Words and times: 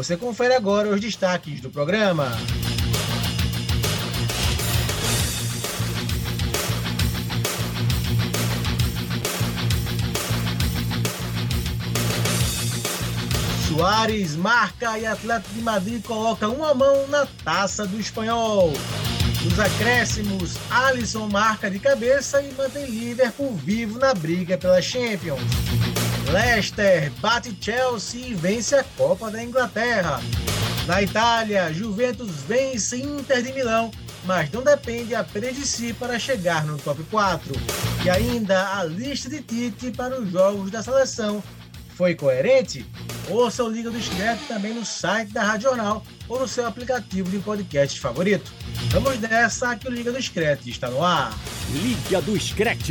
Você 0.00 0.16
confere 0.16 0.54
agora 0.54 0.88
os 0.88 0.98
destaques 0.98 1.60
do 1.60 1.68
programa. 1.68 2.32
Soares 13.68 14.36
marca 14.36 14.98
e 14.98 15.04
Atlético 15.04 15.52
de 15.52 15.60
Madrid 15.60 16.02
coloca 16.02 16.48
uma 16.48 16.72
mão 16.72 17.06
na 17.08 17.26
taça 17.44 17.86
do 17.86 18.00
espanhol. 18.00 18.72
Nos 19.44 19.60
acréscimos, 19.60 20.56
Alisson 20.70 21.28
marca 21.28 21.70
de 21.70 21.78
cabeça 21.78 22.40
e 22.40 22.50
mantém 22.54 22.86
Liverpool 22.86 23.54
vivo 23.54 23.98
na 23.98 24.14
briga 24.14 24.56
pela 24.56 24.80
Champions. 24.80 25.42
Leicester 26.32 27.10
bate 27.20 27.56
Chelsea 27.60 28.28
e 28.28 28.34
vence 28.34 28.76
a 28.76 28.84
Copa 28.96 29.30
da 29.30 29.42
Inglaterra. 29.42 30.20
Na 30.86 31.02
Itália, 31.02 31.72
Juventus 31.72 32.30
vence 32.46 32.96
Inter 33.02 33.42
de 33.42 33.52
Milão, 33.52 33.90
mas 34.24 34.48
não 34.52 34.62
depende 34.62 35.12
apenas 35.12 35.56
de 35.56 35.66
si 35.66 35.92
para 35.92 36.20
chegar 36.20 36.64
no 36.64 36.78
top 36.78 37.02
4. 37.10 37.52
E 38.04 38.10
ainda 38.10 38.78
a 38.78 38.84
lista 38.84 39.28
de 39.28 39.42
Tite 39.42 39.90
para 39.90 40.20
os 40.20 40.30
jogos 40.30 40.70
da 40.70 40.82
seleção 40.82 41.42
foi 41.96 42.14
coerente? 42.14 42.86
Ouça 43.28 43.64
o 43.64 43.68
Liga 43.68 43.90
do 43.90 44.00
Scratch 44.00 44.46
também 44.46 44.72
no 44.72 44.84
site 44.84 45.32
da 45.32 45.42
Rádio 45.42 45.68
Jornal 45.68 46.02
ou 46.28 46.40
no 46.40 46.48
seu 46.48 46.66
aplicativo 46.66 47.28
de 47.28 47.38
podcast 47.40 47.98
favorito. 47.98 48.52
Vamos 48.90 49.18
nessa 49.18 49.74
que 49.74 49.88
o 49.88 49.90
Liga 49.90 50.12
do 50.12 50.22
Scratch 50.22 50.66
está 50.68 50.88
no 50.88 51.04
ar. 51.04 51.36
Liga 51.72 52.22
do 52.22 52.38
Scratch. 52.38 52.90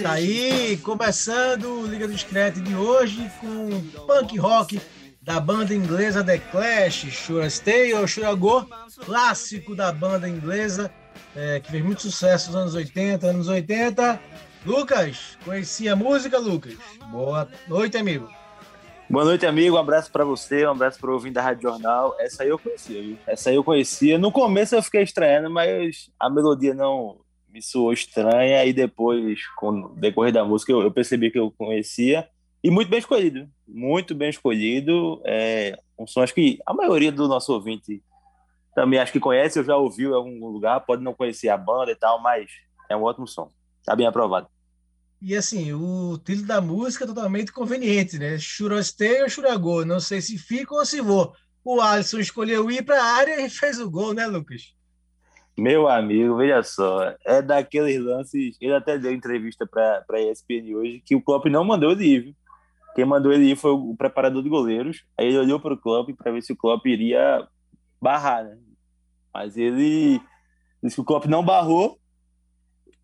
Tá 0.00 0.12
aí, 0.12 0.78
começando 0.78 1.64
o 1.66 1.86
Liga 1.86 2.08
do 2.08 2.16
Scratch 2.16 2.56
de 2.56 2.74
hoje 2.74 3.30
com 3.40 4.06
punk 4.06 4.38
rock 4.38 4.80
da 5.20 5.38
banda 5.38 5.74
inglesa 5.74 6.24
The 6.24 6.38
Clash, 6.38 7.04
I 7.04 7.50
Stay 7.50 7.90
Should 8.06 8.30
I 8.30 8.34
Go, 8.34 8.66
clássico 9.04 9.74
da 9.76 9.92
banda 9.92 10.26
inglesa, 10.26 10.90
é, 11.36 11.60
que 11.60 11.70
fez 11.70 11.84
muito 11.84 12.00
sucesso 12.00 12.52
nos 12.52 12.60
anos 12.60 12.74
80, 12.74 13.26
anos 13.26 13.48
80. 13.48 14.18
Lucas, 14.64 15.36
conhecia 15.44 15.92
a 15.92 15.96
música, 15.96 16.38
Lucas? 16.38 16.76
Boa 17.10 17.46
noite, 17.68 17.98
amigo. 17.98 18.30
Boa 19.10 19.26
noite, 19.26 19.44
amigo. 19.44 19.76
Um 19.76 19.80
abraço 19.80 20.10
pra 20.10 20.24
você, 20.24 20.66
um 20.66 20.70
abraço 20.70 20.98
pro 20.98 21.12
ouvinte 21.12 21.34
da 21.34 21.42
Rádio 21.42 21.68
Jornal. 21.68 22.16
Essa 22.18 22.44
aí 22.44 22.48
eu 22.48 22.58
conhecia, 22.58 23.02
viu? 23.02 23.18
Essa 23.26 23.50
aí 23.50 23.56
eu 23.56 23.64
conhecia. 23.64 24.18
No 24.18 24.32
começo 24.32 24.74
eu 24.74 24.82
fiquei 24.82 25.02
estranhando, 25.02 25.50
mas 25.50 26.08
a 26.18 26.30
melodia 26.30 26.72
não 26.72 27.18
me 27.52 27.60
soou 27.60 27.92
estranha 27.92 28.64
e 28.64 28.72
depois, 28.72 29.46
com 29.56 29.70
o 29.70 29.88
decorrer 29.94 30.32
da 30.32 30.44
música, 30.44 30.72
eu, 30.72 30.80
eu 30.80 30.90
percebi 30.90 31.30
que 31.30 31.38
eu 31.38 31.50
conhecia. 31.50 32.26
E 32.64 32.70
muito 32.70 32.88
bem 32.88 32.98
escolhido, 32.98 33.48
muito 33.66 34.14
bem 34.14 34.30
escolhido. 34.30 35.20
É 35.24 35.78
um 35.98 36.06
som, 36.06 36.22
acho 36.22 36.34
que 36.34 36.58
a 36.64 36.72
maioria 36.72 37.12
do 37.12 37.28
nosso 37.28 37.52
ouvinte 37.52 38.02
também 38.74 38.98
acho 38.98 39.12
que 39.12 39.20
conhece, 39.20 39.58
eu 39.58 39.64
já 39.64 39.76
ouviu 39.76 40.12
em 40.12 40.14
algum 40.14 40.46
lugar, 40.46 40.80
pode 40.80 41.02
não 41.02 41.12
conhecer 41.12 41.50
a 41.50 41.56
banda 41.56 41.90
e 41.90 41.94
tal, 41.96 42.22
mas 42.22 42.50
é 42.88 42.96
um 42.96 43.02
ótimo 43.02 43.26
som. 43.26 43.50
Tá 43.84 43.94
bem 43.94 44.06
aprovado. 44.06 44.48
E 45.20 45.36
assim, 45.36 45.72
o 45.72 46.18
título 46.18 46.46
da 46.46 46.60
música 46.60 47.04
é 47.04 47.06
totalmente 47.06 47.52
conveniente, 47.52 48.18
né? 48.18 48.38
Should 48.38 48.74
I 48.74 48.82
Stay 48.82 49.22
or 49.22 49.28
Should 49.28 49.52
I 49.52 49.56
Go? 49.58 49.84
Não 49.84 50.00
sei 50.00 50.20
se 50.20 50.38
fico 50.38 50.74
ou 50.74 50.86
se 50.86 51.00
vou. 51.00 51.32
O 51.64 51.80
Alisson 51.80 52.18
escolheu 52.18 52.68
ir 52.70 52.82
para 52.82 53.00
a 53.00 53.14
área 53.14 53.44
e 53.44 53.48
fez 53.48 53.78
o 53.78 53.90
gol, 53.90 54.14
né, 54.14 54.26
Lucas? 54.26 54.74
Meu 55.56 55.86
amigo, 55.86 56.36
veja 56.36 56.62
só, 56.62 57.14
é 57.24 57.42
daqueles 57.42 58.00
lances. 58.00 58.56
Ele 58.60 58.74
até 58.74 58.98
deu 58.98 59.12
entrevista 59.12 59.66
para 59.66 60.04
a 60.10 60.20
ESPN 60.20 60.74
hoje 60.74 61.02
que 61.04 61.14
o 61.14 61.22
Klopp 61.22 61.46
não 61.46 61.64
mandou 61.64 61.92
ele 61.92 62.04
ir. 62.04 62.36
Quem 62.94 63.04
mandou 63.04 63.32
ele 63.32 63.52
ir 63.52 63.56
foi 63.56 63.70
o 63.70 63.94
preparador 63.96 64.42
de 64.42 64.48
goleiros. 64.48 65.04
Aí 65.18 65.26
ele 65.26 65.38
olhou 65.38 65.60
para 65.60 65.74
o 65.74 65.78
Klopp 65.78 66.10
para 66.16 66.32
ver 66.32 66.42
se 66.42 66.52
o 66.52 66.56
Klopp 66.56 66.86
iria 66.86 67.46
barrar, 68.00 68.44
né? 68.44 68.58
Mas 69.32 69.56
ele 69.56 70.20
disse 70.82 70.96
que 70.96 71.02
o 71.02 71.04
Klopp 71.04 71.26
não 71.26 71.44
barrou 71.44 71.98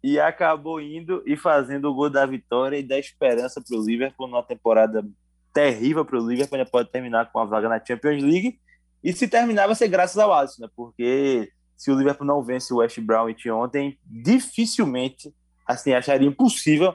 e 0.03 0.19
acabou 0.19 0.81
indo 0.81 1.23
e 1.27 1.37
fazendo 1.37 1.91
o 1.91 1.95
gol 1.95 2.11
da 2.11 2.25
vitória 2.25 2.79
e 2.79 2.83
da 2.83 2.99
esperança 2.99 3.63
para 3.67 3.79
o 3.79 3.85
Liverpool 3.85 4.29
numa 4.29 4.43
temporada 4.43 5.07
terrível 5.53 6.05
para 6.05 6.19
o 6.19 6.27
Liverpool. 6.27 6.59
Ainda 6.59 6.71
pode 6.71 6.91
terminar 6.91 7.31
com 7.31 7.41
a 7.41 7.45
vaga 7.45 7.69
na 7.69 7.85
Champions 7.85 8.23
League. 8.23 8.59
E 9.03 9.13
se 9.13 9.29
terminar, 9.29 9.67
vai 9.67 9.77
ser 9.77 9.89
graças 9.89 10.19
ao 10.19 10.33
Alisson, 10.33 10.63
né? 10.63 10.69
Porque 10.75 11.51
se 11.79 11.91
o 11.91 11.97
Liverpool 11.97 12.27
não 12.27 12.43
vence 12.43 12.75
o 12.75 12.79
West 12.79 12.99
Bromwich 13.01 13.49
ontem, 13.51 13.99
dificilmente, 14.05 15.33
assim, 15.67 15.93
acharia 15.95 16.29
impossível 16.29 16.95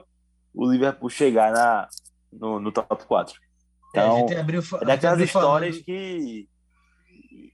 o 0.53 0.69
Liverpool 0.69 1.09
chegar 1.09 1.51
na, 1.53 1.88
no, 2.31 2.59
no 2.59 2.71
top 2.71 3.06
4. 3.06 3.33
É, 3.95 4.00
a 4.00 4.03
Então, 4.03 4.18
gente 4.27 4.35
abriu, 4.35 4.62
é 4.81 4.85
daquelas 4.85 5.19
histórias 5.21 5.75
falando- 5.77 5.85
que 5.85 6.47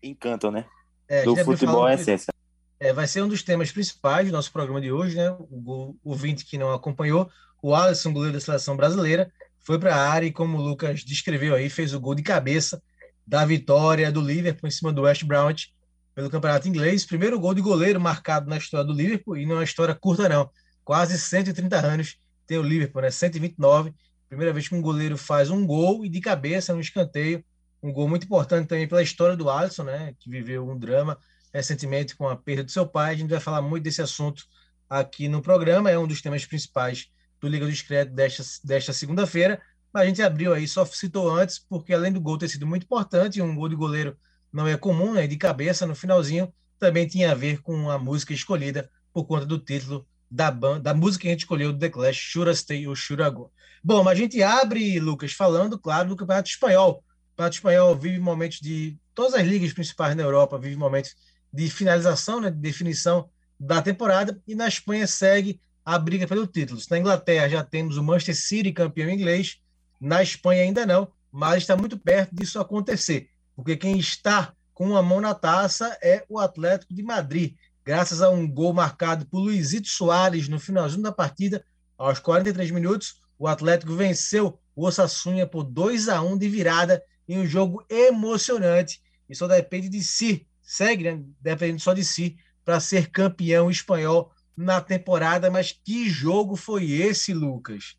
encantam, 0.02 0.52
né? 0.52 0.66
é, 1.08 1.24
Do 1.24 1.36
futebol 1.38 1.88
é 1.88 1.94
essência. 1.96 2.34
É, 2.80 2.94
vai 2.94 3.06
ser 3.08 3.22
um 3.22 3.28
dos 3.28 3.44
temas 3.44 3.72
principais 3.72 4.28
do 4.28 4.32
nosso 4.34 4.52
programa 4.52 4.80
de 4.82 4.92
hoje, 4.92 5.16
né? 5.18 5.30
O, 5.32 5.96
o 6.04 6.10
ouvinte 6.12 6.46
que 6.46 6.58
não 6.58 6.72
acompanhou, 6.74 7.30
o 7.62 7.76
Alisson, 7.76 8.14
goleiro 8.14 8.34
da 8.34 8.40
seleção 8.40 8.76
brasileira, 8.78 9.32
foi 9.60 9.78
para 9.78 9.94
a 9.96 10.10
área 10.10 10.26
e, 10.26 10.32
como 10.32 10.58
o 10.58 10.62
Lucas 10.62 11.04
descreveu 11.04 11.54
aí, 11.56 11.70
fez 11.70 11.94
o 11.94 12.00
gol 12.00 12.16
de 12.16 12.24
cabeça 12.24 12.82
da 13.28 13.46
vitória 13.46 14.12
do 14.12 14.22
Liverpool 14.22 14.68
em 14.68 14.72
cima 14.72 14.94
do 14.94 15.02
West 15.04 15.24
Bromwich 15.26 15.74
pelo 16.20 16.30
Campeonato 16.30 16.68
Inglês. 16.68 17.06
Primeiro 17.06 17.40
gol 17.40 17.54
de 17.54 17.62
goleiro 17.62 17.98
marcado 17.98 18.50
na 18.50 18.58
história 18.58 18.86
do 18.86 18.92
Liverpool 18.92 19.38
e 19.38 19.46
não 19.46 19.56
é 19.56 19.60
uma 19.60 19.64
história 19.64 19.96
curta, 19.96 20.28
não. 20.28 20.50
Quase 20.84 21.18
130 21.18 21.78
anos 21.78 22.18
tem 22.46 22.58
o 22.58 22.62
Liverpool, 22.62 23.02
né? 23.02 23.10
129. 23.10 23.94
Primeira 24.28 24.52
vez 24.52 24.68
que 24.68 24.76
um 24.76 24.82
goleiro 24.82 25.18
faz 25.18 25.50
um 25.50 25.66
gol 25.66 26.04
e 26.04 26.10
de 26.10 26.20
cabeça 26.20 26.74
no 26.74 26.82
escanteio 26.82 27.42
um 27.82 27.94
gol 27.94 28.10
muito 28.10 28.26
importante 28.26 28.68
também 28.68 28.86
pela 28.86 29.02
história 29.02 29.38
do 29.38 29.50
Alisson, 29.50 29.86
né, 29.86 30.14
que 30.20 30.30
viveu 30.30 30.70
um 30.70 30.78
drama 30.78 31.18
recentemente 31.54 32.14
com 32.14 32.28
a 32.28 32.36
perda 32.36 32.66
do 32.66 32.72
seu 32.72 32.86
pai. 32.86 33.14
A 33.14 33.18
gente 33.18 33.30
vai 33.30 33.40
falar 33.40 33.62
muito 33.62 33.86
desse 33.86 34.02
assunto 34.02 34.44
aqui 34.90 35.30
no 35.30 35.42
programa, 35.42 35.90
é 35.90 35.98
um 35.98 36.06
dos 36.06 36.22
temas 36.22 36.46
principais 36.46 37.08
do 37.40 37.48
Liga 37.48 37.66
do 37.66 37.72
Discreto 37.72 38.12
desta, 38.12 38.44
desta 38.66 38.92
segunda-feira. 38.92 39.62
Mas 39.94 40.04
a 40.04 40.06
gente 40.08 40.22
abriu 40.22 40.54
aí, 40.54 40.68
só 40.68 40.84
citou 40.84 41.34
antes, 41.34 41.60
porque 41.60 41.94
além 41.94 42.12
do 42.12 42.20
gol 42.20 42.38
ter 42.38 42.50
sido 42.50 42.68
muito 42.68 42.84
importante, 42.84 43.42
um 43.42 43.56
gol 43.56 43.70
de 43.70 43.78
goleiro 43.78 44.18
não 44.52 44.68
é 44.68 44.78
comum, 44.78 45.14
né, 45.14 45.28
de 45.28 45.38
cabeça 45.38 45.86
no 45.86 45.96
finalzinho, 45.96 46.52
também 46.78 47.08
tinha 47.08 47.32
a 47.32 47.36
ver 47.36 47.62
com 47.62 47.90
a 47.90 47.98
música 48.00 48.34
escolhida 48.34 48.90
por 49.14 49.26
conta 49.26 49.46
do 49.46 49.60
título 49.60 50.08
da 50.30 50.52
banda, 50.52 50.80
da 50.80 50.94
música 50.94 51.24
que 51.24 51.28
a 51.28 51.32
gente 51.32 51.42
escolheu 51.42 51.74
do 51.74 51.80
The 51.80 51.90
Clash, 51.90 52.18
Shura 52.18 52.54
Stay 52.54 52.88
ou 52.88 52.96
Shura 52.96 53.30
Go. 53.30 53.52
Bom, 53.84 54.08
a 54.08 54.16
gente 54.16 54.42
abre, 54.44 55.00
Lucas, 55.00 55.34
falando, 55.34 55.78
claro, 55.78 56.10
do 56.10 56.16
Campeonato 56.16 56.50
Espanhol. 56.50 56.92
O 56.92 57.30
Campeonato 57.32 57.56
Espanhol 57.56 57.96
vive 57.96 58.20
momentos 58.20 58.60
de. 58.60 58.98
Todas 59.16 59.34
as 59.34 59.46
ligas 59.46 59.74
principais 59.74 60.16
na 60.16 60.24
Europa 60.24 60.58
vivem 60.58 60.78
momentos 60.78 61.16
de 61.52 61.70
finalização, 61.70 62.40
né, 62.40 62.50
de 62.50 62.58
definição 62.58 63.30
da 63.60 63.82
temporada, 63.82 64.40
e 64.48 64.56
na 64.56 64.68
Espanha 64.68 65.08
segue 65.08 65.60
a 65.84 65.98
briga 65.98 66.28
pelo 66.28 66.46
título. 66.48 66.80
Na 66.90 67.00
Inglaterra 67.00 67.50
já 67.50 67.64
temos 67.64 67.98
o 67.98 68.04
Manchester 68.04 68.36
City 68.36 68.72
campeão 68.72 69.10
inglês, 69.10 69.58
na 70.00 70.22
Espanha 70.22 70.64
ainda 70.64 70.86
não, 70.86 71.12
mas 71.32 71.64
está 71.64 71.76
muito 71.76 71.98
perto 71.98 72.34
disso 72.34 72.60
acontecer, 72.60 73.30
porque 73.60 73.76
quem 73.76 74.00
está 74.00 74.54
com 74.74 74.90
uma 74.90 75.04
mão 75.04 75.20
na 75.20 75.34
taça 75.34 75.98
é 76.02 76.24
o 76.30 76.40
Atlético 76.40 76.94
de 76.94 77.04
Madrid, 77.04 77.56
graças 77.84 78.22
a 78.22 78.30
um 78.30 78.50
gol 78.50 78.74
marcado 78.74 79.26
por 79.26 79.40
Luizito 79.40 79.90
Soares 79.90 80.48
no 80.48 80.60
finalzinho 80.60 81.04
da 81.04 81.12
partida, 81.12 81.64
aos 81.98 82.20
43 82.20 82.72
minutos, 82.72 83.22
o 83.38 83.48
Atlético 83.48 83.94
venceu 83.94 84.60
o 84.76 84.86
Osasuna 84.86 85.46
por 85.46 85.64
2 85.64 86.08
a 86.08 86.22
1 86.22 86.38
de 86.38 86.48
virada 86.48 87.04
em 87.28 87.40
um 87.40 87.46
jogo 87.46 87.86
emocionante 87.90 89.02
e 89.30 89.36
só 89.36 89.48
depende 89.48 89.90
de 89.90 90.02
si 90.02 90.48
segue, 90.70 91.04
né, 91.04 91.24
dependendo 91.42 91.82
só 91.82 91.94
de 91.94 92.06
si, 92.06 92.38
para 92.64 92.80
ser 92.80 93.10
campeão 93.10 93.72
espanhol 93.72 94.32
na 94.56 94.80
temporada. 94.80 95.50
Mas 95.50 95.72
que 95.72 96.08
jogo 96.08 96.56
foi 96.56 96.92
esse, 96.92 97.34
Lucas? 97.34 97.98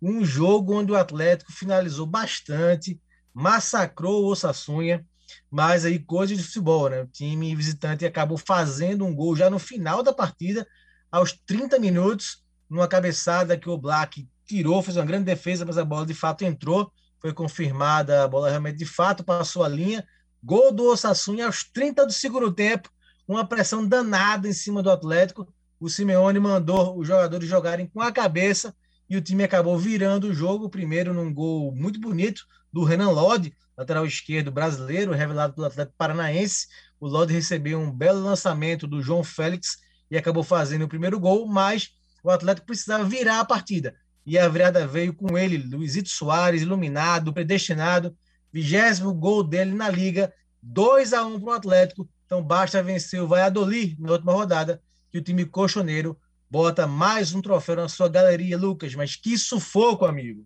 Um 0.00 0.24
jogo 0.24 0.76
onde 0.76 0.92
o 0.92 0.96
Atlético 0.96 1.52
finalizou 1.52 2.06
bastante, 2.06 3.00
massacrou 3.34 4.22
o 4.22 4.28
Osasuna, 4.28 5.04
mas 5.50 5.84
aí 5.84 5.98
coisa 5.98 6.34
de 6.34 6.42
futebol, 6.42 6.88
né? 6.88 7.02
O 7.02 7.06
time 7.06 7.54
visitante 7.54 8.06
acabou 8.06 8.38
fazendo 8.38 9.04
um 9.04 9.14
gol 9.14 9.34
já 9.34 9.50
no 9.50 9.58
final 9.58 10.02
da 10.02 10.12
partida, 10.12 10.66
aos 11.10 11.32
30 11.32 11.78
minutos, 11.78 12.42
numa 12.70 12.88
cabeçada 12.88 13.58
que 13.58 13.68
o 13.68 13.76
Black 13.76 14.28
tirou, 14.46 14.82
fez 14.82 14.96
uma 14.96 15.04
grande 15.04 15.24
defesa, 15.24 15.64
mas 15.64 15.76
a 15.76 15.84
bola 15.84 16.06
de 16.06 16.14
fato 16.14 16.44
entrou, 16.44 16.92
foi 17.20 17.32
confirmada, 17.32 18.22
a 18.22 18.28
bola 18.28 18.48
realmente 18.48 18.78
de 18.78 18.86
fato 18.86 19.24
passou 19.24 19.64
a 19.64 19.68
linha, 19.68 20.06
Gol 20.46 20.72
do 20.72 20.84
Osasuna 20.84 21.46
aos 21.46 21.64
30 21.64 22.04
do 22.04 22.12
segundo 22.12 22.52
tempo, 22.52 22.90
uma 23.26 23.46
pressão 23.46 23.86
danada 23.86 24.46
em 24.46 24.52
cima 24.52 24.82
do 24.82 24.90
Atlético. 24.90 25.48
O 25.80 25.88
Simeone 25.88 26.38
mandou 26.38 26.98
os 26.98 27.08
jogadores 27.08 27.48
jogarem 27.48 27.86
com 27.86 28.02
a 28.02 28.12
cabeça 28.12 28.74
e 29.08 29.16
o 29.16 29.22
time 29.22 29.42
acabou 29.42 29.78
virando 29.78 30.28
o 30.28 30.34
jogo, 30.34 30.68
primeiro 30.68 31.14
num 31.14 31.32
gol 31.32 31.74
muito 31.74 31.98
bonito 31.98 32.44
do 32.74 32.82
Renan 32.82 33.10
Lodi, 33.10 33.54
lateral 33.78 34.04
esquerdo 34.04 34.50
brasileiro, 34.50 35.12
revelado 35.12 35.54
pelo 35.54 35.68
Atlético 35.68 35.96
Paranaense. 35.96 36.66
O 36.98 37.06
Lodi 37.06 37.32
recebeu 37.32 37.78
um 37.78 37.88
belo 37.88 38.20
lançamento 38.20 38.84
do 38.84 39.00
João 39.00 39.22
Félix 39.22 39.78
e 40.10 40.16
acabou 40.16 40.42
fazendo 40.42 40.82
o 40.82 40.88
primeiro 40.88 41.20
gol, 41.20 41.46
mas 41.46 41.90
o 42.24 42.30
Atlético 42.30 42.66
precisava 42.66 43.04
virar 43.04 43.38
a 43.38 43.44
partida. 43.44 43.94
E 44.26 44.36
a 44.36 44.48
virada 44.48 44.88
veio 44.88 45.14
com 45.14 45.38
ele, 45.38 45.56
Luizito 45.56 46.08
Soares, 46.08 46.62
iluminado, 46.62 47.32
predestinado, 47.32 48.16
vigésimo 48.52 49.14
gol 49.14 49.44
dele 49.44 49.72
na 49.72 49.88
Liga, 49.88 50.34
2 50.60 51.12
a 51.12 51.24
1 51.24 51.38
para 51.38 51.50
o 51.50 51.52
Atlético. 51.52 52.08
Então 52.26 52.42
basta 52.42 52.82
vencer 52.82 53.22
o 53.22 53.28
Valladolid 53.28 53.96
na 54.00 54.10
última 54.10 54.32
rodada, 54.32 54.82
que 55.12 55.18
o 55.18 55.22
time 55.22 55.44
colchoneiro 55.44 56.18
bota 56.50 56.88
mais 56.88 57.32
um 57.34 57.40
troféu 57.40 57.76
na 57.76 57.88
sua 57.88 58.08
galeria, 58.08 58.58
Lucas. 58.58 58.96
Mas 58.96 59.14
que 59.14 59.38
sufoco, 59.38 60.04
amigo! 60.04 60.44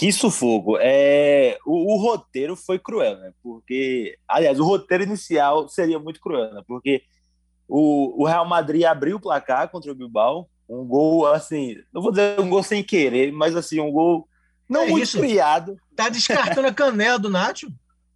Que 0.00 0.10
sufoco. 0.10 0.78
É, 0.80 1.58
o, 1.66 1.92
o, 1.92 1.98
roteiro 1.98 2.56
foi 2.56 2.78
cruel, 2.78 3.18
né? 3.18 3.34
Porque, 3.42 4.16
aliás, 4.26 4.58
o 4.58 4.64
roteiro 4.64 5.04
inicial 5.04 5.68
seria 5.68 5.98
muito 5.98 6.18
cruel, 6.18 6.54
né? 6.54 6.62
Porque 6.66 7.02
o, 7.68 8.22
o 8.22 8.26
Real 8.26 8.46
Madrid 8.46 8.84
abriu 8.84 9.18
o 9.18 9.20
placar 9.20 9.68
contra 9.68 9.92
o 9.92 9.94
Bilbao, 9.94 10.48
um 10.66 10.86
gol 10.86 11.26
assim, 11.26 11.76
não 11.92 12.00
vou 12.00 12.12
dizer 12.12 12.40
um 12.40 12.48
gol 12.48 12.62
sem 12.62 12.82
querer, 12.82 13.30
mas 13.30 13.54
assim, 13.54 13.78
um 13.78 13.92
gol 13.92 14.26
não 14.66 14.84
é 14.84 14.86
muito 14.86 15.02
isso. 15.02 15.18
criado. 15.18 15.76
Tá 15.94 16.08
descartando 16.08 16.68
a 16.68 16.72
canela 16.72 17.18
do 17.18 17.28
Nacho? 17.28 17.70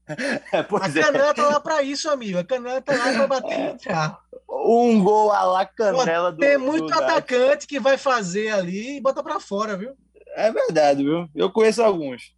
É, 0.09 0.61
a 0.61 0.65
canela 0.65 1.31
é. 1.31 1.35
tá 1.35 1.49
lá 1.49 1.61
para 1.61 1.83
isso, 1.83 2.09
amigo. 2.09 2.39
A 2.39 2.45
canela 2.45 2.81
tá 2.81 2.95
lá 2.95 3.13
para 3.13 3.27
bater 3.27 3.61
é. 3.61 3.71
entrar. 3.73 4.19
Um 4.49 5.05
gol 5.05 5.31
a 5.31 5.43
la 5.43 5.67
canela 5.67 6.31
Pô, 6.31 6.37
do 6.37 6.39
Tem 6.39 6.57
muito 6.57 6.87
do 6.87 6.95
atacante 6.95 7.57
Nacho. 7.57 7.69
que 7.69 7.79
vai 7.79 7.99
fazer 7.99 8.53
ali 8.53 8.97
e 8.97 9.01
bota 9.03 9.23
para 9.23 9.39
fora, 9.39 9.77
viu? 9.77 9.95
É 10.35 10.51
verdade, 10.51 11.03
viu? 11.03 11.29
Eu 11.35 11.51
conheço 11.51 11.83
alguns. 11.83 12.35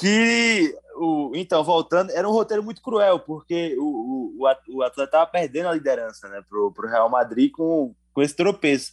Que 0.00 0.74
o, 0.96 1.32
então, 1.34 1.62
voltando, 1.62 2.10
era 2.10 2.28
um 2.28 2.32
roteiro 2.32 2.62
muito 2.62 2.80
cruel, 2.80 3.18
porque 3.18 3.76
o, 3.78 4.34
o, 4.38 4.48
o 4.76 4.82
atleta 4.82 5.04
estava 5.04 5.26
perdendo 5.26 5.68
a 5.68 5.74
liderança 5.74 6.28
né, 6.28 6.42
pro, 6.48 6.72
pro 6.72 6.88
Real 6.88 7.08
Madrid 7.08 7.50
com, 7.52 7.94
com 8.12 8.22
esse 8.22 8.34
tropeço. 8.34 8.92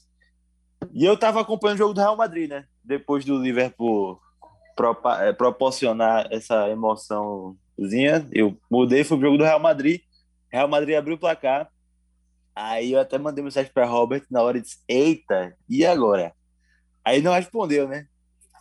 E 0.91 1.05
eu 1.05 1.13
estava 1.13 1.41
acompanhando 1.41 1.75
o 1.75 1.79
jogo 1.79 1.93
do 1.93 2.01
Real 2.01 2.17
Madrid, 2.17 2.49
né? 2.49 2.65
Depois 2.83 3.23
do 3.23 3.37
Liverpool 3.37 4.19
é, 5.19 5.31
proporcionar 5.31 6.27
essa 6.31 6.67
emoçãozinha, 6.69 8.27
eu 8.31 8.57
mudei, 8.69 9.03
fui 9.03 9.17
pro 9.17 9.27
jogo 9.27 9.37
do 9.37 9.43
Real 9.43 9.59
Madrid. 9.59 10.01
Real 10.51 10.67
Madrid 10.67 10.95
abriu 10.95 11.15
o 11.15 11.19
placar. 11.19 11.69
Aí 12.55 12.91
eu 12.91 12.99
até 12.99 13.17
mandei 13.17 13.43
mensagem 13.43 13.71
para 13.71 13.85
Robert 13.85 14.23
na 14.29 14.41
hora 14.41 14.57
e 14.57 14.61
disse: 14.61 14.79
Eita, 14.87 15.55
e 15.69 15.85
agora? 15.85 16.33
Aí 17.03 17.21
não 17.21 17.33
respondeu, 17.33 17.87
né? 17.87 18.07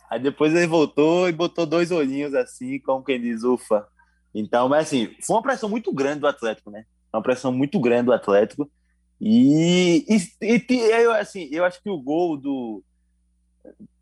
Aí 0.09 0.19
depois 0.19 0.53
ele 0.53 0.67
voltou 0.67 1.29
e 1.29 1.31
botou 1.31 1.65
dois 1.65 1.91
olhinhos 1.91 2.33
assim, 2.33 2.79
como 2.79 3.03
quem 3.03 3.21
diz, 3.21 3.43
ufa. 3.43 3.87
Então, 4.33 4.67
mas 4.67 4.87
assim, 4.87 5.15
foi 5.21 5.35
uma 5.35 5.41
pressão 5.41 5.69
muito 5.69 5.93
grande 5.93 6.19
do 6.19 6.27
Atlético, 6.27 6.69
né? 6.69 6.85
Uma 7.13 7.21
pressão 7.21 7.51
muito 7.51 7.79
grande 7.79 8.05
do 8.05 8.13
Atlético. 8.13 8.69
E, 9.19 10.05
e, 10.09 10.65
e 10.69 10.75
eu, 10.75 11.13
assim, 11.13 11.47
eu 11.51 11.63
acho 11.63 11.81
que 11.81 11.89
o 11.89 12.01
gol 12.01 12.37
do. 12.37 12.83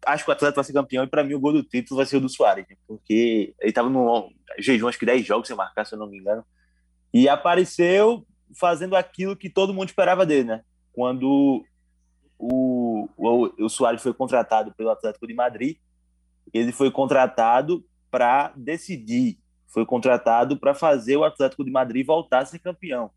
Acho 0.06 0.24
que 0.24 0.30
o 0.30 0.34
Atlético 0.34 0.56
vai 0.56 0.64
ser 0.64 0.74
campeão, 0.74 1.04
e 1.04 1.08
para 1.08 1.24
mim 1.24 1.34
o 1.34 1.40
gol 1.40 1.52
do 1.52 1.64
título 1.64 1.98
vai 1.98 2.06
ser 2.06 2.18
o 2.18 2.22
do 2.22 2.30
Soares, 2.30 2.66
né? 2.70 2.76
porque 2.88 3.54
ele 3.60 3.70
estava 3.70 3.90
no 3.90 4.32
jejum, 4.58 4.88
acho 4.88 4.98
que 4.98 5.06
10 5.06 5.26
jogos 5.26 5.48
sem 5.48 5.58
marcar, 5.58 5.86
se 5.86 5.94
eu 5.94 6.00
não 6.00 6.08
me 6.08 6.18
engano, 6.18 6.44
e 7.14 7.28
apareceu 7.28 8.26
fazendo 8.56 8.96
aquilo 8.96 9.36
que 9.36 9.50
todo 9.50 9.74
mundo 9.74 9.90
esperava 9.90 10.26
dele, 10.26 10.46
né? 10.46 10.62
Quando 10.94 11.64
o, 12.40 13.10
o, 13.18 13.66
o 13.66 13.70
Soares 13.70 14.02
foi 14.02 14.14
contratado 14.14 14.74
pelo 14.74 14.90
Atlético 14.90 15.28
de 15.28 15.34
Madrid, 15.34 15.78
ele 16.54 16.72
foi 16.72 16.90
contratado 16.90 17.86
para 18.10 18.54
decidir, 18.56 19.38
foi 19.68 19.86
contratado 19.86 20.58
para 20.58 20.74
fazer 20.74 21.18
o 21.18 21.26
Atlético 21.26 21.64
de 21.66 21.70
Madrid 21.70 22.06
voltar 22.06 22.40
a 22.40 22.46
ser 22.46 22.60
campeão, 22.60 23.12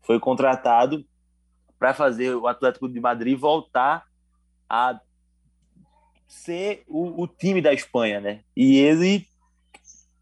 foi 0.00 0.20
contratado 0.20 1.04
para 1.78 1.92
fazer 1.92 2.34
o 2.34 2.46
Atlético 2.46 2.88
de 2.88 3.00
Madrid 3.00 3.38
voltar 3.38 4.04
a 4.68 5.00
ser 6.26 6.84
o, 6.86 7.22
o, 7.22 7.26
time 7.26 7.60
da 7.60 7.72
Espanha, 7.72 8.20
né? 8.20 8.40
E 8.56 8.76
ele, 8.76 9.26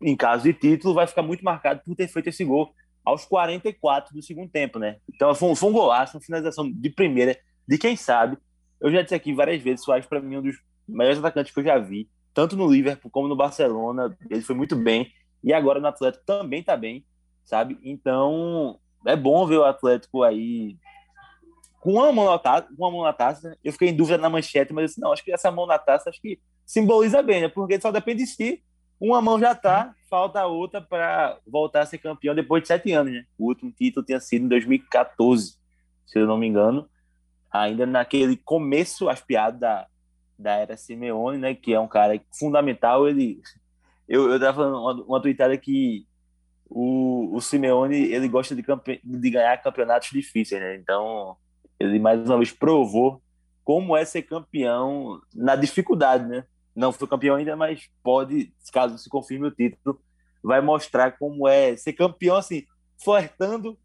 em 0.00 0.16
caso 0.16 0.44
de 0.44 0.52
título, 0.52 0.94
vai 0.94 1.06
ficar 1.06 1.22
muito 1.22 1.44
marcado 1.44 1.82
por 1.84 1.94
ter 1.94 2.08
feito 2.08 2.28
esse 2.28 2.44
gol 2.44 2.72
aos 3.04 3.24
44 3.24 4.14
do 4.14 4.22
segundo 4.22 4.50
tempo, 4.50 4.78
né? 4.78 4.98
Então 5.12 5.34
foi 5.34 5.50
um, 5.50 5.54
foi 5.54 5.68
um 5.68 5.72
golaço, 5.72 6.16
uma 6.16 6.22
finalização 6.22 6.70
de 6.70 6.90
primeira, 6.90 7.38
de 7.66 7.78
quem 7.78 7.96
sabe. 7.96 8.38
Eu 8.80 8.90
já 8.90 9.02
disse 9.02 9.14
aqui 9.14 9.32
várias 9.32 9.62
vezes, 9.62 9.84
Soares 9.84 10.06
para 10.06 10.20
mim 10.20 10.36
um 10.36 10.42
dos 10.42 10.56
melhores 10.86 11.18
atacantes 11.18 11.52
que 11.52 11.60
eu 11.60 11.64
já 11.64 11.78
vi, 11.78 12.08
tanto 12.34 12.56
no 12.56 12.70
Liverpool 12.70 13.10
como 13.10 13.28
no 13.28 13.36
Barcelona, 13.36 14.16
ele 14.30 14.42
foi 14.42 14.54
muito 14.54 14.76
bem, 14.76 15.10
e 15.42 15.52
agora 15.52 15.80
no 15.80 15.86
Atlético 15.88 16.24
também 16.24 16.62
tá 16.62 16.76
bem, 16.76 17.04
sabe? 17.44 17.78
Então, 17.82 18.78
é 19.06 19.16
bom 19.16 19.46
ver 19.46 19.58
o 19.58 19.64
Atlético 19.64 20.22
aí 20.22 20.76
com 21.86 21.92
uma 21.92 22.12
mão 22.12 22.24
na 22.24 22.36
taça, 22.36 22.66
uma 22.76 22.90
mão 22.90 23.04
na 23.04 23.12
taça, 23.12 23.56
eu 23.62 23.72
fiquei 23.72 23.90
em 23.90 23.94
dúvida 23.94 24.18
na 24.18 24.28
manchete, 24.28 24.72
mas 24.72 24.82
eu 24.82 24.86
disse, 24.88 25.00
não, 25.00 25.12
acho 25.12 25.24
que 25.24 25.30
essa 25.30 25.52
mão 25.52 25.66
na 25.66 25.78
taça 25.78 26.10
acho 26.10 26.20
que 26.20 26.40
simboliza 26.64 27.22
bem, 27.22 27.42
né? 27.42 27.48
Porque 27.48 27.80
só 27.80 27.92
depende 27.92 28.24
de 28.24 28.28
si. 28.28 28.60
Uma 28.98 29.22
mão 29.22 29.38
já 29.38 29.54
tá, 29.54 29.94
falta 30.10 30.40
a 30.40 30.46
outra 30.46 30.80
para 30.80 31.38
voltar 31.46 31.82
a 31.82 31.86
ser 31.86 31.98
campeão 31.98 32.34
depois 32.34 32.62
de 32.62 32.66
sete 32.66 32.90
anos, 32.90 33.12
né? 33.12 33.24
O 33.38 33.46
último 33.46 33.70
título 33.70 34.04
tinha 34.04 34.18
sido 34.18 34.46
em 34.46 34.48
2014, 34.48 35.54
se 36.04 36.18
eu 36.18 36.26
não 36.26 36.36
me 36.36 36.48
engano. 36.48 36.88
Ainda 37.50 37.86
naquele 37.86 38.36
começo 38.36 39.08
aspiado 39.08 39.58
da, 39.58 39.86
da 40.38 40.52
era 40.56 40.76
Simeone, 40.76 41.38
né? 41.38 41.54
Que 41.54 41.74
é 41.74 41.80
um 41.80 41.88
cara 41.88 42.20
fundamental. 42.38 43.08
Ele, 43.08 43.40
eu, 44.08 44.30
eu 44.30 44.40
tava 44.40 44.54
falando 44.54 44.78
uma, 44.78 45.04
uma 45.04 45.22
tweetada 45.22 45.56
que 45.56 46.06
o, 46.68 47.34
o 47.34 47.40
Simeone 47.40 47.96
ele 47.96 48.28
gosta 48.28 48.54
de, 48.54 48.62
campe, 48.62 49.00
de 49.02 49.30
ganhar 49.30 49.62
campeonatos 49.62 50.10
difíceis, 50.10 50.60
né? 50.60 50.76
Então 50.76 51.36
ele 51.78 51.98
mais 51.98 52.20
uma 52.20 52.38
vez 52.38 52.52
provou 52.52 53.22
como 53.64 53.96
é 53.96 54.04
ser 54.04 54.22
campeão 54.22 55.20
na 55.34 55.56
dificuldade, 55.56 56.24
né? 56.26 56.44
não 56.76 56.92
foi 56.92 57.08
campeão 57.08 57.36
ainda, 57.36 57.56
mas 57.56 57.88
pode, 58.02 58.52
caso 58.70 58.98
se 58.98 59.08
confirme 59.08 59.48
o 59.48 59.50
título, 59.50 59.98
vai 60.42 60.60
mostrar 60.60 61.12
como 61.12 61.48
é 61.48 61.74
ser 61.76 61.94
campeão, 61.94 62.36
assim, 62.36 62.64
flertando 63.02 63.78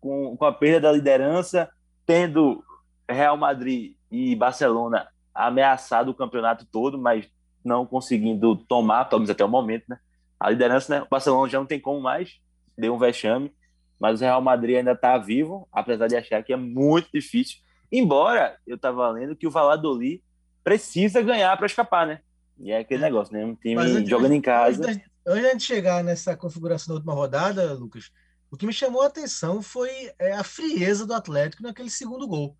com, 0.00 0.36
com 0.36 0.44
a 0.44 0.52
perda 0.52 0.80
da 0.80 0.92
liderança, 0.92 1.70
tendo 2.04 2.62
Real 3.08 3.36
Madrid 3.36 3.94
e 4.10 4.34
Barcelona 4.34 5.08
ameaçado 5.34 6.10
o 6.10 6.14
campeonato 6.14 6.66
todo, 6.66 6.98
mas 6.98 7.28
não 7.64 7.84
conseguindo 7.84 8.56
tomar, 8.56 9.06
pelo 9.06 9.20
menos 9.20 9.30
até 9.30 9.44
o 9.44 9.48
momento, 9.48 9.84
né? 9.88 9.98
A 10.38 10.50
liderança, 10.50 10.94
né? 10.94 11.02
O 11.02 11.08
Barcelona 11.08 11.48
já 11.48 11.58
não 11.58 11.66
tem 11.66 11.80
como 11.80 12.00
mais, 12.00 12.38
deu 12.76 12.94
um 12.94 12.98
vexame, 12.98 13.52
mas 13.98 14.20
o 14.20 14.24
Real 14.24 14.40
Madrid 14.40 14.76
ainda 14.76 14.92
está 14.92 15.18
vivo, 15.18 15.68
apesar 15.72 16.06
de 16.06 16.16
achar 16.16 16.42
que 16.42 16.52
é 16.52 16.56
muito 16.56 17.08
difícil. 17.12 17.58
Embora 17.90 18.56
eu 18.66 18.76
estava 18.76 19.08
lendo 19.10 19.36
que 19.36 19.46
o 19.46 19.50
Valladolid 19.50 20.22
precisa 20.62 21.22
ganhar 21.22 21.56
para 21.56 21.66
escapar, 21.66 22.06
né? 22.06 22.20
E 22.58 22.70
é 22.72 22.78
aquele 22.78 23.02
é. 23.02 23.06
negócio, 23.06 23.32
né? 23.32 23.44
Um 23.44 23.54
time 23.54 24.06
jogando 24.06 24.32
em 24.32 24.40
casa. 24.40 24.82
Antes, 24.82 25.00
antes 25.26 25.58
de 25.58 25.64
chegar 25.64 26.02
nessa 26.02 26.36
configuração 26.36 26.88
da 26.88 26.94
última 26.94 27.14
rodada, 27.14 27.72
Lucas, 27.74 28.10
o 28.50 28.56
que 28.56 28.66
me 28.66 28.72
chamou 28.72 29.02
a 29.02 29.06
atenção 29.06 29.62
foi 29.62 29.90
é, 30.18 30.32
a 30.32 30.44
frieza 30.44 31.06
do 31.06 31.14
Atlético 31.14 31.62
naquele 31.62 31.90
segundo 31.90 32.26
gol, 32.26 32.56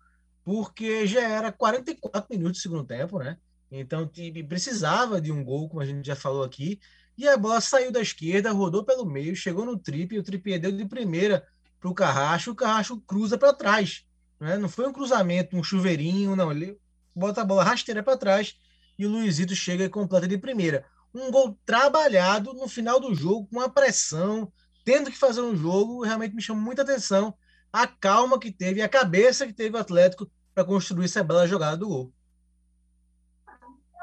porque 0.47 1.05
já 1.05 1.27
era 1.27 1.51
44 1.51 2.25
minutos 2.33 2.59
do 2.59 2.61
segundo 2.61 2.85
tempo, 2.85 3.19
né? 3.19 3.37
Então 3.69 4.09
precisava 4.47 5.19
de 5.19 5.29
um 5.29 5.43
gol, 5.43 5.67
como 5.67 5.81
a 5.81 5.85
gente 5.85 6.07
já 6.07 6.15
falou 6.15 6.41
aqui, 6.41 6.79
e 7.17 7.27
a 7.27 7.35
bola 7.35 7.59
saiu 7.59 7.91
da 7.91 7.99
esquerda, 7.99 8.53
rodou 8.53 8.81
pelo 8.85 9.05
meio, 9.05 9.35
chegou 9.35 9.65
no 9.65 9.77
tripe, 9.77 10.15
e 10.15 10.19
o 10.19 10.23
tripe 10.23 10.57
deu 10.57 10.71
de 10.71 10.85
primeira 10.85 11.45
para 11.81 11.89
o 11.89 11.93
Carracho, 11.93 12.51
o 12.51 12.55
Carracho 12.55 12.95
cruza 13.01 13.37
para 13.37 13.51
trás. 13.51 14.05
Né? 14.39 14.57
Não 14.57 14.69
foi 14.69 14.87
um 14.87 14.93
cruzamento, 14.93 15.57
um 15.57 15.61
chuveirinho, 15.61 16.33
não. 16.33 16.49
Ele 16.49 16.77
bota 17.13 17.41
a 17.41 17.45
bola 17.45 17.65
rasteira 17.65 18.01
para 18.01 18.15
trás 18.15 18.55
e 18.97 19.05
o 19.05 19.09
Luizito 19.09 19.53
chega 19.53 19.83
e 19.83 19.89
completa 19.89 20.29
de 20.29 20.37
primeira. 20.37 20.85
Um 21.13 21.29
gol 21.29 21.59
trabalhado 21.65 22.53
no 22.53 22.69
final 22.69 23.01
do 23.01 23.13
jogo, 23.13 23.49
com 23.51 23.59
a 23.59 23.67
pressão, 23.67 24.49
tendo 24.85 25.11
que 25.11 25.17
fazer 25.17 25.41
um 25.41 25.57
jogo, 25.57 26.05
realmente 26.05 26.33
me 26.33 26.41
chamou 26.41 26.63
muita 26.63 26.83
atenção 26.83 27.35
a 27.71 27.85
calma 27.85 28.39
que 28.39 28.51
teve, 28.51 28.81
a 28.81 28.89
cabeça 28.89 29.45
que 29.45 29.53
teve 29.53 29.75
o 29.75 29.79
Atlético 29.79 30.29
para 30.57 30.65
construir 30.65 31.05
essa 31.05 31.23
bela 31.23 31.45
jogada 31.45 31.77
do 31.77 31.87
gol. 31.87 32.11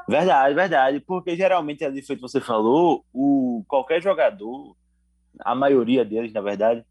Verdade, 0.07 0.55
verdade. 0.55 0.99
Porque 1.01 1.35
geralmente, 1.35 1.83
ali 1.83 2.01
feito 2.01 2.21
você 2.21 2.39
falou, 2.39 3.05
o, 3.11 3.65
qualquer 3.67 4.01
jogador, 4.01 4.73
a 5.41 5.53
maioria 5.53 6.05
deles, 6.05 6.31
na 6.31 6.39
verdade, 6.39 6.85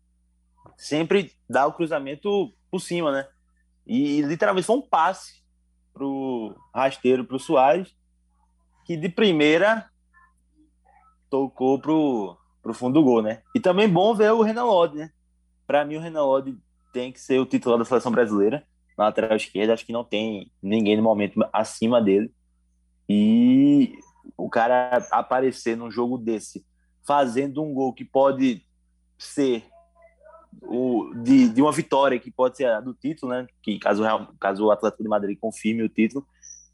sempre 0.77 1.33
dá 1.49 1.67
o 1.67 1.73
cruzamento 1.73 2.53
por 2.71 2.79
cima, 2.79 3.11
né? 3.11 3.27
E 3.87 4.21
literalmente 4.21 4.67
foi 4.67 4.77
um 4.77 4.83
passe 4.83 5.43
pro 5.95 6.55
rasteiro, 6.75 7.25
pro 7.25 7.39
Soares, 7.39 7.97
que 8.85 8.99
de 8.99 9.09
primeira 9.09 9.89
tocou 11.31 11.81
pro, 11.81 12.37
pro 12.63 12.75
fundo 12.75 13.01
do 13.01 13.03
gol, 13.03 13.23
né? 13.23 13.41
E 13.55 13.61
também 13.61 13.89
bom 13.89 14.15
ver 14.15 14.31
o 14.31 14.43
Renan 14.43 14.65
Lodi, 14.65 14.99
né? 14.99 15.11
Para 15.67 15.87
mim, 15.87 15.97
o 15.97 16.01
Renan 16.01 16.25
Lodi 16.25 16.55
tem 16.93 17.11
que 17.11 17.19
ser 17.19 17.39
o 17.39 17.47
titular 17.47 17.79
da 17.79 17.85
seleção 17.87 18.13
brasileira 18.13 18.63
na 18.97 19.05
lateral 19.05 19.37
esquerda. 19.37 19.75
Acho 19.75 19.87
que 19.87 19.93
não 19.93 20.05
tem 20.05 20.51
ninguém 20.63 20.97
no 20.97 21.03
momento 21.03 21.41
acima 21.53 22.01
dele. 22.01 22.33
E 23.09 23.95
o 24.37 24.49
cara 24.49 25.07
aparecer 25.11 25.77
num 25.77 25.91
jogo 25.91 26.17
desse, 26.17 26.65
fazendo 27.07 27.63
um 27.63 27.73
gol 27.75 27.93
que 27.93 28.05
pode 28.05 28.65
ser 29.19 29.65
o, 30.63 31.13
de, 31.17 31.49
de 31.49 31.63
uma 31.63 31.73
vitória, 31.73 32.19
que 32.19 32.31
pode 32.31 32.57
ser 32.57 32.67
a 32.67 32.81
do 32.81 32.95
título, 32.95 33.33
né? 33.33 33.47
Que 33.63 33.79
caso, 33.79 34.03
caso 34.41 34.67
o 34.67 34.71
Atlético 34.71 35.03
de 35.03 35.09
Madrid 35.09 35.39
confirme 35.39 35.83
o 35.83 35.89
título. 35.89 36.27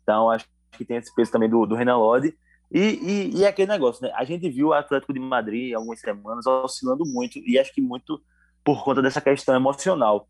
Então, 0.02 0.30
acho 0.30 0.46
que 0.72 0.84
tem 0.84 0.96
esse 0.96 1.14
peso 1.14 1.32
também 1.32 1.48
do, 1.48 1.66
do 1.66 1.74
Renan 1.74 1.96
Lodi. 1.96 2.36
E, 2.72 2.78
e, 2.78 3.38
e, 3.38 3.46
aquele 3.46 3.70
negócio, 3.70 4.06
né? 4.06 4.12
A 4.14 4.24
gente 4.24 4.48
viu 4.48 4.68
o 4.68 4.72
Atlético 4.72 5.12
de 5.12 5.18
Madrid 5.18 5.74
algumas 5.74 6.00
semanas 6.00 6.46
oscilando 6.46 7.04
muito, 7.04 7.38
e 7.40 7.58
acho 7.58 7.74
que 7.74 7.80
muito 7.80 8.22
por 8.64 8.84
conta 8.84 9.02
dessa 9.02 9.20
questão 9.20 9.54
emocional. 9.56 10.28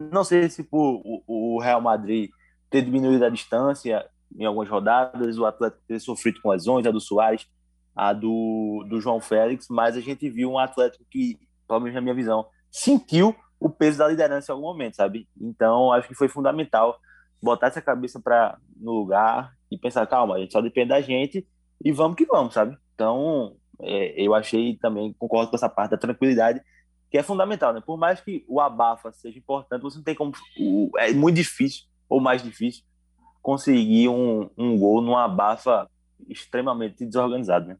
Não 0.00 0.24
sei 0.24 0.48
se 0.48 0.64
por 0.64 1.02
o, 1.04 1.56
o 1.56 1.60
Real 1.60 1.80
Madrid 1.80 2.30
ter 2.70 2.82
diminuído 2.82 3.24
a 3.24 3.28
distância 3.28 4.08
em 4.38 4.44
algumas 4.44 4.68
rodadas, 4.68 5.38
o 5.38 5.44
Atlético 5.44 5.82
ter 5.86 6.00
sofrido 6.00 6.40
com 6.40 6.50
lesões, 6.50 6.86
a 6.86 6.90
do 6.90 7.00
Soares, 7.00 7.46
a 7.94 8.12
do, 8.12 8.86
do 8.88 9.00
João 9.00 9.20
Félix, 9.20 9.66
mas 9.68 9.96
a 9.96 10.00
gente 10.00 10.28
viu 10.30 10.50
um 10.50 10.58
Atlético 10.58 11.04
que, 11.10 11.38
pelo 11.66 11.80
menos 11.80 11.94
na 11.94 12.00
minha 12.00 12.14
visão, 12.14 12.46
sentiu 12.70 13.34
o 13.58 13.68
peso 13.68 13.98
da 13.98 14.08
liderança 14.08 14.50
em 14.50 14.54
algum 14.54 14.68
momento, 14.68 14.96
sabe? 14.96 15.28
Então, 15.38 15.92
acho 15.92 16.08
que 16.08 16.14
foi 16.14 16.28
fundamental 16.28 16.98
botar 17.42 17.66
essa 17.66 17.82
cabeça 17.82 18.20
para 18.20 18.56
no 18.76 18.92
lugar 18.92 19.52
e 19.70 19.76
pensar, 19.76 20.06
calma, 20.06 20.36
a 20.36 20.38
gente 20.38 20.52
só 20.52 20.60
depende 20.60 20.88
da 20.88 21.00
gente 21.00 21.46
e 21.84 21.92
vamos 21.92 22.16
que 22.16 22.24
vamos, 22.24 22.54
sabe? 22.54 22.76
Então, 22.94 23.56
é, 23.80 24.22
eu 24.22 24.34
achei 24.34 24.76
também, 24.76 25.14
concordo 25.18 25.50
com 25.50 25.56
essa 25.56 25.68
parte 25.68 25.90
da 25.90 25.98
tranquilidade, 25.98 26.62
que 27.10 27.18
é 27.18 27.22
fundamental, 27.22 27.72
né? 27.72 27.82
Por 27.84 27.98
mais 27.98 28.20
que 28.20 28.44
o 28.48 28.60
abafa 28.60 29.10
seja 29.10 29.36
importante, 29.36 29.82
você 29.82 29.96
não 29.96 30.04
tem 30.04 30.14
como. 30.14 30.32
É 30.98 31.12
muito 31.12 31.36
difícil, 31.36 31.84
ou 32.08 32.20
mais 32.20 32.42
difícil, 32.42 32.84
conseguir 33.42 34.08
um, 34.08 34.48
um 34.56 34.78
gol 34.78 35.02
numa 35.02 35.24
abafa 35.24 35.90
extremamente 36.28 37.04
desorganizado, 37.04 37.66
né? 37.66 37.76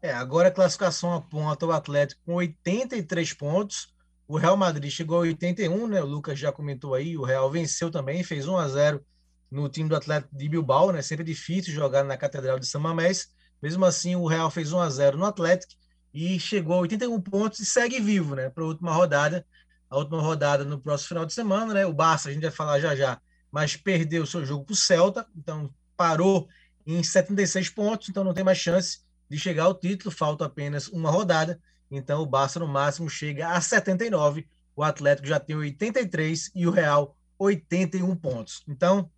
É, 0.00 0.12
agora 0.12 0.48
a 0.48 0.52
classificação 0.52 1.12
aponta 1.12 1.66
o 1.66 1.72
Atlético 1.72 2.22
com 2.24 2.34
83 2.34 3.32
pontos. 3.32 3.92
O 4.28 4.36
Real 4.36 4.56
Madrid 4.56 4.90
chegou 4.90 5.18
a 5.18 5.20
81, 5.22 5.88
né? 5.88 6.00
O 6.00 6.06
Lucas 6.06 6.38
já 6.38 6.52
comentou 6.52 6.94
aí. 6.94 7.16
O 7.16 7.24
Real 7.24 7.50
venceu 7.50 7.90
também, 7.90 8.22
fez 8.22 8.46
1 8.46 8.56
a 8.56 8.68
0 8.68 9.04
no 9.50 9.68
time 9.68 9.88
do 9.88 9.96
Atlético 9.96 10.36
de 10.36 10.48
Bilbao, 10.48 10.92
né? 10.92 11.02
Sempre 11.02 11.24
difícil 11.24 11.72
jogar 11.72 12.04
na 12.04 12.16
Catedral 12.16 12.60
de 12.60 12.66
São 12.66 12.80
Mamés. 12.80 13.28
Mesmo 13.60 13.84
assim, 13.84 14.14
o 14.14 14.26
Real 14.26 14.50
fez 14.50 14.72
1 14.72 14.78
a 14.78 14.88
0 14.88 15.18
no 15.18 15.24
Atlético 15.24 15.72
e 16.16 16.40
chegou 16.40 16.76
a 16.76 16.78
81 16.78 17.20
pontos 17.20 17.60
e 17.60 17.66
segue 17.66 18.00
vivo, 18.00 18.34
né? 18.34 18.48
Para 18.48 18.64
a 18.64 18.66
última 18.68 18.90
rodada. 18.90 19.46
A 19.90 19.98
última 19.98 20.18
rodada 20.18 20.64
no 20.64 20.80
próximo 20.80 21.08
final 21.08 21.26
de 21.26 21.34
semana, 21.34 21.74
né? 21.74 21.84
O 21.84 21.92
Barça, 21.92 22.30
a 22.30 22.32
gente 22.32 22.40
vai 22.40 22.50
falar 22.50 22.80
já 22.80 22.96
já, 22.96 23.20
mas 23.52 23.76
perdeu 23.76 24.24
seu 24.24 24.44
jogo 24.44 24.64
para 24.64 24.72
o 24.72 24.76
Celta, 24.76 25.26
então 25.36 25.70
parou 25.94 26.48
em 26.86 27.02
76 27.02 27.68
pontos, 27.68 28.08
então 28.08 28.24
não 28.24 28.32
tem 28.32 28.42
mais 28.42 28.56
chance 28.56 29.00
de 29.28 29.38
chegar 29.38 29.64
ao 29.64 29.74
título, 29.74 30.10
falta 30.10 30.46
apenas 30.46 30.88
uma 30.88 31.10
rodada, 31.10 31.60
então 31.90 32.22
o 32.22 32.26
Barça 32.26 32.58
no 32.58 32.66
máximo 32.66 33.10
chega 33.10 33.48
a 33.50 33.60
79, 33.60 34.48
o 34.74 34.82
Atlético 34.82 35.28
já 35.28 35.38
tem 35.38 35.54
83 35.54 36.50
e 36.54 36.66
o 36.66 36.70
Real 36.70 37.14
81 37.38 38.16
pontos. 38.16 38.64
Então, 38.66 39.10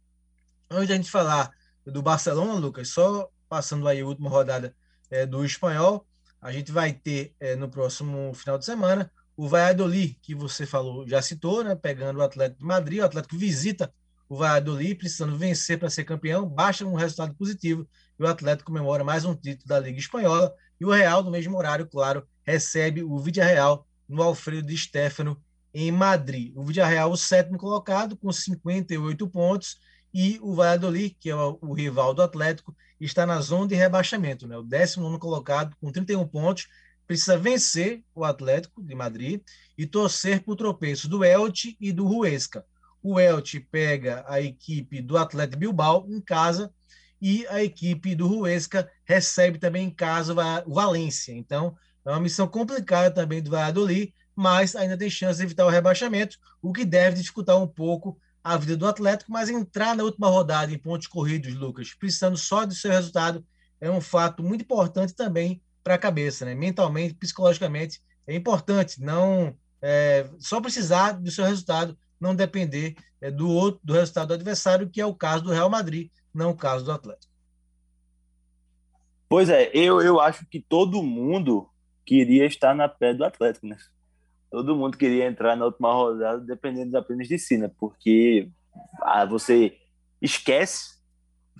antes 0.69 0.91
a 0.91 0.97
gente 0.97 1.11
falar 1.11 1.53
do 1.87 2.03
Barcelona, 2.03 2.55
Lucas, 2.55 2.89
só 2.89 3.31
passando 3.49 3.87
aí 3.87 4.01
a 4.01 4.07
última 4.07 4.29
rodada 4.29 4.75
é, 5.11 5.25
do 5.25 5.45
espanhol, 5.45 6.05
a 6.41 6.53
gente 6.53 6.73
vai 6.73 6.93
ter 6.93 7.35
é, 7.41 7.57
no 7.57 7.69
próximo 7.69 8.33
final 8.35 8.59
de 8.59 8.65
semana 8.65 9.11
o 9.37 9.47
Valladolid, 9.47 10.19
que 10.21 10.35
você 10.35 10.67
falou, 10.67 11.07
já 11.07 11.23
citou, 11.23 11.63
né, 11.63 11.77
pegando 11.77 12.19
o 12.19 12.23
Atlético 12.23 12.59
de 12.59 12.67
Madrid, 12.67 13.01
o 13.01 13.05
Atlético 13.05 13.39
visita 13.39 13.93
o 14.29 14.37
Valladolid 14.37 14.97
precisando 14.97 15.39
vencer 15.39 15.79
para 15.79 15.89
ser 15.89 16.05
campeão, 16.05 16.47
basta 16.47 16.85
um 16.85 16.95
resultado 16.95 17.35
positivo 17.35 17.89
e 18.19 18.23
o 18.23 18.27
Atlético 18.27 18.71
comemora 18.71 19.05
mais 19.05 19.25
um 19.25 19.35
título 19.35 19.69
da 19.69 19.79
Liga 19.79 19.99
Espanhola. 19.99 20.53
E 20.81 20.85
o 20.85 20.91
Real, 20.91 21.23
no 21.23 21.31
mesmo 21.31 21.57
horário, 21.57 21.87
claro, 21.87 22.27
recebe 22.45 23.03
o 23.03 23.17
Real 23.21 23.87
no 24.09 24.23
Alfredo 24.23 24.67
de 24.67 24.77
Stefano, 24.77 25.41
em 25.73 25.93
Madrid. 25.93 26.53
O 26.57 26.65
Real, 26.65 27.11
o 27.11 27.17
sétimo 27.17 27.59
colocado, 27.59 28.17
com 28.17 28.33
58 28.33 29.29
pontos, 29.29 29.79
e 30.13 30.39
o 30.43 30.55
Valladolid, 30.55 31.17
que 31.21 31.31
é 31.31 31.37
o, 31.37 31.73
rival 31.73 32.15
do 32.15 32.23
Atlético, 32.23 32.75
está 33.01 33.25
na 33.25 33.41
zona 33.41 33.69
de 33.69 33.75
rebaixamento, 33.75 34.47
né? 34.47 34.57
o 34.57 34.63
19 34.63 35.19
colocado, 35.19 35.77
com 35.81 35.91
31 35.91 36.27
pontos, 36.27 36.69
precisa 37.07 37.39
vencer 37.39 38.03
o 38.15 38.25
Atlético 38.25 38.83
de 38.83 38.95
Madrid 38.95 39.41
e 39.77 39.87
torcer 39.87 40.43
por 40.43 40.57
tropeços 40.57 41.07
do 41.07 41.25
Elche 41.25 41.77
e 41.81 41.93
do 41.93 42.07
Huesca 42.07 42.65
o 43.03 43.19
Elche 43.19 43.61
pega 43.61 44.25
a 44.29 44.41
equipe 44.41 45.01
do 45.01 45.17
Atlético 45.17 45.59
Bilbao 45.59 46.07
em 46.09 46.21
casa 46.21 46.73
e 47.21 47.47
a 47.49 47.63
equipe 47.63 48.15
do 48.15 48.41
Huesca 48.41 48.91
recebe 49.05 49.59
também 49.59 49.87
em 49.87 49.91
casa 49.91 50.35
o 50.67 50.75
Valência. 50.75 51.33
Então, 51.33 51.77
é 52.05 52.11
uma 52.11 52.21
missão 52.21 52.47
complicada 52.47 53.11
também 53.11 53.43
do 53.43 53.51
Valladolid, 53.51 54.15
mas 54.35 54.77
ainda 54.77 54.97
tem 54.97 55.11
chance 55.11 55.39
de 55.39 55.45
evitar 55.45 55.67
o 55.67 55.71
rebaixamento, 55.71 56.37
o 56.63 56.73
que 56.73 56.85
deve 56.85 57.17
dificultar 57.17 57.61
um 57.61 57.67
pouco 57.67 58.19
a 58.43 58.57
vida 58.57 58.77
do 58.77 58.87
Atlético, 58.87 59.33
mas 59.33 59.49
entrar 59.49 59.95
na 59.95 60.05
última 60.05 60.29
rodada 60.29 60.73
em 60.73 60.79
pontos 60.79 61.07
corridos, 61.07 61.55
Lucas, 61.55 61.95
precisando 61.95 62.37
só 62.37 62.65
do 62.65 62.75
seu 62.75 62.91
resultado, 62.91 63.45
é 63.81 63.91
um 63.91 64.01
fato 64.01 64.43
muito 64.43 64.63
importante 64.63 65.15
também 65.15 65.63
para 65.83 65.95
a 65.95 65.99
cabeça, 65.99 66.45
né? 66.45 66.55
Mentalmente, 66.55 67.15
psicologicamente, 67.15 68.01
é 68.27 68.35
importante 68.35 69.01
não 69.01 69.57
é, 69.81 70.29
só 70.39 70.61
precisar 70.61 71.13
do 71.13 71.31
seu 71.31 71.45
resultado 71.45 71.97
não 72.21 72.35
depender 72.35 72.97
é, 73.21 73.31
do 73.31 73.49
outro 73.49 73.81
do 73.83 73.93
resultado 73.93 74.29
do 74.29 74.35
adversário, 74.35 74.89
que 74.89 75.01
é 75.01 75.07
o 75.07 75.15
caso 75.15 75.45
do 75.45 75.53
Real 75.53 75.71
Madrid, 75.71 76.11
não 76.35 76.51
o 76.51 76.57
caso 76.57 76.85
do 76.85 76.93
Atlético. 76.93 77.33
Pois 79.29 79.49
é, 79.49 79.71
eu, 79.75 80.01
eu 80.01 80.21
acho 80.21 80.47
que 80.47 80.61
todo 80.61 81.03
mundo 81.03 81.69
queria 82.05 82.47
estar 82.47 82.75
na 82.75 82.89
pé 82.89 83.13
do 83.13 83.25
Atlético, 83.25 83.67
né? 83.67 83.77
Todo 84.51 84.77
mundo 84.77 84.97
queria 84.97 85.27
entrar 85.27 85.57
na 85.57 85.67
última 85.67 85.93
rodada 85.93 86.39
dependendo 86.41 86.97
apenas 86.97 87.29
de 87.29 87.39
si, 87.39 87.59
né? 87.59 87.71
Porque 87.79 88.49
ah, 89.03 89.25
você 89.25 89.77
esquece 90.23 90.97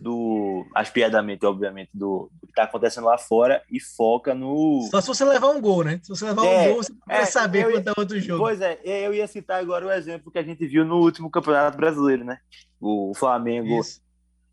do 0.01 0.65
aspiadamente, 0.75 1.45
obviamente, 1.45 1.91
do, 1.93 2.31
do 2.41 2.47
que 2.47 2.53
está 2.53 2.63
acontecendo 2.63 3.05
lá 3.07 3.19
fora 3.19 3.63
e 3.71 3.81
foca 3.81 4.33
no. 4.35 4.87
Só 4.91 5.01
se 5.01 5.09
você 5.09 5.25
levar 5.25 5.49
um 5.49 5.61
gol, 5.61 5.83
né? 5.85 6.01
Se 6.03 6.09
você 6.11 6.25
levar 6.27 6.47
É, 6.47 6.69
um 6.71 6.75
gol, 6.75 6.83
você 6.83 6.93
vai 7.07 7.23
é, 7.23 7.25
saber 7.25 7.65
eu 7.65 7.71
ia- 7.71 7.77
quanto 7.83 7.89
é 7.89 7.93
outro 8.01 8.21
jogo. 8.21 8.39
Pois 8.45 8.61
é, 8.61 8.79
eu 8.85 9.13
ia 9.13 9.27
citar 9.27 9.61
agora 9.61 9.87
o 9.87 9.91
exemplo 9.93 10.31
que 10.31 10.39
a 10.39 10.43
gente 10.43 10.65
viu 10.67 10.85
no 10.85 10.99
último 10.99 11.29
Campeonato 11.31 11.77
Brasileiro, 11.77 12.25
né? 12.25 12.39
O 12.81 13.13
Flamengo 13.15 13.81
Isso. 13.81 14.01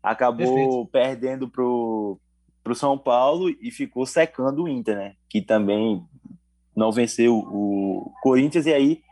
acabou 0.02 0.36
Perfeito. 0.46 0.88
perdendo 0.90 1.48
pro, 1.48 2.18
pro 2.64 2.74
São 2.74 2.98
Paulo 2.98 3.48
e 3.48 3.70
ficou 3.70 4.04
secando 4.04 4.64
o 4.64 4.68
Inter, 4.68 4.96
né? 4.96 5.14
Que 5.28 5.40
também 5.40 6.04
não 6.76 6.92
venceu 6.92 7.34
o 7.38 8.12
Corinthians 8.22 8.66
e 8.66 8.74
aí, 8.74 9.02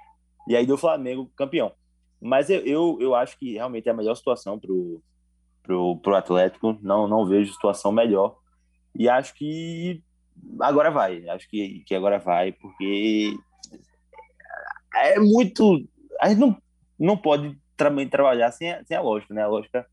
e 0.47 0.54
aí 0.54 0.66
deu 0.66 0.76
Flamengo 0.76 1.30
campeão. 1.37 1.73
Mas 2.21 2.49
eu, 2.50 2.61
eu, 2.64 2.99
eu 3.00 3.14
acho 3.14 3.38
que 3.38 3.54
realmente 3.54 3.88
é 3.88 3.92
a 3.92 3.94
melhor 3.97 4.14
situação 4.14 4.59
pro, 4.59 5.02
pro, 5.62 5.97
pro 5.99 6.16
Atlético. 6.16 6.78
Não, 6.83 7.09
não 7.09 7.26
vejo 7.26 7.52
situação 7.52 7.90
melhor. 7.92 8.37
E 8.94 9.09
acho 9.09 9.35
que 9.35 10.02
agora 10.61 10.90
vai. 10.90 11.28
Acho 11.28 11.49
que, 11.49 11.83
que 11.87 11.94
agora 11.94 12.18
vai, 12.18 12.52
porque 12.52 13.35
é 14.94 15.18
muito. 15.18 15.87
A 16.21 16.28
gente 16.28 16.38
não, 16.38 16.56
não 16.99 17.16
pode 17.16 17.59
também 17.76 18.09
trabalhar 18.09 18.52
sem, 18.52 18.73
a- 18.73 18.85
sem 18.85 18.97
a 18.97 19.00
lógica, 19.00 19.35
né? 19.35 19.42
A 19.42 19.49
lógica 19.49 19.87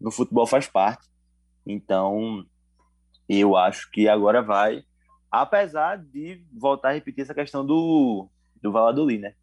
no 0.00 0.10
futebol 0.10 0.46
faz 0.46 0.66
parte. 0.68 1.08
Então, 1.66 2.44
eu 3.28 3.56
acho 3.56 3.90
que 3.90 4.08
agora 4.08 4.42
vai. 4.42 4.82
Apesar 5.42 5.98
de 5.98 6.46
voltar 6.52 6.90
a 6.90 6.92
repetir 6.92 7.22
essa 7.22 7.34
questão 7.34 7.66
do, 7.66 8.28
do 8.62 8.70
Valladolid, 8.70 9.20
né? 9.20 9.34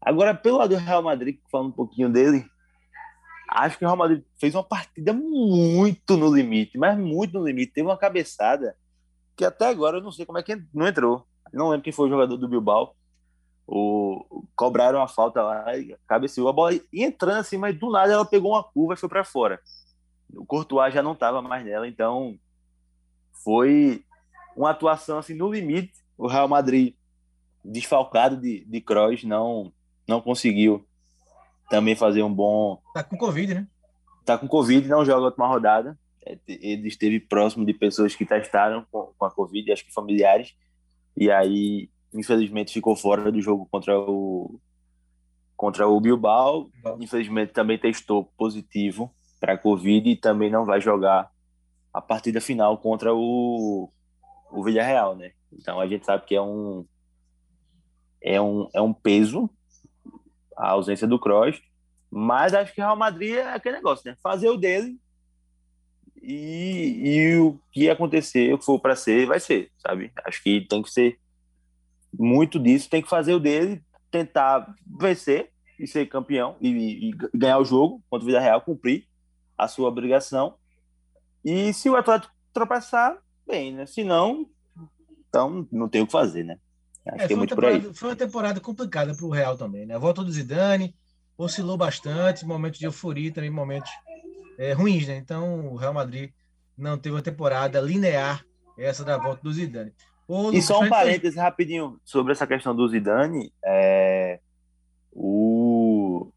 Agora, 0.00 0.34
pelo 0.34 0.56
lado 0.56 0.70
do 0.70 0.80
Real 0.80 1.02
Madrid, 1.02 1.38
falando 1.52 1.68
um 1.68 1.72
pouquinho 1.72 2.10
dele, 2.10 2.46
acho 3.50 3.76
que 3.76 3.84
o 3.84 3.86
Real 3.86 3.96
Madrid 3.96 4.24
fez 4.40 4.54
uma 4.54 4.64
partida 4.64 5.12
muito 5.12 6.16
no 6.16 6.34
limite, 6.34 6.78
mas 6.78 6.96
muito 6.96 7.38
no 7.38 7.46
limite. 7.46 7.74
Teve 7.74 7.86
uma 7.86 7.98
cabeçada 7.98 8.74
que 9.36 9.44
até 9.44 9.68
agora 9.68 9.98
eu 9.98 10.02
não 10.02 10.10
sei 10.10 10.24
como 10.24 10.38
é 10.38 10.42
que 10.42 10.58
não 10.72 10.88
entrou. 10.88 11.26
Não 11.52 11.68
lembro 11.68 11.84
quem 11.84 11.92
foi 11.92 12.06
o 12.06 12.10
jogador 12.10 12.38
do 12.38 12.48
Bilbao. 12.48 12.96
O, 13.66 14.46
cobraram 14.56 15.02
a 15.02 15.08
falta 15.08 15.42
lá, 15.42 15.66
cabeceou 16.06 16.48
a 16.48 16.54
bola 16.54 16.72
e 16.72 17.04
entrando 17.04 17.40
assim, 17.40 17.58
mas 17.58 17.78
do 17.78 17.90
nada 17.90 18.10
ela 18.10 18.24
pegou 18.24 18.52
uma 18.52 18.64
curva 18.64 18.94
e 18.94 18.96
foi 18.96 19.10
para 19.10 19.24
fora. 19.24 19.60
O 20.34 20.46
Courtois 20.46 20.94
já 20.94 21.02
não 21.02 21.12
estava 21.12 21.42
mais 21.42 21.66
nela, 21.66 21.86
então 21.86 22.38
foi 23.44 24.02
uma 24.56 24.70
atuação 24.70 25.18
assim 25.18 25.34
no 25.34 25.52
limite. 25.52 25.92
O 26.16 26.26
Real 26.26 26.48
Madrid 26.48 26.94
desfalcado 27.64 28.36
de, 28.36 28.64
de 28.64 28.80
Kroos 28.80 29.24
não 29.24 29.72
não 30.06 30.20
conseguiu 30.20 30.86
também 31.70 31.96
fazer 31.96 32.22
um 32.22 32.32
bom 32.32 32.80
Tá 32.92 33.02
com 33.02 33.16
Covid, 33.16 33.54
né? 33.54 33.66
tá 34.24 34.38
com 34.38 34.46
Covid, 34.46 34.86
não 34.88 35.04
joga 35.04 35.22
a 35.22 35.24
última 35.26 35.46
rodada. 35.46 35.98
É, 36.24 36.38
Ele 36.46 36.88
esteve 36.88 37.20
próximo 37.20 37.64
de 37.64 37.74
pessoas 37.74 38.14
que 38.14 38.24
testaram 38.24 38.86
com, 38.90 39.12
com 39.16 39.24
a 39.24 39.30
Covid, 39.30 39.72
acho 39.72 39.84
que 39.84 39.92
familiares, 39.92 40.54
e 41.16 41.30
aí, 41.30 41.90
infelizmente, 42.12 42.72
ficou 42.72 42.96
fora 42.96 43.30
do 43.30 43.40
jogo 43.40 43.66
contra 43.70 43.98
o 43.98 44.58
contra 45.56 45.86
o 45.86 46.00
Bilbao. 46.00 46.68
Infelizmente, 46.98 47.52
também 47.52 47.78
testou 47.78 48.24
positivo 48.36 49.14
para 49.40 49.54
a 49.54 49.58
Covid 49.58 50.10
e 50.10 50.16
também 50.16 50.50
não 50.50 50.64
vai 50.64 50.80
jogar 50.80 51.30
a 51.92 52.00
partida 52.00 52.40
final 52.40 52.76
contra 52.78 53.14
o, 53.14 53.88
o 54.54 54.64
Villarreal, 54.64 55.16
né? 55.16 55.32
Então 55.52 55.80
a 55.80 55.86
gente 55.86 56.04
sabe 56.04 56.24
que 56.26 56.34
é 56.34 56.42
um 56.42 56.86
é 58.22 58.40
um, 58.40 58.68
é 58.72 58.80
um 58.80 58.92
peso 58.92 59.50
a 60.56 60.70
ausência 60.70 61.06
do 61.06 61.18
Kroos, 61.18 61.60
mas 62.10 62.54
acho 62.54 62.72
que 62.72 62.80
o 62.80 62.84
Real 62.84 62.96
Madrid 62.96 63.34
é 63.34 63.52
aquele 63.52 63.76
negócio, 63.76 64.08
né? 64.08 64.16
Fazer 64.22 64.48
o 64.48 64.56
dele 64.56 64.98
e, 66.22 67.02
e 67.04 67.38
o 67.38 67.60
que 67.72 67.90
acontecer, 67.90 68.54
o 68.54 68.58
que 68.58 68.64
for 68.64 68.78
para 68.78 68.96
ser, 68.96 69.26
vai 69.26 69.40
ser, 69.40 69.70
sabe? 69.78 70.12
Acho 70.24 70.42
que 70.42 70.62
tem 70.62 70.82
que 70.82 70.90
ser 70.90 71.18
muito 72.12 72.58
disso, 72.58 72.88
tem 72.88 73.02
que 73.02 73.08
fazer 73.08 73.34
o 73.34 73.40
dele, 73.40 73.82
tentar 74.10 74.74
vencer 74.98 75.50
e 75.78 75.86
ser 75.86 76.06
campeão 76.06 76.56
e, 76.60 77.10
e 77.10 77.10
ganhar 77.34 77.58
o 77.58 77.64
jogo 77.64 78.02
contra 78.08 78.24
o 78.24 78.26
Villarreal, 78.26 78.60
cumprir 78.60 79.06
a 79.58 79.68
sua 79.68 79.88
obrigação. 79.88 80.54
E 81.44 81.72
se 81.74 81.90
o 81.90 81.96
Atlético 81.96 82.32
tropeçar, 82.52 83.18
bem, 83.46 83.72
né? 83.74 83.86
Se 83.86 84.02
não, 84.04 84.46
então 85.28 85.66
não 85.70 85.88
tem 85.88 86.02
o 86.02 86.06
que 86.06 86.12
fazer, 86.12 86.44
né? 86.44 86.58
Acho 87.06 87.24
É, 87.24 87.26
que 87.26 87.32
é 87.32 87.36
foi, 87.36 87.36
uma 87.36 87.38
muito 87.38 87.54
por 87.54 87.64
aí. 87.64 87.74
temporada, 87.74 87.94
foi 87.98 88.08
uma 88.10 88.16
temporada 88.16 88.60
complicada 88.60 89.14
para 89.14 89.26
o 89.26 89.30
Real 89.30 89.56
também, 89.56 89.86
né? 89.86 89.94
A 89.94 89.98
volta 89.98 90.22
do 90.24 90.32
Zidane 90.32 90.94
oscilou 91.36 91.76
bastante, 91.76 92.46
momentos 92.46 92.78
de 92.78 92.86
euforia 92.86 93.32
também, 93.32 93.50
momentos 93.50 93.90
é, 94.58 94.72
ruins, 94.72 95.06
né? 95.06 95.16
Então 95.16 95.66
o 95.72 95.76
Real 95.76 95.92
Madrid 95.92 96.30
não 96.76 96.96
teve 96.98 97.14
uma 97.14 97.22
temporada 97.22 97.80
linear 97.80 98.44
essa 98.78 99.04
da 99.04 99.18
volta 99.18 99.42
do 99.42 99.52
Zidane. 99.52 99.92
Ô, 100.26 100.50
E 100.50 100.62
só 100.62 100.80
um 100.80 100.88
parêntese 100.88 101.36
rapidinho 101.38 102.00
sobre 102.04 102.32
essa 102.32 102.46
questão 102.46 102.74
do 102.74 102.88
Zidane. 102.88 103.52
É... 103.64 104.40
O... 105.12 106.30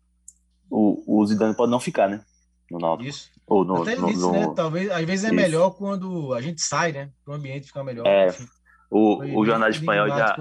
o, 0.69 1.19
o 1.21 1.25
Zidane 1.25 1.55
pode 1.55 1.71
não 1.71 1.79
ficar, 1.79 2.09
né? 2.09 2.21
No 2.69 2.77
Náutico. 2.79 3.09
Isso. 3.09 3.31
Ou 3.47 3.63
no, 3.63 3.81
Até 3.81 3.95
no- 3.95 4.07
disse, 4.07 4.19
no- 4.21 4.31
né? 4.33 4.53
Talvez, 4.55 4.91
às 4.91 5.05
vezes 5.05 5.23
é 5.23 5.27
Isso. 5.27 5.35
melhor 5.35 5.71
quando 5.71 6.33
a 6.33 6.41
gente 6.41 6.61
sai, 6.61 6.91
né? 6.91 7.11
Para 7.23 7.33
o 7.33 7.37
ambiente 7.37 7.67
ficar 7.67 7.83
melhor. 7.83 8.05
É, 8.05 8.27
Enfim, 8.27 8.45
o, 8.91 9.17
foi 9.17 9.33
o 9.35 9.45
jornal 9.45 9.69
espanhol 9.69 10.09
já, 10.09 10.35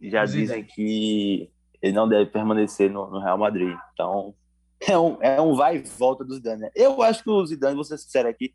já 0.00 0.24
dizem 0.24 0.64
que 0.64 1.50
ele 1.82 1.92
não 1.92 2.08
deve 2.08 2.30
permanecer 2.30 2.90
no, 2.90 3.10
no 3.10 3.20
Real 3.20 3.36
Madrid. 3.36 3.76
Então, 3.92 4.34
é 4.80 4.98
um, 4.98 5.22
é 5.22 5.40
um 5.40 5.54
vai 5.54 5.76
e 5.76 5.82
volta 5.82 6.24
do 6.24 6.34
Zidane. 6.34 6.62
né? 6.62 6.70
Eu 6.74 7.02
acho 7.02 7.22
que 7.22 7.28
o 7.30 7.44
Zidane, 7.44 7.74
vou 7.74 7.84
ser 7.84 7.98
sincero 7.98 8.26
aqui, 8.28 8.54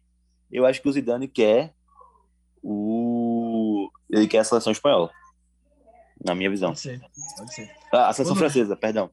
eu 0.52 0.66
acho 0.66 0.82
que 0.82 0.90
o 0.90 0.92
Zidane 0.92 1.28
quer 1.28 1.72
o... 2.64 3.90
Ele 4.10 4.28
quer 4.28 4.40
a 4.40 4.44
seleção 4.44 4.72
espanhola. 4.72 5.12
Na 6.26 6.34
minha 6.36 6.50
visão. 6.50 6.70
Pode 6.72 6.80
ser, 6.82 7.00
pode 7.38 7.54
ser. 7.54 7.70
Ah, 7.94 8.10
a 8.10 8.14
seleção 8.14 8.36
Ô, 8.36 8.40
francesa, 8.40 8.76
perdão. 8.76 9.10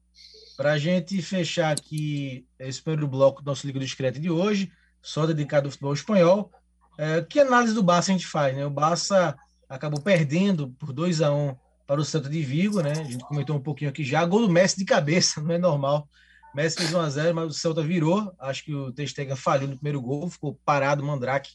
Para 0.57 0.71
a 0.71 0.77
gente 0.79 1.21
fechar 1.21 1.71
aqui 1.71 2.47
esse 2.57 2.81
primeiro 2.81 3.07
bloco 3.07 3.43
do 3.43 3.45
nosso 3.45 3.67
Liga 3.67 3.79
Discreto 3.79 4.19
de 4.19 4.31
hoje, 4.31 4.71
só 4.99 5.27
dedicado 5.27 5.67
ao 5.67 5.71
futebol 5.71 5.93
espanhol, 5.93 6.51
é, 6.97 7.21
que 7.21 7.39
análise 7.39 7.75
do 7.75 7.83
Barça 7.83 8.11
a 8.11 8.13
gente 8.13 8.25
faz? 8.25 8.55
Né? 8.55 8.65
O 8.65 8.69
Barça 8.71 9.37
acabou 9.69 10.01
perdendo 10.01 10.69
por 10.79 10.91
2 10.91 11.21
a 11.21 11.31
1 11.31 11.55
para 11.85 12.01
o 12.01 12.03
Celta 12.03 12.27
de 12.27 12.41
Vigo, 12.41 12.81
né? 12.81 12.91
A 12.91 13.03
gente 13.03 13.23
comentou 13.23 13.55
um 13.55 13.61
pouquinho 13.61 13.91
aqui 13.91 14.03
já. 14.03 14.25
Gol 14.25 14.41
do 14.41 14.49
Messi 14.49 14.77
de 14.77 14.83
cabeça, 14.83 15.39
não 15.45 15.53
é 15.53 15.59
normal. 15.59 16.09
Messi 16.55 16.77
fez 16.77 16.91
1 16.91 16.99
a 16.99 17.09
0 17.09 17.35
mas 17.35 17.51
o 17.51 17.53
Celta 17.53 17.83
virou. 17.83 18.33
Acho 18.39 18.65
que 18.65 18.73
o 18.73 18.91
Ter 18.91 19.07
Stegen 19.07 19.35
falhou 19.35 19.69
no 19.69 19.75
primeiro 19.75 20.01
gol, 20.01 20.27
ficou 20.27 20.59
parado 20.65 21.03
o 21.03 21.05
Mandrake 21.05 21.51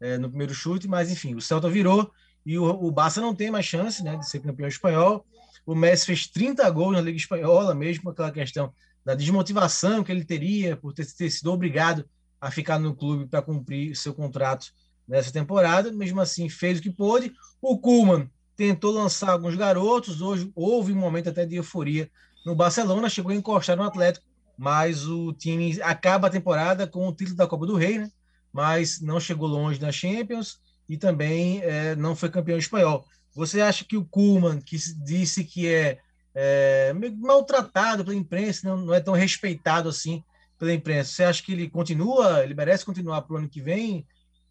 é, 0.00 0.16
no 0.18 0.28
primeiro 0.28 0.54
chute, 0.54 0.86
mas 0.86 1.10
enfim, 1.10 1.34
o 1.34 1.40
Celta 1.40 1.68
virou 1.68 2.10
e 2.44 2.56
o, 2.56 2.64
o 2.64 2.92
Barça 2.92 3.20
não 3.20 3.34
tem 3.34 3.50
mais 3.50 3.66
chance 3.66 4.04
né, 4.04 4.16
de 4.16 4.28
ser 4.28 4.38
campeão 4.38 4.68
espanhol. 4.68 5.26
O 5.66 5.74
Messi 5.74 6.06
fez 6.06 6.28
30 6.28 6.70
gols 6.70 6.94
na 6.94 7.00
Liga 7.00 7.18
Espanhola, 7.18 7.74
mesmo 7.74 8.08
aquela 8.08 8.30
questão 8.30 8.72
da 9.04 9.14
desmotivação 9.14 10.04
que 10.04 10.12
ele 10.12 10.24
teria 10.24 10.76
por 10.76 10.92
ter, 10.92 11.04
ter 11.12 11.28
sido 11.28 11.52
obrigado 11.52 12.08
a 12.40 12.50
ficar 12.50 12.78
no 12.78 12.94
clube 12.94 13.26
para 13.26 13.42
cumprir 13.42 13.96
seu 13.96 14.14
contrato 14.14 14.68
nessa 15.06 15.32
temporada. 15.32 15.92
Mesmo 15.92 16.20
assim, 16.20 16.48
fez 16.48 16.78
o 16.78 16.82
que 16.82 16.90
pôde. 16.90 17.32
O 17.60 17.78
Kuhlmann 17.78 18.30
tentou 18.56 18.92
lançar 18.92 19.30
alguns 19.30 19.56
garotos. 19.56 20.22
Hoje 20.22 20.50
houve 20.54 20.92
um 20.92 20.96
momento 20.96 21.28
até 21.28 21.44
de 21.44 21.56
euforia 21.56 22.08
no 22.44 22.54
Barcelona, 22.54 23.08
chegou 23.08 23.32
a 23.32 23.34
encostar 23.34 23.76
no 23.76 23.82
Atlético, 23.82 24.24
mas 24.56 25.06
o 25.06 25.32
time 25.32 25.82
acaba 25.82 26.28
a 26.28 26.30
temporada 26.30 26.86
com 26.86 27.08
o 27.08 27.12
título 27.12 27.36
da 27.36 27.46
Copa 27.46 27.66
do 27.66 27.74
Rei, 27.74 27.98
né? 27.98 28.10
mas 28.52 29.00
não 29.00 29.18
chegou 29.18 29.48
longe 29.48 29.80
na 29.80 29.90
Champions 29.90 30.60
e 30.88 30.96
também 30.96 31.60
é, 31.62 31.96
não 31.96 32.14
foi 32.14 32.30
campeão 32.30 32.56
espanhol. 32.56 33.04
Você 33.36 33.60
acha 33.60 33.84
que 33.84 33.98
o 33.98 34.04
Kuhlmann, 34.04 34.62
que 34.62 34.76
disse 35.04 35.44
que 35.44 35.68
é, 35.68 35.98
é 36.34 36.94
maltratado 37.18 38.02
pela 38.02 38.16
imprensa, 38.16 38.66
não, 38.66 38.78
não 38.78 38.94
é 38.94 39.00
tão 39.00 39.12
respeitado 39.12 39.90
assim 39.90 40.24
pela 40.58 40.72
imprensa, 40.72 41.12
você 41.12 41.24
acha 41.24 41.42
que 41.42 41.52
ele 41.52 41.68
continua, 41.68 42.42
ele 42.42 42.54
merece 42.54 42.82
continuar 42.82 43.20
para 43.20 43.34
o 43.34 43.36
ano 43.36 43.48
que 43.48 43.60
vem, 43.60 44.06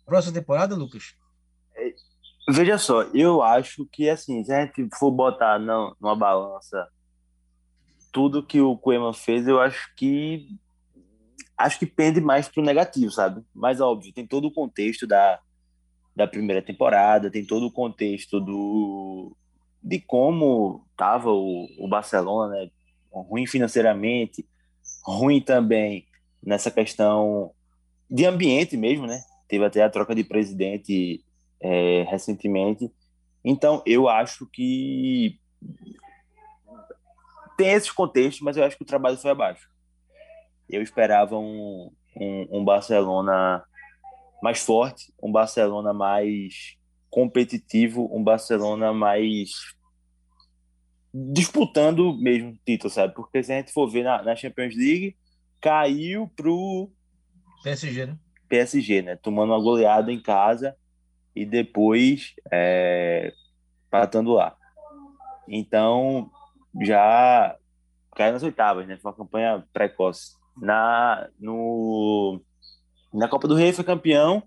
próxima 0.06 0.36
temporada, 0.36 0.76
Lucas? 0.76 1.16
Veja 2.48 2.78
só, 2.78 3.02
eu 3.12 3.42
acho 3.42 3.88
que 3.92 4.08
assim, 4.08 4.44
se 4.44 4.54
a 4.54 4.64
gente 4.64 4.88
for 5.00 5.10
botar 5.10 5.58
não, 5.58 5.96
numa 6.00 6.16
balança 6.16 6.88
tudo 8.14 8.46
que 8.46 8.62
o 8.62 8.78
Koeman 8.78 9.14
fez, 9.14 9.48
eu 9.48 9.60
acho 9.60 9.94
que 9.96 10.48
acho 11.58 11.80
que 11.80 11.88
pende 11.88 12.22
mais 12.22 12.48
pro 12.48 12.62
negativo, 12.62 13.12
sabe? 13.12 13.44
Mas 13.54 13.82
óbvio, 13.82 14.14
tem 14.14 14.28
todo 14.28 14.46
o 14.46 14.54
contexto 14.54 15.08
da, 15.08 15.40
da 16.16 16.28
primeira 16.28 16.62
temporada, 16.62 17.30
tem 17.30 17.46
todo 17.46 17.68
o 17.68 17.72
contexto 17.72 18.40
do 18.40 19.36
de 19.84 20.00
como 20.00 20.84
tava 20.98 21.30
o, 21.30 21.68
o 21.78 21.88
Barcelona, 21.88 22.56
né? 22.56 22.72
Ruim 23.12 23.46
financeiramente, 23.46 24.46
ruim 25.04 25.40
também 25.40 26.08
nessa 26.42 26.72
questão 26.72 27.52
de 28.10 28.26
ambiente 28.26 28.76
mesmo, 28.76 29.06
né? 29.06 29.22
Teve 29.48 29.64
até 29.64 29.84
a 29.84 29.90
troca 29.90 30.16
de 30.16 30.24
presidente 30.24 31.24
é, 31.62 32.04
recentemente. 32.10 32.92
Então, 33.44 33.84
eu 33.86 34.10
acho 34.10 34.48
que 34.48 35.40
tem 37.56 37.70
esses 37.70 37.92
contextos, 37.92 38.42
mas 38.42 38.58
eu 38.58 38.64
acho 38.64 38.76
que 38.76 38.84
o 38.84 38.88
trabalho 38.88 39.18
foi 39.18 39.32
abaixo. 39.32 39.70
Eu 40.68 40.82
esperava 40.82 41.38
um, 41.38 41.92
um, 42.16 42.60
um 42.60 42.66
Barcelona 42.66 43.64
mais 44.46 44.60
forte, 44.60 45.12
um 45.20 45.32
Barcelona 45.32 45.92
mais 45.92 46.78
competitivo, 47.10 48.08
um 48.16 48.24
Barcelona 48.24 48.94
mais 48.94 49.50
disputando 51.12 52.16
mesmo 52.16 52.56
título, 52.64 52.92
sabe? 52.92 53.16
Porque 53.16 53.42
se 53.42 53.52
a 53.52 53.56
gente 53.58 53.74
for 53.74 53.90
ver 53.90 54.04
na, 54.04 54.22
na 54.22 54.36
Champions 54.36 54.76
League, 54.76 55.18
caiu 55.60 56.32
pro 56.36 56.92
PSG, 57.64 58.06
né? 58.06 58.20
PSG, 58.48 59.02
né? 59.02 59.16
Tomando 59.16 59.52
uma 59.52 59.60
goleada 59.60 60.12
em 60.12 60.22
casa 60.22 60.76
e 61.36 61.44
depois 61.44 62.36
é, 62.52 63.34
patando 63.90 64.34
lá. 64.34 64.56
Então, 65.48 66.30
já 66.84 67.58
caiu 68.16 68.34
nas 68.34 68.44
oitavas, 68.44 68.86
né? 68.86 68.96
Foi 68.98 69.10
uma 69.10 69.18
campanha 69.18 69.66
precoce. 69.74 70.36
Na, 70.56 71.28
no, 71.40 72.40
na 73.16 73.28
Copa 73.28 73.48
do 73.48 73.56
Rei 73.56 73.72
foi 73.72 73.84
campeão, 73.84 74.44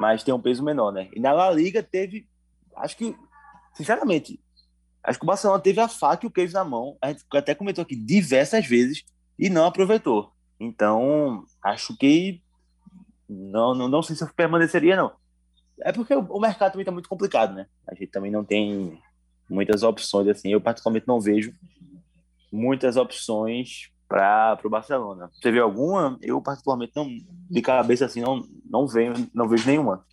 mas 0.00 0.22
tem 0.22 0.32
um 0.32 0.40
peso 0.40 0.64
menor, 0.64 0.92
né? 0.92 1.08
E 1.14 1.20
na 1.20 1.32
La 1.32 1.50
Liga 1.50 1.82
teve, 1.82 2.28
acho 2.76 2.96
que, 2.96 3.16
sinceramente, 3.74 4.40
acho 5.02 5.18
que 5.18 5.24
o 5.24 5.26
Barcelona 5.26 5.60
teve 5.60 5.80
a 5.80 5.88
faca 5.88 6.24
e 6.24 6.28
o 6.28 6.30
queijo 6.30 6.54
na 6.54 6.64
mão. 6.64 6.96
A 7.00 7.08
gente 7.08 7.24
até 7.32 7.54
comentou 7.54 7.82
aqui 7.82 7.96
diversas 7.96 8.66
vezes 8.66 9.04
e 9.38 9.50
não 9.50 9.66
aproveitou. 9.66 10.32
Então, 10.58 11.44
acho 11.62 11.96
que 11.96 12.42
não, 13.28 13.74
não, 13.74 13.88
não 13.88 14.02
sei 14.02 14.16
se 14.16 14.24
eu 14.24 14.28
permaneceria, 14.34 14.96
não. 14.96 15.12
É 15.80 15.92
porque 15.92 16.14
o 16.14 16.40
mercado 16.40 16.72
também 16.72 16.82
está 16.82 16.90
muito 16.90 17.08
complicado, 17.08 17.54
né? 17.54 17.66
A 17.86 17.94
gente 17.94 18.08
também 18.08 18.30
não 18.30 18.44
tem 18.44 19.00
muitas 19.48 19.82
opções, 19.82 20.26
assim. 20.28 20.50
Eu, 20.50 20.60
particularmente, 20.60 21.06
não 21.06 21.20
vejo 21.20 21.54
muitas 22.50 22.96
opções 22.96 23.90
para 24.08 24.58
o 24.64 24.70
Barcelona. 24.70 25.30
Você 25.32 25.52
viu 25.52 25.62
alguma? 25.62 26.18
Eu, 26.22 26.40
particularmente, 26.40 26.92
não, 26.96 27.06
de 27.50 27.60
cabeça, 27.60 28.06
assim, 28.06 28.22
não, 28.22 28.42
não, 28.64 28.86
vejo, 28.86 29.28
não 29.34 29.48
vejo 29.48 29.66
nenhuma. 29.66 30.04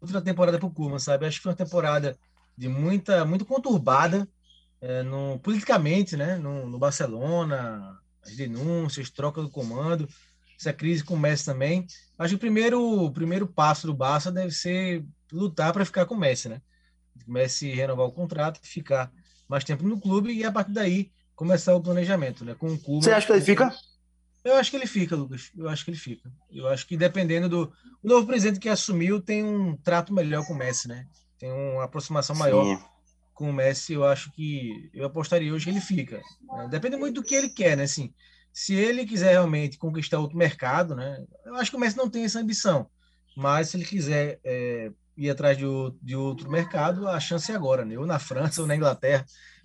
Outra 0.00 0.20
temporada 0.20 0.58
para 0.58 0.66
o 0.66 0.70
Kurman, 0.70 0.98
sabe? 0.98 1.26
Acho 1.26 1.38
que 1.38 1.42
foi 1.44 1.52
uma 1.52 1.56
temporada 1.56 2.16
de 2.56 2.68
muita, 2.68 3.24
muito 3.24 3.46
conturbada 3.46 4.28
é, 4.80 5.02
no, 5.02 5.38
politicamente, 5.38 6.16
né? 6.16 6.36
No, 6.36 6.68
no 6.68 6.78
Barcelona, 6.78 7.98
as 8.22 8.36
denúncias, 8.36 9.10
troca 9.10 9.40
do 9.40 9.48
comando 9.48 10.06
essa 10.62 10.72
crise 10.72 11.02
com 11.02 11.14
o 11.14 11.18
Messi 11.18 11.44
também. 11.44 11.86
Acho 12.16 12.30
que 12.30 12.36
o 12.36 12.40
primeiro, 12.40 12.80
o 12.80 13.10
primeiro 13.10 13.46
passo 13.46 13.86
do 13.86 13.94
Barça 13.94 14.30
deve 14.30 14.52
ser 14.52 15.04
lutar 15.32 15.72
para 15.72 15.84
ficar 15.84 16.06
com 16.06 16.14
o 16.14 16.18
Messi, 16.18 16.48
né? 16.48 16.62
Messi 17.26 17.72
renovar 17.72 18.06
o 18.06 18.12
contrato, 18.12 18.60
ficar 18.62 19.12
mais 19.48 19.64
tempo 19.64 19.86
no 19.86 20.00
clube 20.00 20.32
e 20.32 20.44
a 20.44 20.52
partir 20.52 20.72
daí 20.72 21.10
começar 21.34 21.74
o 21.74 21.82
planejamento, 21.82 22.44
né? 22.44 22.54
Com 22.54 22.68
o 22.68 22.78
clube. 22.78 23.04
Você 23.04 23.12
acha 23.12 23.26
que 23.26 23.32
ele 23.32 23.40
fica? 23.42 23.74
Eu 24.44 24.56
acho 24.56 24.70
que 24.70 24.76
ele 24.76 24.86
fica, 24.86 25.14
Lucas. 25.14 25.50
Eu 25.56 25.68
acho 25.68 25.84
que 25.84 25.90
ele 25.90 25.98
fica. 25.98 26.30
Eu 26.50 26.66
acho 26.68 26.86
que 26.86 26.96
dependendo 26.96 27.48
do 27.48 27.72
o 28.02 28.08
novo 28.08 28.26
presidente 28.26 28.58
que 28.58 28.68
assumiu 28.68 29.20
tem 29.20 29.44
um 29.44 29.76
trato 29.76 30.12
melhor 30.12 30.44
com 30.46 30.52
o 30.52 30.56
Messi, 30.56 30.88
né? 30.88 31.06
Tem 31.38 31.52
uma 31.52 31.84
aproximação 31.84 32.34
maior 32.34 32.64
Sim. 32.64 32.84
com 33.32 33.50
o 33.50 33.52
Messi. 33.52 33.92
Eu 33.92 34.04
acho 34.04 34.32
que 34.32 34.90
eu 34.92 35.06
apostaria 35.06 35.52
hoje 35.52 35.64
que 35.64 35.70
ele 35.70 35.80
fica. 35.80 36.20
Depende 36.70 36.96
muito 36.96 37.20
do 37.20 37.26
que 37.26 37.34
ele 37.34 37.48
quer, 37.48 37.76
né? 37.76 37.84
Assim, 37.84 38.12
se 38.52 38.74
ele 38.74 39.06
quiser 39.06 39.30
realmente 39.30 39.78
conquistar 39.78 40.18
outro 40.18 40.36
mercado, 40.36 40.94
né? 40.96 41.24
Eu 41.46 41.54
acho 41.56 41.70
que 41.70 41.76
o 41.76 41.80
Messi 41.80 41.96
não 41.96 42.10
tem 42.10 42.24
essa 42.24 42.40
ambição, 42.40 42.88
mas 43.36 43.68
se 43.68 43.76
ele 43.76 43.84
quiser 43.84 44.40
é, 44.44 44.90
ir 45.16 45.30
atrás 45.30 45.56
de, 45.56 45.64
de, 46.02 46.16
outro 46.16 46.50
mercado, 46.50 47.08
a 47.08 47.18
chance 47.20 47.50
é 47.50 47.54
agora, 47.54 47.84
né? 47.84 47.98
Ou 47.98 48.06
na 48.06 48.18
França 48.18 48.60
ou 48.60 48.66
na 48.66 48.76
Inglaterra. 48.76 49.24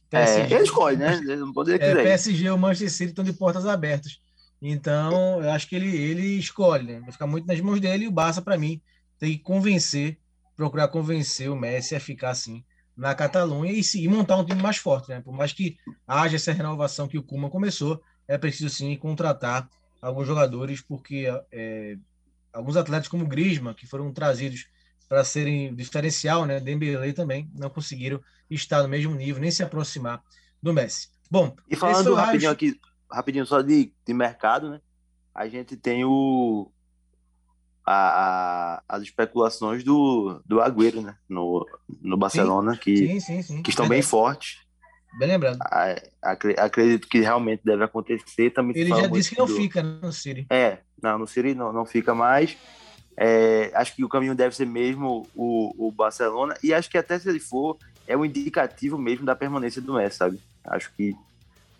PSG, 0.10 0.54
é, 0.54 0.58
ele 0.58 0.63
escolhe, 0.63 0.98
né? 0.98 1.17
Ele 1.17 1.36
não 1.38 1.52
poderia 1.52 1.86
é, 1.86 2.04
PSG 2.04 2.50
ou 2.50 2.58
Manchester 2.58 2.89
City 2.89 3.10
estão 3.10 3.24
de 3.24 3.34
portas 3.34 3.65
abertas. 3.65 4.20
Então, 4.62 5.41
eu 5.41 5.52
acho 5.52 5.67
que 5.67 5.76
ele, 5.76 5.96
ele 5.96 6.26
escolhe, 6.38 6.84
né? 6.84 7.00
Vai 7.02 7.12
ficar 7.12 7.28
muito 7.28 7.46
nas 7.46 7.60
mãos 7.60 7.80
dele 7.80 8.06
e 8.06 8.08
o 8.08 8.12
Barça, 8.12 8.41
para 8.41 8.58
mim, 8.58 8.82
tem 9.20 9.34
que 9.34 9.39
convencer, 9.39 10.17
procurar 10.56 10.88
convencer 10.88 11.50
o 11.50 11.56
Messi 11.56 11.96
a 11.96 12.00
ficar 12.00 12.32
assim 12.32 12.63
na 12.96 13.13
Catalunha 13.13 13.72
e, 13.72 13.82
e 13.96 14.08
montar 14.08 14.38
um 14.38 14.46
time 14.46 14.62
mais 14.62 14.78
forte, 14.78 15.10
né? 15.10 15.22
Por 15.22 15.34
mais 15.34 15.54
que 15.54 15.78
haja 16.08 16.38
essa 16.38 16.52
renovação 16.52 17.08
que 17.08 17.17
o 17.17 17.24
Kuma 17.24 17.50
começou, 17.50 18.02
é 18.28 18.38
preciso 18.38 18.70
sim 18.70 18.96
contratar 18.96 19.70
alguns 20.02 20.26
jogadores, 20.26 20.82
porque 20.82 21.28
é, 21.52 21.98
alguns 22.52 22.76
atletas 22.76 23.08
como 23.08 23.24
o 23.24 23.28
Griezmann, 23.28 23.76
que 23.76 23.86
foram 23.86 24.12
trazidos 24.12 24.65
para 25.08 25.24
serem 25.24 25.74
diferencial, 25.74 26.46
né, 26.46 26.60
Dembélé 26.60 27.13
também, 27.13 27.50
não 27.54 27.70
conseguiram 27.70 28.22
estar 28.50 28.84
no 28.84 28.89
mesmo 28.89 29.15
nível, 29.15 29.41
nem 29.41 29.52
se 29.52 29.63
aproximar 29.63 30.22
do 30.62 30.74
Messi. 30.74 31.10
Bom, 31.30 31.56
e 31.70 31.76
falando 31.76 32.13
rapidinho 32.13 32.52
aqui, 32.52 32.80
rapidinho 33.12 33.46
só 33.46 33.62
de, 33.62 33.93
de 34.06 34.13
mercado, 34.13 34.70
né? 34.70 34.82
A 35.34 35.48
gente 35.48 35.76
tem 35.76 36.04
o 36.04 36.72
a, 37.86 37.93
a, 37.93 38.84
as 38.89 39.04
especulações 39.04 39.84
do, 39.84 40.41
do 40.46 40.60
Agüero, 40.62 41.02
né? 41.02 41.15
No, 41.30 41.65
no 42.02 42.17
Barcelona, 42.17 42.74
sim, 42.74 42.80
que, 42.80 43.22
sim, 43.22 43.41
sim, 43.41 43.63
que 43.63 43.70
estão 43.70 43.88
bem 43.88 44.02
fortes. 44.04 44.60
Bem 45.17 45.30
lembrado. 45.30 45.58
Acredito 46.58 47.08
que 47.08 47.22
realmente 47.22 47.62
deve 47.63 47.84
acontecer. 47.84 48.52
Também 48.52 48.78
Ele 48.78 48.89
já 48.89 49.08
disse 49.08 49.30
que 49.32 49.39
não 49.39 49.48
do... 49.48 49.56
fica 49.56 49.82
no 49.82 50.12
Siri. 50.12 50.46
É, 50.50 50.80
não, 51.02 51.17
no 51.17 51.28
Siri 51.28 51.56
não, 51.56 51.72
não 51.72 51.86
fica 51.86 52.13
mais. 52.13 52.58
É, 53.19 53.71
acho 53.73 53.95
que 53.95 54.03
o 54.03 54.10
caminho 54.10 54.36
deve 54.36 54.56
ser 54.56 54.67
mesmo 54.67 55.27
o, 55.36 55.88
o 55.88 55.91
Barcelona. 55.91 56.56
E 56.62 56.71
acho 56.71 56.89
que 56.89 56.97
até 56.97 57.17
se 57.17 57.27
ele 57.27 57.39
for, 57.39 57.77
é 58.08 58.15
um 58.15 58.23
indicativo 58.23 58.97
mesmo 58.97 59.25
da 59.25 59.36
permanência 59.36 59.82
do 59.82 59.95
Messi, 59.95 60.17
sabe? 60.17 60.39
Acho 60.63 60.91
que 60.93 61.15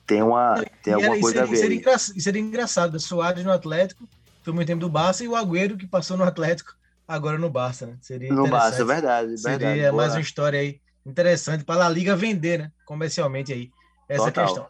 tem, 0.08 0.23
uma, 0.23 0.63
tem 0.82 0.93
alguma 0.93 1.13
era, 1.13 1.21
coisa 1.21 1.39
seria, 1.39 1.43
a 1.43 1.45
ver. 1.45 1.58
Seria, 1.58 1.78
engra, 1.78 1.97
seria 2.00 2.41
engraçado, 2.41 2.95
o 2.95 3.00
Soares 3.00 3.43
no 3.43 3.52
Atlético, 3.52 4.08
foi 4.41 4.54
muito 4.54 4.67
tempo 4.67 4.80
do 4.80 4.89
Barça, 4.89 5.23
e 5.23 5.28
o 5.28 5.36
Agüero 5.36 5.78
que 5.78 5.86
passou 5.86 6.17
no 6.17 6.23
Atlético, 6.23 6.73
agora 7.08 7.38
no 7.38 7.50
Barça, 7.50 7.86
né? 7.86 7.97
Seria 8.02 8.34
no 8.34 8.47
Barça, 8.47 8.82
é 8.82 8.86
verdade. 8.86 9.38
Seria 9.38 9.58
verdade, 9.58 9.95
mais 9.95 10.13
uma 10.13 10.21
história 10.21 10.60
aí 10.60 10.80
interessante 11.06 11.63
para 11.63 11.86
a 11.86 11.89
Liga 11.89 12.15
vender, 12.15 12.60
né? 12.60 12.71
Comercialmente 12.86 13.54
aí, 13.54 13.69
essa 14.10 14.26
Total. 14.26 14.45
questão. 14.45 14.67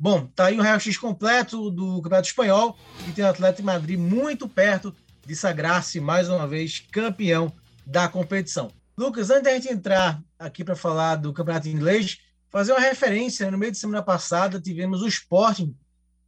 Bom, 0.00 0.26
tá 0.34 0.46
aí 0.46 0.58
o 0.58 0.62
Real 0.62 0.78
X 0.78 0.96
completo 0.96 1.70
do 1.70 2.00
Campeonato 2.00 2.28
Espanhol 2.28 2.78
e 3.08 3.12
tem 3.12 3.24
o 3.24 3.28
Atlético 3.28 3.62
de 3.62 3.66
Madrid 3.66 3.98
muito 3.98 4.48
perto 4.48 4.94
sagrar-se 5.34 6.00
mais 6.00 6.28
uma 6.28 6.46
vez 6.46 6.80
campeão 6.90 7.52
da 7.86 8.08
competição. 8.08 8.70
Lucas, 8.96 9.30
antes 9.30 9.44
da 9.44 9.54
gente 9.54 9.72
entrar 9.72 10.22
aqui 10.38 10.64
para 10.64 10.74
falar 10.74 11.16
do 11.16 11.32
Campeonato 11.32 11.68
Inglês, 11.68 12.18
fazer 12.50 12.72
uma 12.72 12.80
referência, 12.80 13.46
né? 13.46 13.52
no 13.52 13.58
meio 13.58 13.72
de 13.72 13.78
semana 13.78 14.02
passada 14.02 14.60
tivemos 14.60 15.02
o 15.02 15.08
Sporting 15.08 15.76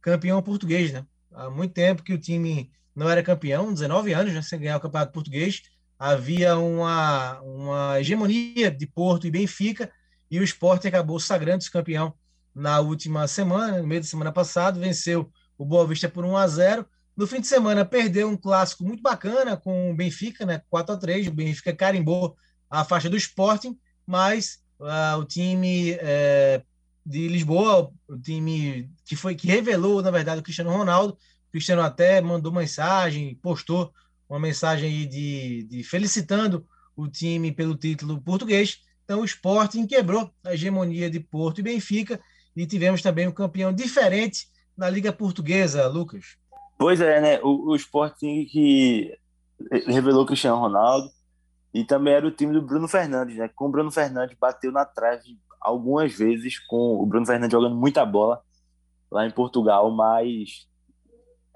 campeão 0.01 0.41
português, 0.41 0.91
né? 0.91 1.05
Há 1.33 1.49
muito 1.49 1.73
tempo 1.73 2.03
que 2.03 2.13
o 2.13 2.17
time 2.17 2.71
não 2.95 3.09
era 3.09 3.23
campeão, 3.23 3.71
19 3.71 4.13
anos 4.13 4.33
né, 4.33 4.41
sem 4.41 4.59
ganhar 4.59 4.77
o 4.77 4.79
Campeonato 4.79 5.13
Português, 5.13 5.61
havia 5.97 6.57
uma, 6.57 7.39
uma 7.41 7.99
hegemonia 7.99 8.71
de 8.71 8.87
Porto 8.87 9.27
e 9.27 9.31
Benfica, 9.31 9.91
e 10.29 10.39
o 10.39 10.43
Sport 10.43 10.85
acabou 10.85 11.19
sagrando-se 11.19 11.71
campeão 11.71 12.13
na 12.53 12.79
última 12.79 13.27
semana, 13.27 13.77
no 13.77 13.87
meio 13.87 14.01
da 14.01 14.07
semana 14.07 14.31
passada, 14.31 14.79
venceu 14.79 15.31
o 15.57 15.65
Boa 15.65 15.85
Vista 15.87 16.09
por 16.09 16.25
1 16.25 16.37
a 16.37 16.47
0 16.47 16.85
No 17.21 17.27
fim 17.27 17.39
de 17.39 17.45
semana, 17.45 17.85
perdeu 17.85 18.27
um 18.27 18.35
clássico 18.35 18.83
muito 18.83 19.03
bacana 19.03 19.55
com 19.55 19.91
o 19.91 19.95
Benfica, 19.95 20.43
né, 20.43 20.63
4 20.71 20.95
a 20.95 20.97
3 20.97 21.27
O 21.27 21.31
Benfica 21.31 21.71
carimbou 21.71 22.35
a 22.67 22.83
faixa 22.83 23.07
do 23.11 23.15
Sporting, 23.15 23.77
mas 24.07 24.63
uh, 24.79 25.19
o 25.19 25.23
time 25.23 25.91
é, 25.99 26.63
de 27.05 27.27
Lisboa, 27.27 27.93
o 28.07 28.17
time 28.17 28.91
que 29.05 29.15
foi 29.15 29.35
que 29.35 29.45
revelou, 29.45 30.01
na 30.01 30.09
verdade, 30.09 30.39
o 30.39 30.43
Cristiano 30.43 30.71
Ronaldo, 30.71 31.13
o 31.13 31.51
Cristiano 31.51 31.83
até 31.83 32.19
mandou 32.21 32.51
mensagem, 32.51 33.35
postou 33.35 33.93
uma 34.27 34.39
mensagem 34.39 35.07
de, 35.07 35.61
de 35.69 35.83
felicitando 35.83 36.65
o 36.95 37.07
time 37.07 37.51
pelo 37.51 37.77
título 37.77 38.19
português. 38.19 38.79
Então, 39.03 39.21
o 39.21 39.25
Sporting 39.25 39.85
quebrou 39.85 40.33
a 40.43 40.55
hegemonia 40.55 41.07
de 41.07 41.19
Porto 41.19 41.59
e 41.59 41.63
Benfica 41.63 42.19
e 42.55 42.65
tivemos 42.65 42.99
também 42.99 43.27
um 43.27 43.31
campeão 43.31 43.71
diferente 43.71 44.47
na 44.75 44.89
Liga 44.89 45.13
Portuguesa, 45.13 45.85
Lucas. 45.85 46.40
Pois 46.81 46.99
é, 46.99 47.21
né? 47.21 47.39
O, 47.43 47.69
o 47.69 47.75
Sporting 47.75 48.43
que 48.45 49.15
revelou 49.85 50.25
Cristiano 50.25 50.57
Ronaldo 50.57 51.11
e 51.71 51.83
também 51.83 52.11
era 52.11 52.25
o 52.25 52.31
time 52.31 52.53
do 52.53 52.61
Bruno 52.63 52.87
Fernandes, 52.87 53.37
né? 53.37 53.47
Com 53.49 53.67
o 53.67 53.69
Bruno 53.69 53.91
Fernandes 53.91 54.35
bateu 54.39 54.71
na 54.71 54.83
trave 54.83 55.37
algumas 55.59 56.11
vezes, 56.11 56.57
com 56.57 56.99
o 56.99 57.05
Bruno 57.05 57.27
Fernandes 57.27 57.51
jogando 57.51 57.75
muita 57.75 58.03
bola 58.03 58.41
lá 59.11 59.27
em 59.27 59.29
Portugal, 59.29 59.91
mas 59.91 60.67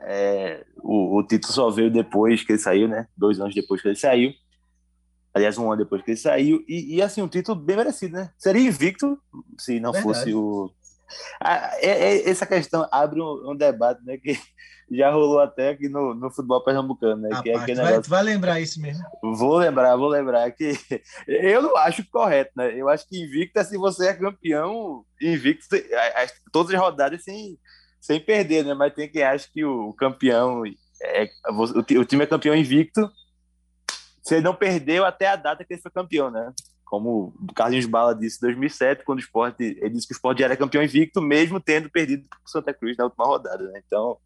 é, 0.01 0.63
o, 0.77 1.17
o, 1.17 1.23
título 1.23 1.51
só 1.51 1.71
veio 1.71 1.89
depois 1.89 2.43
que 2.43 2.51
ele 2.51 2.59
saiu, 2.59 2.87
né? 2.87 3.07
Dois 3.17 3.39
anos 3.39 3.55
depois 3.55 3.81
que 3.81 3.87
ele 3.87 3.95
saiu. 3.95 4.31
Aliás, 5.33 5.57
um 5.57 5.71
ano 5.71 5.83
depois 5.83 6.03
que 6.03 6.11
ele 6.11 6.17
saiu. 6.17 6.63
E, 6.67 6.97
e 6.97 7.01
assim, 7.01 7.23
um 7.23 7.27
título 7.27 7.59
bem 7.59 7.77
merecido, 7.77 8.13
né? 8.13 8.29
Seria 8.37 8.61
invicto 8.61 9.19
se 9.57 9.79
não 9.79 9.91
Verdade. 9.91 10.03
fosse 10.03 10.35
o. 10.35 10.71
Ah, 11.41 11.71
é, 11.79 11.89
é, 11.89 12.29
essa 12.29 12.45
questão 12.45 12.87
abre 12.91 13.21
um, 13.21 13.51
um, 13.51 13.55
debate, 13.55 14.03
né? 14.03 14.17
Que 14.17 14.37
já 14.91 15.11
rolou 15.11 15.39
até 15.39 15.69
aqui 15.69 15.89
no, 15.89 16.13
no 16.13 16.29
futebol 16.29 16.63
pernambucano, 16.63 17.21
né? 17.21 17.41
que 17.41 17.49
é 17.49 17.55
aquele 17.55 17.81
vai, 17.81 17.91
negócio... 17.91 18.09
vai 18.09 18.23
lembrar 18.23 18.59
isso 18.59 18.81
mesmo. 18.81 19.03
Vou 19.21 19.57
lembrar, 19.57 19.95
vou 19.95 20.07
lembrar 20.07 20.51
que 20.51 20.73
eu 21.27 21.61
não 21.61 21.75
acho 21.77 22.07
correto, 22.09 22.51
né? 22.55 22.73
Eu 22.75 22.89
acho 22.89 23.07
que 23.07 23.21
invicto 23.21 23.63
se 23.63 23.77
você 23.77 24.09
é 24.09 24.13
campeão, 24.13 25.03
invicto 25.21 25.75
todas 26.51 26.73
as 26.73 26.79
rodadas 26.79 27.23
sem 27.23 27.57
sem 27.99 28.19
perder, 28.19 28.63
né? 28.63 28.73
Mas 28.73 28.93
tem 28.93 29.09
quem 29.09 29.23
acha 29.23 29.49
que 29.51 29.65
o 29.65 29.91
campeão 29.93 30.63
é, 31.01 31.29
o, 31.49 31.63
o 31.99 32.05
time 32.05 32.23
é 32.23 32.27
campeão 32.27 32.55
invicto. 32.55 33.09
Se 34.23 34.35
ele 34.35 34.43
não 34.43 34.55
perdeu 34.55 35.05
até 35.05 35.27
a 35.27 35.35
data 35.35 35.63
que 35.63 35.73
ele 35.73 35.81
foi 35.81 35.91
campeão, 35.91 36.31
né? 36.31 36.51
Como 36.85 37.33
o 37.41 37.53
Carlinhos 37.53 37.85
Bala 37.85 38.15
disse 38.15 38.37
em 38.37 38.47
2007, 38.47 39.03
quando 39.03 39.17
o 39.17 39.21
Sport, 39.21 39.59
ele 39.59 39.89
disse 39.89 40.07
que 40.07 40.13
o 40.13 40.15
Sport 40.15 40.39
já 40.39 40.45
era 40.45 40.55
campeão 40.55 40.83
invicto, 40.83 41.21
mesmo 41.21 41.59
tendo 41.59 41.89
perdido 41.89 42.25
para 42.29 42.39
o 42.45 42.49
Santa 42.49 42.73
Cruz 42.73 42.95
na 42.95 43.05
última 43.05 43.25
rodada, 43.25 43.63
né? 43.71 43.81
Então, 43.85 44.17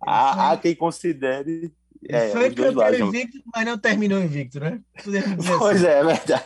há, 0.00 0.52
há 0.52 0.56
quem 0.56 0.74
considere 0.74 1.72
é, 2.08 2.30
foi 2.30 2.50
campeão 2.50 3.08
invicto, 3.08 3.38
mas 3.54 3.64
não 3.64 3.78
terminou 3.78 4.20
invicto, 4.20 4.60
né? 4.60 4.80
Pois 5.58 5.82
assim. 5.82 5.86
é, 5.86 5.98
é 5.98 6.04
verdade. 6.04 6.44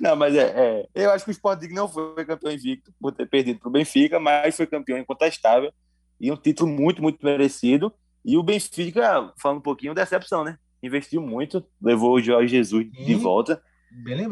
Não, 0.00 0.16
mas 0.16 0.34
é, 0.34 0.42
é, 0.56 0.88
Eu 0.94 1.10
acho 1.10 1.24
que 1.24 1.30
o 1.30 1.32
Sport 1.32 1.62
não 1.70 1.88
foi 1.88 2.24
campeão 2.24 2.52
invicto 2.52 2.92
por 3.00 3.12
ter 3.12 3.26
perdido 3.26 3.60
para 3.60 3.68
o 3.68 3.72
Benfica, 3.72 4.18
mas 4.18 4.56
foi 4.56 4.66
campeão 4.66 4.98
incontestável 4.98 5.72
e 6.20 6.32
um 6.32 6.36
título 6.36 6.70
muito, 6.70 7.00
muito 7.00 7.24
merecido. 7.24 7.92
E 8.24 8.36
o 8.36 8.42
Benfica, 8.42 9.32
falando 9.40 9.58
um 9.58 9.62
pouquinho, 9.62 9.94
decepção, 9.94 10.42
né? 10.42 10.58
Investiu 10.82 11.22
muito, 11.22 11.64
levou 11.80 12.14
o 12.14 12.20
Jorge 12.20 12.56
Jesus 12.56 12.84
Sim, 12.84 13.04
de 13.04 13.14
volta. 13.14 13.62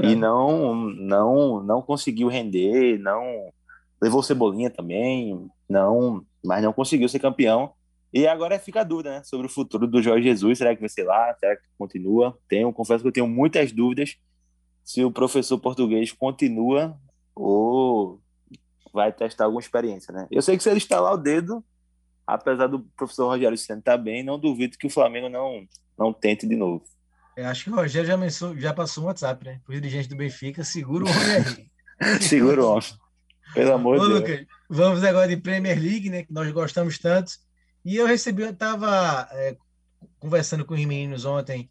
E 0.09 0.15
não, 0.15 0.75
não, 0.75 1.63
não 1.63 1.83
conseguiu 1.83 2.29
render, 2.29 2.99
não 2.99 3.53
levou 4.01 4.23
Cebolinha 4.23 4.71
também, 4.71 5.49
não, 5.69 6.25
mas 6.45 6.63
não 6.63 6.73
conseguiu 6.73 7.09
ser 7.09 7.19
campeão. 7.19 7.73
E 8.13 8.27
agora 8.27 8.59
fica 8.59 8.81
a 8.81 8.85
dúvida 8.85 9.11
né, 9.11 9.23
sobre 9.25 9.47
o 9.47 9.51
futuro 9.51 9.87
do 9.87 10.01
Jorge 10.01 10.25
Jesus. 10.25 10.59
Será 10.59 10.75
que 10.75 10.81
vai 10.81 10.89
ser 10.89 11.05
lá? 11.05 11.35
Será 11.39 11.57
que 11.57 11.63
continua? 11.77 12.39
Tenho, 12.49 12.73
confesso 12.73 13.03
que 13.03 13.09
eu 13.09 13.13
tenho 13.13 13.29
muitas 13.29 13.73
dúvidas 13.73 14.17
se 14.85 15.05
o 15.05 15.11
professor 15.11 15.59
português 15.59 16.13
continua 16.13 16.97
ou 17.35 18.21
vai 18.93 19.13
testar 19.13 19.45
alguma 19.45 19.61
experiência, 19.61 20.15
né? 20.15 20.27
Eu 20.31 20.41
sei 20.41 20.57
que 20.57 20.63
se 20.63 20.71
ele 20.71 20.79
estalar 20.79 21.13
o 21.13 21.19
dedo, 21.19 21.63
apesar 22.27 22.69
do 22.69 22.81
professor 22.97 23.27
Rogério 23.27 23.59
Senna 23.59 23.81
estar 23.81 23.99
bem, 23.99 24.23
não 24.23 24.39
duvido 24.39 24.79
que 24.79 24.87
o 24.87 24.91
Flamengo 24.91 25.29
não, 25.29 25.67
não 25.99 26.13
tente 26.13 26.47
de 26.47 26.57
novo. 26.57 26.85
Eu 27.37 27.47
acho 27.47 27.65
que 27.65 27.71
o 27.71 27.75
Rogério 27.75 28.09
já, 28.09 28.17
mencionou, 28.17 28.59
já 28.59 28.73
passou 28.73 29.05
um 29.05 29.07
WhatsApp, 29.09 29.45
né? 29.45 29.61
O 29.69 29.73
dirigente 29.73 30.09
do 30.09 30.17
Benfica, 30.17 30.65
segura 30.65 31.05
o 31.05 31.09
homem 31.09 31.71
aí. 32.01 32.19
segura 32.23 32.63
o 32.63 32.71
homem. 32.73 32.89
Pelo 33.53 33.75
amor 33.75 34.01
de 34.01 34.07
Deus. 34.07 34.21
Lucas, 34.21 34.47
vamos 34.69 35.05
agora 35.05 35.29
de 35.29 35.37
Premier 35.37 35.79
League, 35.79 36.09
né? 36.09 36.23
Que 36.23 36.33
nós 36.33 36.51
gostamos 36.51 36.99
tanto. 36.99 37.33
E 37.85 37.97
eu 37.97 38.07
recebi, 38.07 38.43
eu 38.43 38.51
estava 38.51 39.29
é, 39.33 39.57
conversando 40.19 40.65
com 40.65 40.75
os 40.75 40.85
meninos 40.85 41.25
ontem, 41.25 41.71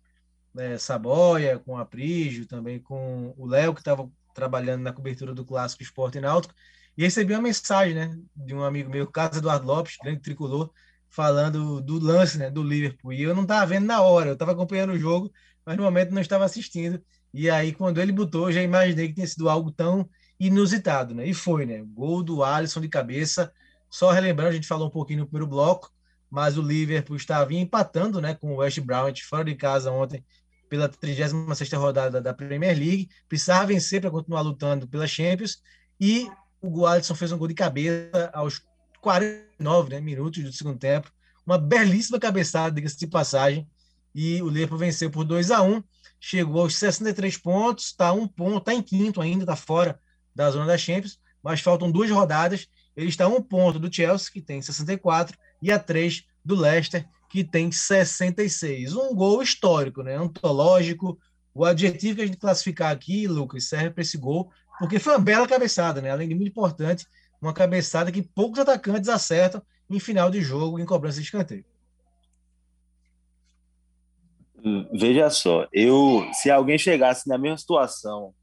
é, 0.58 0.78
Saboia, 0.78 1.60
com 1.60 1.78
a 1.78 1.86
Prígio, 1.86 2.45
também 2.45 2.80
com 2.80 3.34
o 3.38 3.45
Léo, 3.45 3.73
que 3.73 3.82
estava 3.82 4.10
trabalhando 4.34 4.82
na 4.82 4.93
cobertura 4.93 5.34
do 5.34 5.43
Clássico 5.43 5.84
Esporte 5.84 6.19
Náutico, 6.19 6.54
e 6.97 7.04
recebi 7.04 7.34
uma 7.34 7.41
mensagem 7.41 7.95
né, 7.95 8.17
de 8.36 8.54
um 8.54 8.63
amigo 8.63 8.89
meu, 8.89 9.08
Carlos 9.08 9.38
Eduardo 9.38 9.67
Lopes, 9.67 9.97
grande 10.01 10.21
tricolor, 10.21 10.69
falando 11.10 11.82
do 11.82 11.99
lance 11.99 12.38
né, 12.38 12.49
do 12.49 12.63
Liverpool. 12.63 13.12
E 13.12 13.21
eu 13.21 13.36
não 13.36 13.43
estava 13.43 13.65
vendo 13.65 13.86
na 13.86 14.01
hora, 14.01 14.30
eu 14.30 14.34
estava 14.34 14.51
acompanhando 14.54 14.93
o 14.93 14.99
jogo, 14.99 15.32
mas 15.65 15.78
no 15.78 15.84
momento 15.84 16.12
não 16.12 16.21
estava 16.21 16.45
assistindo. 16.45 17.01
E 17.34 17.49
aí, 17.49 17.73
quando 17.73 17.99
ele 17.99 18.12
botou, 18.12 18.51
já 18.51 18.62
imaginei 18.62 19.10
que 19.10 19.15
tinha 19.15 19.28
sido 19.28 19.49
algo 19.49 19.71
tão 19.71 20.10
inusitado, 20.39 21.13
né? 21.13 21.28
E 21.28 21.34
foi, 21.34 21.65
né? 21.65 21.84
Gol 21.93 22.23
do 22.23 22.43
Alisson 22.43 22.82
de 22.82 22.88
cabeça. 22.88 23.51
Só 23.89 24.12
relembrando, 24.12 24.51
a 24.51 24.54
gente 24.54 24.67
falou 24.67 24.88
um 24.88 24.91
pouquinho 24.91 25.19
no 25.19 25.25
primeiro 25.25 25.47
bloco, 25.47 25.91
mas 26.30 26.58
o 26.58 26.62
Liverpool 26.62 27.15
estava 27.15 27.54
empatando 27.54 28.21
né, 28.21 28.34
com 28.36 28.54
o 28.54 28.58
West 28.58 28.80
Brown 28.80 29.12
fora 29.28 29.45
de 29.45 29.56
casa 29.56 29.91
ontem 29.91 30.23
pela 30.69 30.89
36ª 30.89 31.78
rodada 31.78 32.19
da 32.21 32.34
Premier 32.34 32.78
League, 32.78 33.10
precisava 33.30 33.67
vencer 33.67 34.01
para 34.01 34.12
continuar 34.12 34.41
lutando 34.41 34.88
pela 34.88 35.08
Champions, 35.08 35.62
e 35.99 36.28
o 36.62 36.86
Alisson 36.86 37.15
fez 37.15 37.32
um 37.32 37.38
gol 37.38 37.47
de 37.47 37.54
cabeça 37.54 38.30
aos 38.34 38.62
49 39.01 39.89
né, 39.91 40.01
minutos 40.01 40.43
do 40.43 40.51
segundo 40.51 40.80
tempo, 40.80 41.12
uma 41.45 41.58
belíssima 41.58 42.19
cabeçada, 42.19 42.75
diga-se 42.75 42.97
de 42.97 43.08
passagem, 43.08 43.67
e 44.15 44.41
o 44.41 44.47
Liverpool 44.47 44.78
venceu 44.78 45.12
por 45.12 45.25
2 45.25 45.51
a 45.51 45.62
1 45.62 45.84
chegou 46.19 46.62
aos 46.62 46.75
63 46.75 47.38
pontos, 47.38 47.86
está 47.86 48.12
um 48.12 48.28
ponto, 48.28 48.58
está 48.58 48.73
em 48.73 48.82
quinto 48.82 49.21
ainda, 49.21 49.43
está 49.43 49.56
fora 49.56 49.99
da 50.34 50.49
zona 50.49 50.65
da 50.65 50.78
Champions, 50.78 51.19
mas 51.43 51.62
faltam 51.62 51.91
duas 51.91 52.10
rodadas, 52.10 52.67
ele 52.95 53.10
está 53.10 53.25
a 53.25 53.28
um 53.28 53.41
ponto 53.41 53.78
do 53.78 53.93
Chelsea, 53.93 54.32
que 54.32 54.41
tem 54.41 54.62
64, 54.62 55.38
e 55.62 55.71
a 55.71 55.78
3 55.78 56.23
do 56.43 56.56
Leicester, 56.56 57.06
que 57.30 57.43
tem 57.43 57.71
66. 57.71 58.95
Um 58.95 59.13
gol 59.13 59.43
histórico, 59.43 60.01
né? 60.01 60.15
antológico. 60.15 61.19
O 61.54 61.63
adjetivo 61.63 62.15
que 62.15 62.21
a 62.23 62.25
gente 62.25 62.38
classificar 62.38 62.91
aqui, 62.91 63.28
Lucas, 63.28 63.65
serve 63.65 63.91
para 63.91 64.01
esse 64.01 64.17
gol, 64.17 64.49
porque 64.80 64.97
foi 64.97 65.13
uma 65.13 65.19
bela 65.19 65.47
cabeçada, 65.47 66.01
né? 66.01 66.10
além 66.10 66.28
de 66.28 66.36
muito 66.36 66.49
importante, 66.49 67.06
uma 67.41 67.54
cabeçada 67.54 68.12
que 68.12 68.23
poucos 68.23 68.60
atacantes 68.60 69.10
acertam 69.10 69.62
em 69.89 69.99
final 69.99 70.32
de 70.32 70.41
jogo, 70.41 70.80
em 70.80 70.86
cobrança 70.86 71.19
de 71.19 71.25
escanteio. 71.25 71.65
Veja 74.91 75.30
só, 75.30 75.67
eu 75.71 76.28
se 76.34 76.49
alguém 76.49 76.78
chegasse 76.78 77.30
na 77.30 77.38
mesma 77.38 77.58
situação 77.58 78.34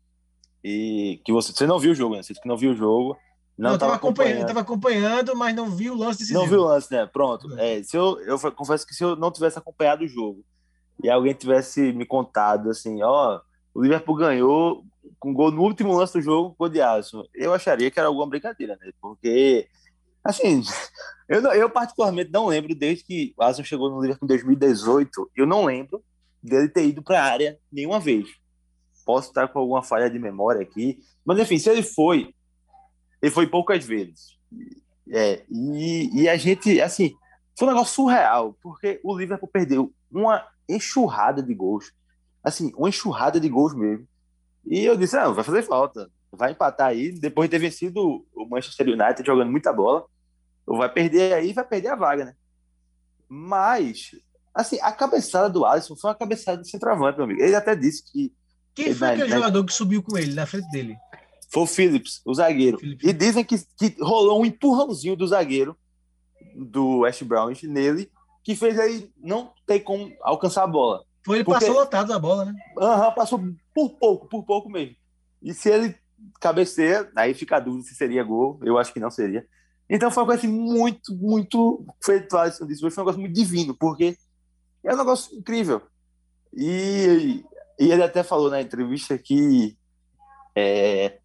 e 0.62 1.20
que 1.24 1.32
você, 1.32 1.52
você 1.52 1.66
não 1.66 1.80
viu 1.80 1.90
o 1.90 1.94
jogo, 1.94 2.14
né? 2.14 2.22
Você 2.22 2.32
que 2.32 2.46
não 2.46 2.56
viu 2.56 2.70
o 2.70 2.76
jogo, 2.76 3.16
não, 3.58 3.74
estava 3.74 3.94
acompanhando. 3.94 4.46
Tava 4.46 4.60
acompanhando, 4.60 5.36
mas 5.36 5.54
não 5.54 5.68
vi 5.70 5.90
o 5.90 5.96
lance 5.96 6.20
decisivo. 6.20 6.40
Não 6.40 6.48
vi 6.48 6.56
o 6.56 6.64
lance, 6.64 6.92
né? 6.92 7.06
Pronto. 7.06 7.58
É. 7.58 7.78
é, 7.78 7.82
se 7.82 7.96
eu, 7.96 8.20
eu 8.20 8.38
confesso 8.52 8.86
que 8.86 8.94
se 8.94 9.04
eu 9.04 9.16
não 9.16 9.30
tivesse 9.30 9.58
acompanhado 9.58 10.04
o 10.04 10.08
jogo 10.08 10.44
e 11.02 11.10
alguém 11.10 11.34
tivesse 11.34 11.92
me 11.92 12.06
contado 12.06 12.70
assim, 12.70 13.02
ó, 13.02 13.40
o 13.74 13.82
Liverpool 13.82 14.16
ganhou 14.16 14.84
com 15.18 15.34
gol 15.34 15.50
no 15.50 15.62
último 15.62 15.96
lance 15.96 16.12
do 16.12 16.22
jogo, 16.22 16.54
gol 16.58 16.68
de 16.68 16.80
Alisson, 16.80 17.24
eu 17.34 17.52
acharia 17.52 17.90
que 17.90 17.98
era 17.98 18.08
alguma 18.08 18.28
brincadeira, 18.28 18.78
né? 18.80 18.92
Porque, 19.00 19.66
assim, 20.22 20.62
eu, 21.28 21.42
eu 21.52 21.68
particularmente 21.68 22.30
não 22.30 22.46
lembro 22.46 22.74
desde 22.74 23.04
que 23.04 23.34
o 23.36 23.42
Alisson 23.42 23.64
chegou 23.64 23.90
no 23.90 24.00
Liverpool 24.00 24.26
em 24.26 24.28
2018, 24.28 25.30
eu 25.36 25.46
não 25.46 25.64
lembro 25.64 26.02
dele 26.42 26.68
ter 26.68 26.86
ido 26.86 27.02
para 27.02 27.20
a 27.20 27.24
área 27.24 27.58
nenhuma 27.70 28.00
vez. 28.00 28.28
Posso 29.04 29.28
estar 29.28 29.48
com 29.48 29.58
alguma 29.58 29.82
falha 29.82 30.10
de 30.10 30.18
memória 30.18 30.62
aqui, 30.62 30.98
mas 31.24 31.38
enfim, 31.38 31.58
se 31.58 31.70
ele 31.70 31.82
foi, 31.82 32.34
ele 33.20 33.32
foi 33.32 33.46
poucas 33.46 33.84
vezes. 33.84 34.38
É, 35.10 35.44
e, 35.50 36.22
e 36.22 36.28
a 36.28 36.36
gente, 36.36 36.80
assim, 36.80 37.14
foi 37.58 37.68
um 37.68 37.70
negócio 37.72 37.94
surreal, 37.94 38.56
porque 38.62 39.00
o 39.04 39.16
Liverpool 39.16 39.48
perdeu 39.48 39.92
uma 40.10 40.46
enxurrada 40.68 41.42
de 41.42 41.54
gols. 41.54 41.92
Assim, 42.42 42.72
uma 42.76 42.88
enxurrada 42.88 43.38
de 43.38 43.48
gols 43.48 43.74
mesmo. 43.74 44.06
E 44.64 44.84
eu 44.84 44.96
disse, 44.96 45.16
não, 45.16 45.34
vai 45.34 45.44
fazer 45.44 45.62
falta. 45.62 46.10
Vai 46.30 46.52
empatar 46.52 46.88
aí, 46.88 47.12
depois 47.12 47.48
de 47.48 47.56
ter 47.56 47.58
vencido 47.58 48.24
o 48.34 48.48
Manchester 48.48 48.88
United 48.88 49.24
jogando 49.24 49.50
muita 49.50 49.72
bola. 49.72 50.06
Vai 50.66 50.90
perder 50.90 51.34
aí, 51.34 51.52
vai 51.52 51.64
perder 51.64 51.88
a 51.88 51.96
vaga, 51.96 52.24
né? 52.24 52.34
Mas, 53.28 54.10
assim, 54.54 54.78
a 54.80 54.92
cabeçada 54.92 55.48
do 55.48 55.64
Alisson 55.64 55.96
foi 55.96 56.10
uma 56.10 56.16
cabeçada 56.16 56.62
de 56.62 56.70
centroavante, 56.70 57.16
meu 57.16 57.24
amigo. 57.24 57.42
Ele 57.42 57.54
até 57.54 57.74
disse 57.74 58.04
que. 58.10 58.32
Quem 58.74 58.94
foi 58.94 59.08
aquele 59.08 59.28
na... 59.28 59.36
jogador 59.36 59.64
que 59.64 59.72
subiu 59.72 60.02
com 60.02 60.16
ele 60.16 60.34
na 60.34 60.46
frente 60.46 60.70
dele? 60.70 60.96
Foi 61.50 61.64
o 61.64 61.66
Phillips, 61.66 62.22
o 62.24 62.34
zagueiro. 62.34 62.78
Phillips. 62.78 63.06
E 63.06 63.12
dizem 63.12 63.44
que, 63.44 63.58
que 63.76 63.94
rolou 64.00 64.40
um 64.40 64.46
empurrãozinho 64.46 65.14
do 65.14 65.26
zagueiro 65.26 65.76
do 66.56 67.00
West 67.00 67.22
Brown 67.24 67.52
nele, 67.64 68.10
que 68.42 68.56
fez 68.56 68.78
ele 68.78 69.12
não 69.18 69.52
ter 69.66 69.80
como 69.80 70.10
alcançar 70.22 70.64
a 70.64 70.66
bola. 70.66 71.04
Foi, 71.24 71.36
ele 71.36 71.44
Porque... 71.44 71.60
passou 71.60 71.78
lotado 71.78 72.12
a 72.12 72.18
bola, 72.18 72.46
né? 72.46 72.54
Aham, 72.78 73.08
uhum, 73.08 73.14
passou 73.14 73.40
por 73.74 73.90
pouco, 73.90 74.28
por 74.28 74.44
pouco 74.44 74.70
mesmo. 74.70 74.96
E 75.42 75.52
se 75.52 75.70
ele 75.70 75.94
cabeceia, 76.40 77.10
aí 77.16 77.34
fica 77.34 77.56
a 77.56 77.60
dúvida 77.60 77.84
se 77.84 77.94
seria 77.94 78.24
gol. 78.24 78.58
Eu 78.62 78.78
acho 78.78 78.92
que 78.92 79.00
não 79.00 79.10
seria. 79.10 79.46
Então 79.88 80.10
foi 80.10 80.22
uma 80.22 80.28
coisa 80.28 80.40
assim, 80.40 80.52
muito, 80.52 81.14
muito. 81.14 81.84
Feito 82.02 82.36
Alisson 82.36 82.66
disse, 82.66 82.80
foi 82.80 82.90
um 82.90 82.96
negócio 82.96 83.20
muito 83.20 83.34
divino, 83.34 83.76
porque 83.78 84.16
é 84.84 84.94
um 84.94 84.98
negócio 84.98 85.36
incrível. 85.36 85.82
E, 86.52 87.44
e 87.78 87.90
ele 87.90 88.02
até 88.02 88.22
falou 88.22 88.50
na 88.50 88.60
entrevista 88.60 89.16
que 89.16 89.76
é, 90.54 91.18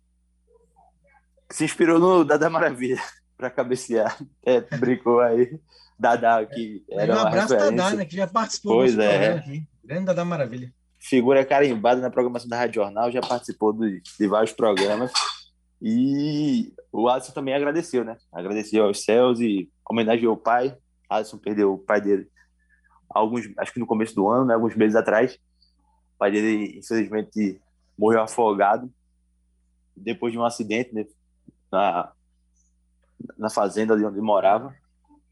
se 1.50 1.66
inspirou 1.66 2.00
no 2.00 2.24
Dada 2.24 2.50
Maravilha 2.50 3.02
para 3.38 3.50
cabecear. 3.50 4.18
É, 4.46 4.62
brincou 4.78 5.20
aí. 5.20 5.60
Dada, 6.00 6.46
que 6.46 6.86
era 6.92 7.16
um 7.16 7.20
abraço 7.20 7.54
referência. 7.54 7.78
Dada, 7.78 7.96
né, 7.96 8.06
que 8.06 8.16
já 8.16 8.28
participou 8.28 8.76
pois 8.76 8.96
do 8.96 9.02
é. 9.02 9.34
aqui. 9.34 9.68
Grande 9.84 10.06
Dada 10.06 10.24
Maravilha. 10.24 10.72
Figura 11.00 11.44
carimbada 11.44 12.02
na 12.02 12.10
programação 12.10 12.48
da 12.48 12.58
Rádio 12.58 12.84
Jornal, 12.84 13.12
já 13.12 13.22
participou 13.22 13.74
de, 13.74 14.02
de 14.02 14.28
vários 14.28 14.52
programas. 14.52 15.12
E 15.82 16.74
o 16.92 17.08
Alisson 17.08 17.32
também 17.32 17.54
agradeceu, 17.54 18.04
né? 18.04 18.18
Agradeceu 18.32 18.86
aos 18.86 19.04
céus 19.04 19.40
e 19.40 19.70
homenageou 19.90 20.34
o 20.34 20.38
pai. 20.38 20.76
Alisson 21.10 21.38
perdeu 21.38 21.74
o 21.74 21.78
pai 21.78 22.02
dele 22.02 22.30
alguns, 23.10 23.50
acho 23.58 23.74
que 23.74 23.80
no 23.80 23.88
começo 23.88 24.16
do 24.16 24.28
ano, 24.28 24.46
né? 24.46 24.54
alguns 24.54 24.76
meses 24.76 24.96
atrás. 24.96 25.36
O 26.16 26.18
pai 26.18 26.32
dele, 26.32 26.80
infelizmente, 26.80 27.62
morreu 27.98 28.22
afogado 28.22 28.92
depois 29.96 30.32
de 30.32 30.40
um 30.40 30.46
acidente, 30.46 30.94
né? 30.94 31.06
na, 31.72 32.12
na 33.38 33.50
fazenda 33.50 33.94
ali 33.94 34.06
onde 34.06 34.20
morava. 34.22 34.76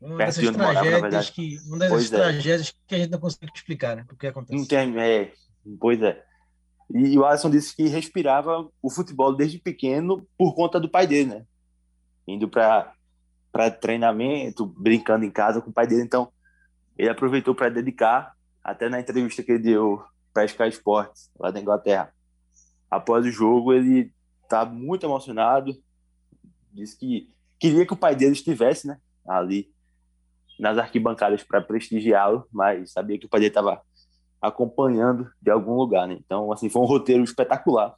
Uma 0.01 0.17
dessas 0.17 0.41
de 0.41 0.49
onde 0.49 0.57
tragédias 0.57 1.01
morava, 1.01 1.31
que 1.31 1.57
uma 1.67 1.79
dessas 1.79 2.13
é. 2.13 2.17
tragédias 2.17 2.75
que 2.88 2.95
a 2.95 2.97
gente 2.97 3.11
não 3.11 3.19
consegue 3.19 3.51
explicar, 3.55 3.95
né? 3.95 4.05
Porque 4.07 4.27
acontece. 4.27 4.55
Não 4.55 4.65
tem, 4.65 4.99
é, 4.99 5.33
pois 5.79 6.01
é. 6.01 6.23
E 6.93 7.17
o 7.17 7.25
Alisson 7.25 7.49
disse 7.49 7.75
que 7.75 7.88
respirava 7.88 8.69
o 8.81 8.89
futebol 8.91 9.35
desde 9.35 9.57
pequeno 9.57 10.27
por 10.38 10.53
conta 10.53 10.79
do 10.79 10.89
pai 10.89 11.07
dele, 11.07 11.29
né? 11.29 11.45
Indo 12.27 12.47
para 12.47 12.93
para 13.51 13.71
treinamento, 13.71 14.65
brincando 14.65 15.23
em 15.23 15.31
casa 15.31 15.61
com 15.61 15.69
o 15.69 15.73
pai 15.73 15.88
dele. 15.88 16.01
Então, 16.01 16.29
ele 16.97 17.10
aproveitou 17.10 17.53
para 17.53 17.69
dedicar, 17.69 18.36
até 18.63 18.89
na 18.89 18.99
entrevista 18.99 19.43
que 19.43 19.51
ele 19.51 19.63
deu 19.63 20.03
para 20.34 20.45
Sky 20.45 20.69
Sports, 20.69 21.29
lá 21.39 21.51
da 21.51 21.60
Inglaterra. 21.60 22.13
Após 22.89 23.25
o 23.25 23.31
jogo, 23.31 23.73
ele 23.73 24.12
tá 24.49 24.65
muito 24.65 25.05
emocionado, 25.05 25.75
disse 26.71 26.97
que 26.97 27.29
queria 27.60 27.86
que 27.86 27.93
o 27.93 27.97
pai 27.97 28.15
dele 28.15 28.34
estivesse, 28.34 28.88
né, 28.88 28.99
ali 29.27 29.73
nas 30.60 30.77
arquibancadas 30.77 31.43
para 31.43 31.62
prestigiá-lo, 31.62 32.47
mas 32.51 32.91
sabia 32.91 33.19
que 33.19 33.25
o 33.25 33.29
pai 33.29 33.39
dele 33.39 33.49
estava 33.49 33.81
acompanhando 34.41 35.29
de 35.41 35.51
algum 35.51 35.73
lugar, 35.75 36.08
né? 36.08 36.17
Então, 36.23 36.51
assim, 36.51 36.69
foi 36.69 36.81
um 36.81 36.86
roteiro 36.86 37.23
espetacular 37.23 37.93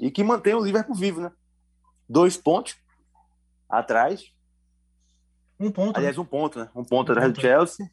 e 0.00 0.10
que 0.10 0.24
mantém 0.24 0.54
o 0.54 0.64
Liverpool 0.64 0.96
vivo, 0.96 1.20
né? 1.20 1.30
Dois 2.08 2.36
pontos 2.36 2.76
atrás. 3.68 4.24
Um 5.60 5.70
ponto. 5.70 5.96
Aliás, 5.96 6.16
né? 6.16 6.22
um 6.22 6.26
ponto, 6.26 6.58
né? 6.58 6.68
Um 6.74 6.84
ponto 6.84 7.10
Um 7.10 7.12
atrás 7.12 7.28
ponto, 7.28 7.36
do 7.36 7.40
Chelsea 7.40 7.90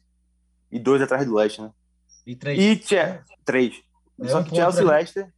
e 0.72 0.78
dois 0.78 1.00
atrás 1.02 1.24
do 1.26 1.34
Leicester, 1.34 1.66
né? 1.66 1.70
E 2.26 2.34
três. 2.34 2.58
E 2.58 2.76
Che- 2.82 3.20
três. 3.44 3.74
É, 4.20 4.28
Só 4.28 4.40
um 4.40 4.44
que 4.44 4.56
Chelsea 4.56 4.82
e 4.82 4.84
Leicester. 4.84 5.32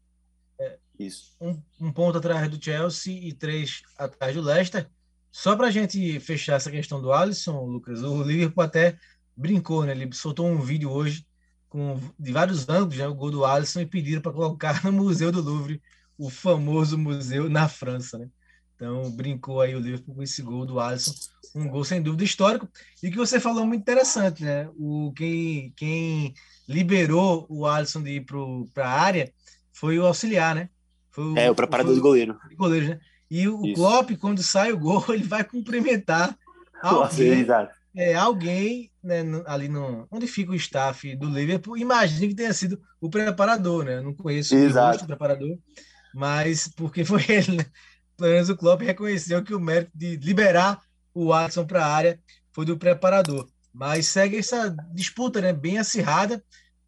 Isso. 0.98 1.34
um, 1.40 1.60
um 1.80 1.92
ponto 1.92 2.18
atrás 2.18 2.48
do 2.48 2.62
Chelsea 2.62 3.12
e 3.28 3.32
três 3.32 3.82
atrás 3.98 4.34
do 4.34 4.40
Leicester. 4.40 4.88
Só 5.32 5.56
para 5.56 5.66
a 5.66 5.70
gente 5.70 6.20
fechar 6.20 6.54
essa 6.54 6.70
questão 6.70 7.02
do 7.02 7.12
Alisson, 7.12 7.64
Lucas, 7.64 8.02
o 8.04 8.22
Liverpool 8.22 8.62
até 8.62 8.96
brincou, 9.36 9.84
né? 9.84 9.90
Ele 9.90 10.12
soltou 10.14 10.46
um 10.46 10.60
vídeo 10.60 10.90
hoje 10.92 11.26
com 11.68 11.98
de 12.16 12.30
vários 12.32 12.68
ângulos, 12.68 12.96
né? 12.96 13.08
O 13.08 13.14
gol 13.14 13.32
do 13.32 13.44
Alisson 13.44 13.80
e 13.80 13.86
pediram 13.86 14.22
para 14.22 14.32
colocar 14.32 14.82
no 14.84 14.92
Museu 14.92 15.32
do 15.32 15.42
Louvre, 15.42 15.82
o 16.16 16.30
famoso 16.30 16.96
museu 16.96 17.50
na 17.50 17.68
França, 17.68 18.16
né? 18.16 18.28
Então 18.84 19.10
brincou 19.10 19.62
aí 19.62 19.74
o 19.74 19.80
Liverpool 19.80 20.14
com 20.14 20.22
esse 20.22 20.42
gol 20.42 20.66
do 20.66 20.78
Alisson, 20.78 21.14
um 21.54 21.68
gol 21.68 21.84
sem 21.84 22.02
dúvida 22.02 22.22
histórico 22.22 22.68
e 23.02 23.10
que 23.10 23.16
você 23.16 23.40
falou 23.40 23.64
muito 23.64 23.80
interessante, 23.80 24.44
né? 24.44 24.68
O 24.76 25.10
quem 25.16 25.72
quem 25.74 26.34
liberou 26.68 27.46
o 27.48 27.66
Alisson 27.66 28.02
de 28.02 28.10
ir 28.16 28.26
para 28.74 28.86
a 28.86 29.00
área 29.00 29.32
foi 29.72 29.98
o 29.98 30.04
auxiliar, 30.04 30.54
né? 30.54 30.68
Foi 31.10 31.24
É, 31.38 31.50
o 31.50 31.54
preparador 31.54 31.94
de 31.94 32.00
goleiro. 32.00 32.38
de 32.46 32.54
goleiros, 32.54 32.90
né? 32.90 33.00
E 33.30 33.48
o 33.48 33.64
Isso. 33.64 33.74
Klopp, 33.74 34.10
quando 34.20 34.42
sai 34.42 34.70
o 34.70 34.78
gol, 34.78 35.02
ele 35.08 35.24
vai 35.24 35.42
cumprimentar 35.42 36.36
alguém, 36.82 37.46
é, 37.96 38.14
alguém 38.14 38.90
né, 39.02 39.22
ali 39.46 39.66
no, 39.66 40.06
onde 40.10 40.26
fica 40.26 40.52
o 40.52 40.54
staff 40.54 41.16
do 41.16 41.30
Liverpool. 41.30 41.78
Imagine 41.78 42.28
que 42.28 42.34
tenha 42.34 42.52
sido 42.52 42.78
o 43.00 43.08
preparador, 43.08 43.84
né? 43.86 43.96
Eu 43.96 44.02
não 44.02 44.14
conheço 44.14 44.54
o 44.54 44.58
do 44.98 45.06
preparador, 45.06 45.58
mas 46.14 46.68
porque 46.68 47.02
foi 47.02 47.22
ele, 47.30 47.56
né? 47.56 47.66
Pelo 48.16 48.30
menos 48.30 48.48
o 48.48 48.56
Klopp 48.56 48.82
reconheceu 48.82 49.42
que 49.42 49.54
o 49.54 49.60
mérito 49.60 49.90
de 49.94 50.16
liberar 50.16 50.80
o 51.12 51.28
Watson 51.28 51.66
para 51.66 51.84
a 51.84 51.94
área 51.94 52.20
foi 52.52 52.64
do 52.64 52.78
preparador. 52.78 53.48
Mas 53.72 54.06
segue 54.06 54.36
essa 54.36 54.74
disputa, 54.92 55.40
né? 55.40 55.52
Bem 55.52 55.78
acirrada. 55.78 56.42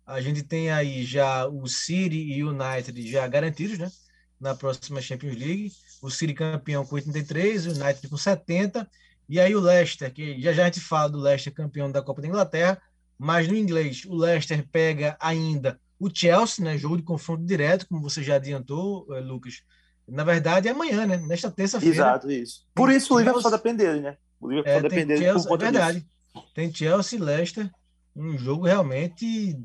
A 0.06 0.20
gente 0.20 0.42
tem 0.42 0.70
aí 0.70 1.04
já 1.04 1.46
o 1.46 1.66
City 1.66 2.16
e 2.16 2.44
o 2.44 2.50
United 2.50 3.10
já 3.10 3.26
garantidos, 3.26 3.76
né? 3.76 3.90
Na 4.38 4.54
próxima 4.54 5.00
Champions 5.00 5.36
League. 5.36 5.72
O 6.00 6.10
City 6.10 6.32
campeão 6.32 6.86
com 6.86 6.94
83, 6.94 7.66
o 7.66 7.70
United 7.70 8.08
com 8.08 8.16
70. 8.16 8.88
E 9.28 9.40
aí 9.40 9.54
o 9.56 9.60
Leicester, 9.60 10.12
que 10.12 10.40
já 10.40 10.52
já 10.52 10.62
a 10.62 10.66
gente 10.66 10.80
fala 10.80 11.08
do 11.08 11.18
Leicester 11.18 11.52
campeão 11.52 11.90
da 11.90 12.00
Copa 12.00 12.22
da 12.22 12.28
Inglaterra, 12.28 12.80
mas 13.18 13.48
no 13.48 13.56
inglês 13.56 14.04
o 14.04 14.14
Leicester 14.14 14.64
pega 14.70 15.16
ainda 15.18 15.80
o 15.98 16.08
Chelsea, 16.12 16.64
né? 16.64 16.78
Jogo 16.78 16.96
de 16.98 17.02
confronto 17.02 17.44
direto, 17.44 17.88
como 17.88 18.00
você 18.00 18.22
já 18.22 18.36
adiantou, 18.36 19.06
eh, 19.14 19.20
Lucas. 19.20 19.62
Na 20.08 20.22
verdade 20.24 20.68
é 20.68 20.70
amanhã, 20.70 21.06
né? 21.06 21.16
Nesta 21.16 21.50
terça-feira. 21.50 21.94
Exato, 21.94 22.30
isso. 22.30 22.64
Por 22.74 22.90
isso 22.92 23.14
o 23.14 23.18
Liverpool 23.18 23.42
só 23.42 23.50
depende 23.50 23.78
dele, 23.78 24.00
né? 24.00 24.16
O 24.40 24.48
Liverpool 24.48 24.70
É, 24.72 24.74
só 24.76 24.80
tem 24.82 24.88
depende 24.90 25.06
dele 25.08 25.20
Chelsea, 25.24 25.42
por 25.42 25.48
conta 25.48 25.64
é 25.66 25.70
verdade. 25.72 26.00
disso. 26.00 26.46
Tem 26.54 26.74
Chelsea 26.74 27.18
e 27.18 27.22
Leicester, 27.22 27.70
um 28.14 28.38
jogo 28.38 28.66
realmente 28.66 29.58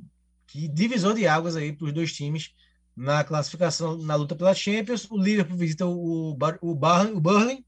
que 0.48 0.68
divisor 0.68 1.14
de 1.14 1.28
águas 1.28 1.56
aí 1.56 1.72
para 1.74 1.86
os 1.86 1.94
dois 1.94 2.12
times 2.14 2.52
na 2.96 3.24
classificação, 3.24 3.98
na 3.98 4.16
luta 4.16 4.36
pela 4.36 4.54
Champions. 4.54 5.08
O 5.12 5.18
Liverpool 5.18 5.58
visita 5.58 5.86
o, 5.86 6.34
Bar, 6.36 6.58
o, 6.62 6.74
Bar, 6.76 7.06
o 7.14 7.20
Burnley 7.20 7.66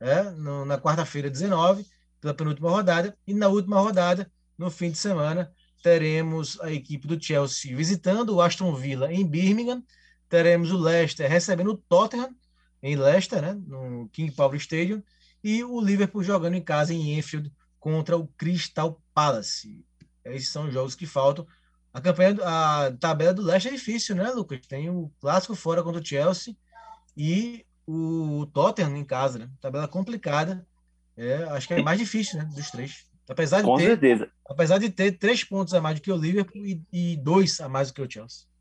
é, 0.00 0.22
no- 0.30 0.64
na 0.64 0.78
quarta-feira, 0.78 1.28
19, 1.30 1.84
pela 2.20 2.32
penúltima 2.34 2.70
rodada. 2.70 3.16
E 3.26 3.34
na 3.34 3.48
última 3.48 3.80
rodada, 3.80 4.30
no 4.56 4.70
fim 4.70 4.90
de 4.90 4.98
semana, 4.98 5.50
teremos 5.82 6.58
a 6.60 6.70
equipe 6.72 7.06
do 7.06 7.22
Chelsea 7.22 7.76
visitando 7.76 8.34
o 8.34 8.40
Aston 8.40 8.74
Villa 8.74 9.12
em 9.12 9.26
Birmingham. 9.26 9.82
Teremos 10.34 10.72
o 10.72 10.76
Leicester 10.76 11.30
recebendo 11.30 11.70
o 11.70 11.76
Tottenham 11.76 12.34
em 12.82 12.96
Leicester, 12.96 13.40
né, 13.40 13.54
no 13.54 14.08
King 14.08 14.32
Power 14.32 14.56
Stadium. 14.56 15.00
E 15.44 15.62
o 15.62 15.80
Liverpool 15.80 16.24
jogando 16.24 16.54
em 16.54 16.60
casa 16.60 16.92
em 16.92 17.16
Enfield 17.16 17.52
contra 17.78 18.16
o 18.16 18.26
Crystal 18.36 19.00
Palace. 19.14 19.86
Esses 20.24 20.48
são 20.48 20.66
os 20.66 20.74
jogos 20.74 20.96
que 20.96 21.06
faltam. 21.06 21.46
A 21.92 22.00
campanha, 22.00 22.36
a 22.42 22.92
tabela 22.98 23.32
do 23.32 23.42
Leicester 23.42 23.72
é 23.72 23.76
difícil, 23.76 24.16
né, 24.16 24.28
Lucas? 24.32 24.66
Tem 24.66 24.90
o 24.90 25.08
clássico 25.20 25.54
fora 25.54 25.84
contra 25.84 26.00
o 26.00 26.04
Chelsea 26.04 26.56
e 27.16 27.64
o 27.86 28.44
Tottenham 28.52 28.96
em 28.96 29.04
casa, 29.04 29.38
né? 29.38 29.48
Tabela 29.60 29.86
complicada. 29.86 30.66
É, 31.16 31.44
acho 31.44 31.68
que 31.68 31.74
é 31.74 31.80
mais 31.82 32.00
difícil, 32.00 32.40
né, 32.40 32.44
dos 32.46 32.72
três. 32.72 33.06
Apesar 33.28 33.58
de 33.60 33.68
Com 33.68 33.76
ter, 33.76 33.84
certeza. 33.84 34.28
apesar 34.50 34.78
de 34.78 34.90
ter 34.90 35.12
três 35.12 35.44
pontos 35.44 35.74
a 35.74 35.80
mais 35.80 36.00
do 36.00 36.02
que 36.02 36.10
o 36.10 36.16
Liverpool 36.16 36.66
e, 36.66 36.82
e 36.92 37.16
dois 37.18 37.60
a 37.60 37.68
mais 37.68 37.86
do 37.92 37.94
que 37.94 38.02
o 38.02 38.10
Chelsea. 38.10 38.52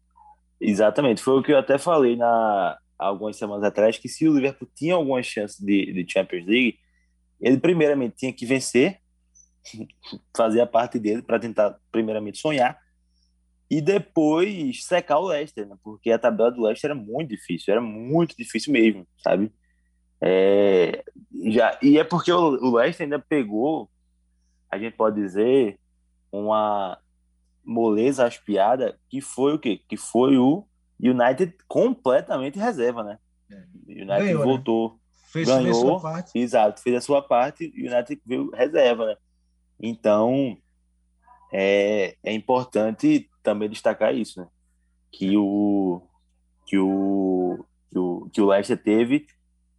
Exatamente. 0.63 1.21
Foi 1.21 1.39
o 1.39 1.43
que 1.43 1.51
eu 1.51 1.57
até 1.57 1.77
falei 1.77 2.15
na 2.15 2.77
algumas 2.97 3.35
semanas 3.35 3.65
atrás, 3.65 3.97
que 3.97 4.07
se 4.07 4.27
o 4.27 4.33
Liverpool 4.33 4.69
tinha 4.73 4.95
alguma 4.95 5.21
chance 5.21 5.63
de, 5.63 5.91
de 5.91 6.09
Champions 6.09 6.45
League, 6.45 6.79
ele 7.41 7.57
primeiramente 7.57 8.15
tinha 8.15 8.31
que 8.31 8.45
vencer, 8.45 8.99
fazer 10.35 10.61
a 10.61 10.65
parte 10.65 10.97
dele 10.97 11.21
para 11.21 11.39
tentar 11.39 11.77
primeiramente 11.91 12.37
sonhar 12.37 12.79
e 13.69 13.81
depois 13.81 14.85
secar 14.85 15.19
o 15.19 15.27
Leicester, 15.27 15.67
né? 15.67 15.75
porque 15.83 16.11
a 16.11 16.19
tabela 16.19 16.49
do 16.51 16.61
Leicester 16.61 16.91
era 16.91 16.99
muito 16.99 17.31
difícil, 17.31 17.73
era 17.73 17.81
muito 17.81 18.35
difícil 18.37 18.71
mesmo, 18.71 19.05
sabe? 19.17 19.51
É, 20.21 21.03
já, 21.47 21.77
e 21.81 21.97
é 21.97 22.05
porque 22.05 22.31
o, 22.31 22.37
o 22.37 22.75
Leicester 22.77 23.03
ainda 23.03 23.19
pegou, 23.19 23.89
a 24.71 24.77
gente 24.77 24.95
pode 24.95 25.19
dizer, 25.19 25.77
uma 26.31 26.97
moleza 27.63 28.25
aspiada, 28.25 28.99
que 29.09 29.21
foi 29.21 29.53
o 29.53 29.59
quê? 29.59 29.81
Que 29.87 29.97
foi 29.97 30.37
o 30.37 30.65
United 30.99 31.55
completamente 31.67 32.59
reserva, 32.59 33.03
né? 33.03 33.19
É. 33.51 33.63
United 33.87 34.07
Ganhou, 34.07 34.39
né? 34.39 34.45
voltou, 34.45 34.99
Fez, 35.33 35.47
Ganhou. 35.47 35.63
fez 35.63 35.77
sua 35.77 35.99
parte. 35.99 36.37
exato, 36.37 36.81
fez 36.81 36.95
a 36.95 37.01
sua 37.01 37.21
parte 37.21 37.73
e 37.75 37.87
o 37.87 37.91
United 37.91 38.21
veio 38.23 38.51
reserva, 38.51 39.07
né? 39.07 39.17
Então, 39.81 40.55
é, 41.51 42.15
é 42.23 42.31
importante 42.31 43.27
também 43.41 43.67
destacar 43.67 44.13
isso, 44.13 44.39
né? 44.39 44.47
Que 45.11 45.35
o, 45.35 46.03
que 46.67 46.77
o, 46.77 47.65
que 47.89 47.97
o, 47.97 48.29
que 48.31 48.41
o 48.41 48.45
Leicester 48.45 48.77
teve 48.77 49.25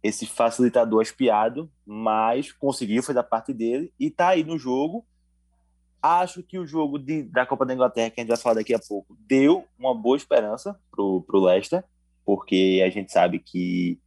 esse 0.03 0.25
facilitador 0.25 1.01
espiado, 1.01 1.71
mas 1.85 2.51
conseguiu, 2.51 3.01
foi 3.01 3.15
da 3.15 3.23
parte 3.23 3.53
dele 3.53 3.93
e 3.97 4.11
tá 4.11 4.27
aí 4.29 4.43
no 4.43 4.57
jogo. 4.57 5.05
Acho 6.07 6.43
que 6.43 6.59
o 6.59 6.67
jogo 6.67 6.99
de, 6.99 7.23
da 7.23 7.47
Copa 7.47 7.65
da 7.65 7.73
Inglaterra, 7.73 8.11
que 8.11 8.19
a 8.19 8.23
gente 8.23 8.29
vai 8.29 8.37
falar 8.37 8.53
daqui 8.53 8.75
a 8.75 8.79
pouco, 8.79 9.17
deu 9.21 9.65
uma 9.75 9.91
boa 9.91 10.15
esperança 10.15 10.79
pro, 10.91 11.23
pro 11.23 11.43
Leicester, 11.43 11.83
porque 12.23 12.83
a 12.85 12.91
gente 12.91 13.11
sabe 13.11 13.39
que 13.39 13.99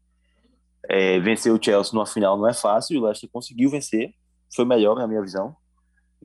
é, 0.88 1.18
vencer 1.18 1.52
o 1.52 1.60
Chelsea 1.60 1.92
numa 1.92 2.06
final 2.06 2.38
não 2.38 2.48
é 2.48 2.54
fácil, 2.54 2.94
e 2.94 2.98
o 2.98 3.04
Leicester 3.04 3.28
conseguiu 3.32 3.68
vencer, 3.68 4.14
foi 4.54 4.64
melhor 4.64 4.94
na 4.94 5.08
minha 5.08 5.20
visão. 5.20 5.56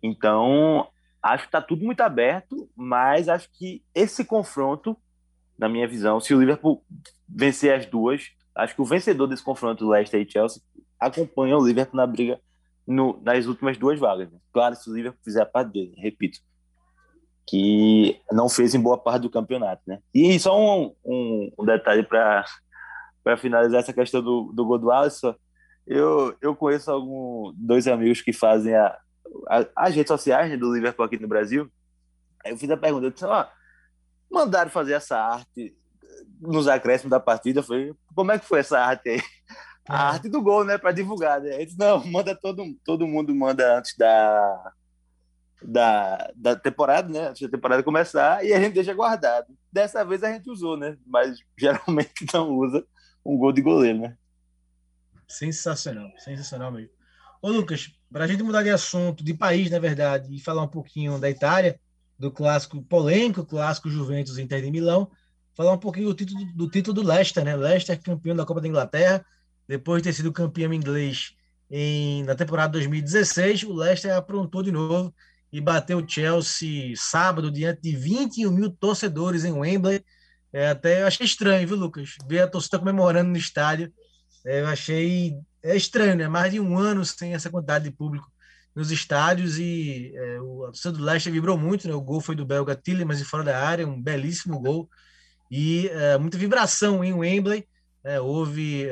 Então, 0.04 0.88
acho 1.24 1.46
que 1.46 1.48
está 1.48 1.60
tudo 1.60 1.84
muito 1.84 2.02
aberto, 2.02 2.70
mas 2.76 3.28
acho 3.28 3.50
que 3.52 3.84
esse 3.96 4.24
confronto, 4.24 4.96
na 5.58 5.68
minha 5.68 5.88
visão, 5.88 6.20
se 6.20 6.36
o 6.36 6.40
Liverpool 6.40 6.86
vencer 7.28 7.74
as 7.74 7.88
duas, 7.88 8.28
acho 8.54 8.76
que 8.76 8.82
o 8.84 8.86
vencedor 8.86 9.26
desse 9.26 9.44
confronto, 9.44 9.90
Leicester 9.90 10.22
e 10.22 10.32
Chelsea, 10.32 10.62
acompanha 11.00 11.58
o 11.58 11.66
Liverpool 11.66 11.98
na 11.98 12.06
briga 12.06 12.40
no, 12.86 13.22
nas 13.24 13.46
últimas 13.46 13.78
duas 13.78 14.00
vagas. 14.00 14.32
né? 14.32 14.38
Claro, 14.52 14.76
se 14.76 14.90
o 14.90 14.94
Liverpool 14.94 15.22
fizer 15.24 15.42
a 15.42 15.46
parte 15.46 15.72
dele, 15.72 15.94
repito, 15.98 16.40
que 17.48 18.20
não 18.32 18.48
fez 18.48 18.74
em 18.74 18.82
boa 18.82 18.98
parte 18.98 19.24
do 19.24 19.30
campeonato. 19.30 19.82
Né? 19.86 20.00
E 20.14 20.40
só 20.40 20.58
um, 20.60 20.96
um, 21.04 21.52
um 21.60 21.66
detalhe 21.66 22.04
para 22.04 22.46
finalizar 23.38 23.82
essa 23.82 23.94
questão 23.94 24.22
do, 24.22 24.52
do 24.54 24.66
gol 24.66 24.78
do 24.78 24.92
Alisson, 24.92 25.36
eu, 25.86 26.36
eu 26.42 26.56
conheço 26.56 26.90
algum, 26.92 27.54
dois 27.56 27.88
amigos 27.88 28.22
que 28.22 28.32
fazem 28.32 28.74
a, 28.74 28.98
a, 29.50 29.66
as 29.76 29.96
redes 29.96 30.08
sociais 30.08 30.50
né, 30.50 30.58
do 30.58 30.74
Liverpool 30.74 31.06
aqui 31.06 31.20
no 31.20 31.28
Brasil. 31.28 31.70
Aí 32.44 32.52
eu 32.52 32.58
fiz 32.58 32.70
a 32.70 32.78
pergunta, 32.78 33.08
eu 33.08 33.12
disse, 33.12 33.26
ó, 33.26 33.46
mandaram 34.32 34.70
fazer 34.70 34.94
essa 34.94 35.18
arte 35.18 35.76
nos 36.40 36.68
acréscimos 36.68 37.12
da 37.12 37.20
partida. 37.20 37.60
Eu 37.60 37.64
falei, 37.64 37.94
como 38.16 38.32
é 38.32 38.40
que 38.40 38.46
foi 38.46 38.60
essa 38.60 38.80
arte 38.80 39.10
aí? 39.10 39.22
A 39.88 39.96
É. 39.96 39.98
arte 40.14 40.30
do 40.30 40.42
gol, 40.42 40.64
né? 40.64 40.78
Para 40.78 40.92
divulgar. 40.92 41.42
Né? 41.42 41.56
Ele 41.56 41.66
disse, 41.66 41.78
não, 41.80 42.04
manda 42.08 42.36
todo, 42.36 42.64
todo 42.86 43.08
mundo 43.08 43.34
manda 43.36 43.78
antes 43.78 43.96
da, 43.98 44.74
da, 45.62 46.32
da 46.36 46.56
temporada, 46.56 47.10
né? 47.12 47.30
Antes 47.30 47.42
da 47.42 47.50
temporada 47.50 47.84
começar, 47.84 48.46
e 48.46 48.54
a 48.54 48.60
gente 48.60 48.74
deixa 48.74 48.94
guardado. 48.94 49.48
Dessa 49.72 50.04
vez 50.06 50.24
a 50.24 50.32
gente 50.32 50.50
usou, 50.50 50.78
né? 50.78 50.98
Mas 51.06 51.40
geralmente 51.58 52.26
não 52.34 52.52
usa 52.52 52.86
um 53.26 53.38
gol 53.38 53.52
de 53.52 53.62
goleiro, 53.62 54.00
né? 54.00 54.18
Sensacional, 55.28 56.12
sensacional 56.18 56.72
mesmo. 56.72 56.92
Ô, 57.42 57.50
Lucas, 57.50 57.92
para 58.12 58.26
a 58.26 58.28
gente 58.28 58.44
mudar 58.44 58.64
de 58.64 58.70
assunto, 58.70 59.24
de 59.24 59.34
país, 59.34 59.70
na 59.70 59.80
verdade, 59.80 60.34
e 60.34 60.40
falar 60.40 60.64
um 60.64 60.68
pouquinho 60.68 61.18
da 61.20 61.30
Itália, 61.30 61.80
do 62.18 62.32
clássico 62.32 62.82
polêmico, 62.84 63.46
clássico 63.46 63.90
Juventus 63.90 64.38
Inter 64.38 64.62
de 64.62 64.72
Milão, 64.72 65.10
falar 65.56 65.74
um 65.74 65.78
pouquinho 65.78 66.08
do 66.08 66.14
título 66.14 66.46
do, 66.54 66.70
título 66.70 66.94
do 66.94 67.04
Leicester, 67.08 67.44
né? 67.44 67.56
Leicester 67.56 68.00
campeão 68.02 68.36
da 68.36 68.46
Copa 68.46 68.62
da 68.62 68.68
Inglaterra, 68.68 69.26
depois 69.74 70.04
de 70.04 70.10
ter 70.10 70.14
sido 70.14 70.32
campeão 70.32 70.72
inglês 70.72 71.36
em, 71.70 72.24
na 72.26 72.36
temporada 72.36 72.74
2016, 72.74 73.64
o 73.64 73.74
Leicester 73.74 74.16
aprontou 74.16 74.62
de 74.62 74.72
novo 74.72 75.12
e 75.52 75.60
bateu 75.60 75.98
o 75.98 76.08
Chelsea 76.08 76.94
sábado 76.96 77.50
diante 77.50 77.82
de 77.82 77.96
21 77.96 78.52
mil 78.52 78.70
torcedores 78.70 79.44
em 79.44 79.52
Wembley. 79.52 80.06
É, 80.54 80.70
até 80.70 81.02
eu 81.02 81.08
achei 81.08 81.26
estranho, 81.26 81.68
viu, 81.68 81.76
Lucas? 81.76 82.12
Ver 82.30 82.42
a 82.42 82.48
torcida 82.48 82.78
comemorando 82.78 83.32
no 83.32 83.38
estádio. 83.38 83.92
É, 84.46 84.62
eu 84.62 84.68
achei 84.68 85.40
é 85.64 85.76
estranho, 85.76 86.16
né? 86.16 86.28
Mais 86.28 86.52
de 86.52 86.60
um 86.60 86.78
ano 86.78 87.04
sem 87.04 87.34
essa 87.34 87.50
quantidade 87.50 87.86
de 87.86 87.92
público 87.96 88.32
nos 88.76 88.92
estádios 88.92 89.58
e 89.58 90.14
é, 90.16 90.40
o 90.40 90.66
a 90.66 90.68
torcida 90.68 90.92
do 90.92 91.04
Leicester 91.04 91.34
vibrou 91.34 91.58
muito, 91.58 91.88
né? 91.88 91.96
O 91.96 92.02
gol 92.02 92.22
foi 92.22 92.36
do 92.36 92.46
belga 92.46 92.76
Tillemans 92.76 93.20
e 93.20 93.26
fora 93.26 93.44
da 93.44 93.60
área, 93.60 93.88
um 93.88 94.00
belíssimo 94.00 94.60
gol 94.60 94.88
e 95.50 95.88
é, 95.88 96.16
muita 96.20 96.38
vibração 96.38 97.04
em 97.04 97.12
Wembley. 97.12 97.68
É, 98.04 98.20
houve 98.20 98.88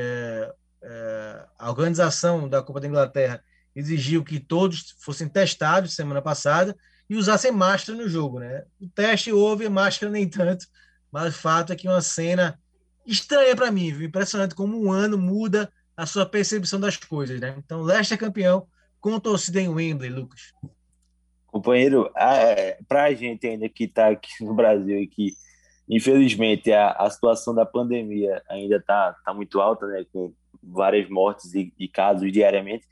é, 0.84 0.88
é, 0.88 1.46
a 1.58 1.70
organização 1.70 2.50
da 2.50 2.62
Copa 2.62 2.80
da 2.80 2.88
Inglaterra 2.88 3.44
exigiu 3.76 4.24
que 4.24 4.40
todos 4.40 4.96
fossem 5.00 5.28
testados 5.30 5.96
semana 5.96 6.22
passada 6.22 6.76
e 7.10 7.16
usassem 7.16 7.52
máscara 7.52 7.98
no 7.98 8.08
jogo, 8.08 8.40
né? 8.40 8.64
O 8.80 8.88
teste 8.88 9.32
houve, 9.32 9.70
máscara 9.70 10.12
nem 10.12 10.28
tanto, 10.28 10.66
mas 11.12 11.36
o 11.36 11.38
fato 11.38 11.72
é 11.72 11.76
que 11.76 11.88
uma 11.88 12.02
cena 12.02 12.60
estranha 13.06 13.56
para 13.56 13.72
mim, 13.72 13.92
viu? 13.92 14.08
impressionante 14.08 14.56
como 14.56 14.82
um 14.82 14.92
ano 14.92 15.18
muda 15.18 15.72
a 15.96 16.06
sua 16.06 16.26
percepção 16.26 16.80
das 16.80 16.98
coisas, 16.98 17.40
né? 17.40 17.56
Então, 17.58 17.82
Leicester 17.82 18.18
campeão 18.18 18.68
com 19.00 19.20
torcida 19.20 19.60
em 19.60 19.70
Wembley, 19.70 20.10
Lucas. 20.10 20.54
Companheiro, 21.48 22.10
para 22.88 23.04
a 23.04 23.14
gente 23.14 23.46
ainda 23.46 23.68
que 23.68 23.86
está 23.86 24.10
aqui 24.10 24.30
no 24.42 24.54
Brasil 24.54 25.00
e 25.00 25.08
que, 25.08 25.34
infelizmente, 25.90 26.72
a, 26.72 26.92
a 26.92 27.10
situação 27.10 27.54
da 27.54 27.66
pandemia 27.66 28.42
ainda 28.50 28.78
está 28.78 29.14
tá 29.26 29.34
muito 29.34 29.60
alta, 29.60 29.86
né? 29.88 30.06
Com 30.14 30.34
várias 30.62 31.10
mortes 31.10 31.54
e, 31.54 31.74
e 31.78 31.88
casos 31.88 32.32
diariamente, 32.32 32.86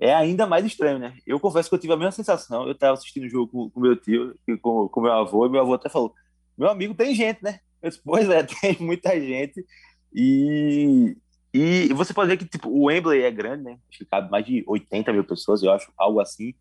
é 0.00 0.14
ainda 0.14 0.46
mais 0.46 0.64
estranho, 0.64 0.98
né? 0.98 1.16
Eu 1.26 1.40
confesso 1.40 1.68
que 1.68 1.74
eu 1.74 1.78
tive 1.78 1.92
a 1.92 1.96
mesma 1.96 2.12
sensação. 2.12 2.64
Eu 2.64 2.72
estava 2.72 2.94
assistindo 2.94 3.24
o 3.24 3.28
jogo 3.28 3.70
com, 3.70 3.80
meu 3.80 3.96
tio, 3.96 4.38
com, 4.62 4.88
com 4.88 5.00
meu 5.00 5.12
avô, 5.12 5.46
e 5.46 5.50
meu 5.50 5.60
avô 5.60 5.74
até 5.74 5.88
falou: 5.88 6.14
Meu 6.56 6.68
amigo, 6.68 6.94
tem 6.94 7.14
gente, 7.14 7.42
né? 7.42 7.58
Eu 7.82 7.90
disse, 7.90 8.00
pois 8.04 8.28
é, 8.28 8.42
tem 8.60 8.76
muita 8.80 9.18
gente. 9.20 9.64
E, 10.12 11.16
e 11.52 11.92
você 11.94 12.14
pode 12.14 12.30
ver 12.30 12.36
que 12.36 12.44
tipo, 12.44 12.68
o 12.68 12.84
Wembley 12.84 13.22
é 13.22 13.30
grande, 13.30 13.64
né? 13.64 13.78
Acho 13.88 13.98
que 13.98 14.04
cabe 14.04 14.30
mais 14.30 14.44
de 14.46 14.62
80 14.66 15.12
mil 15.12 15.24
pessoas, 15.24 15.62
eu 15.62 15.72
acho, 15.72 15.90
algo 15.96 16.20
assim. 16.20 16.54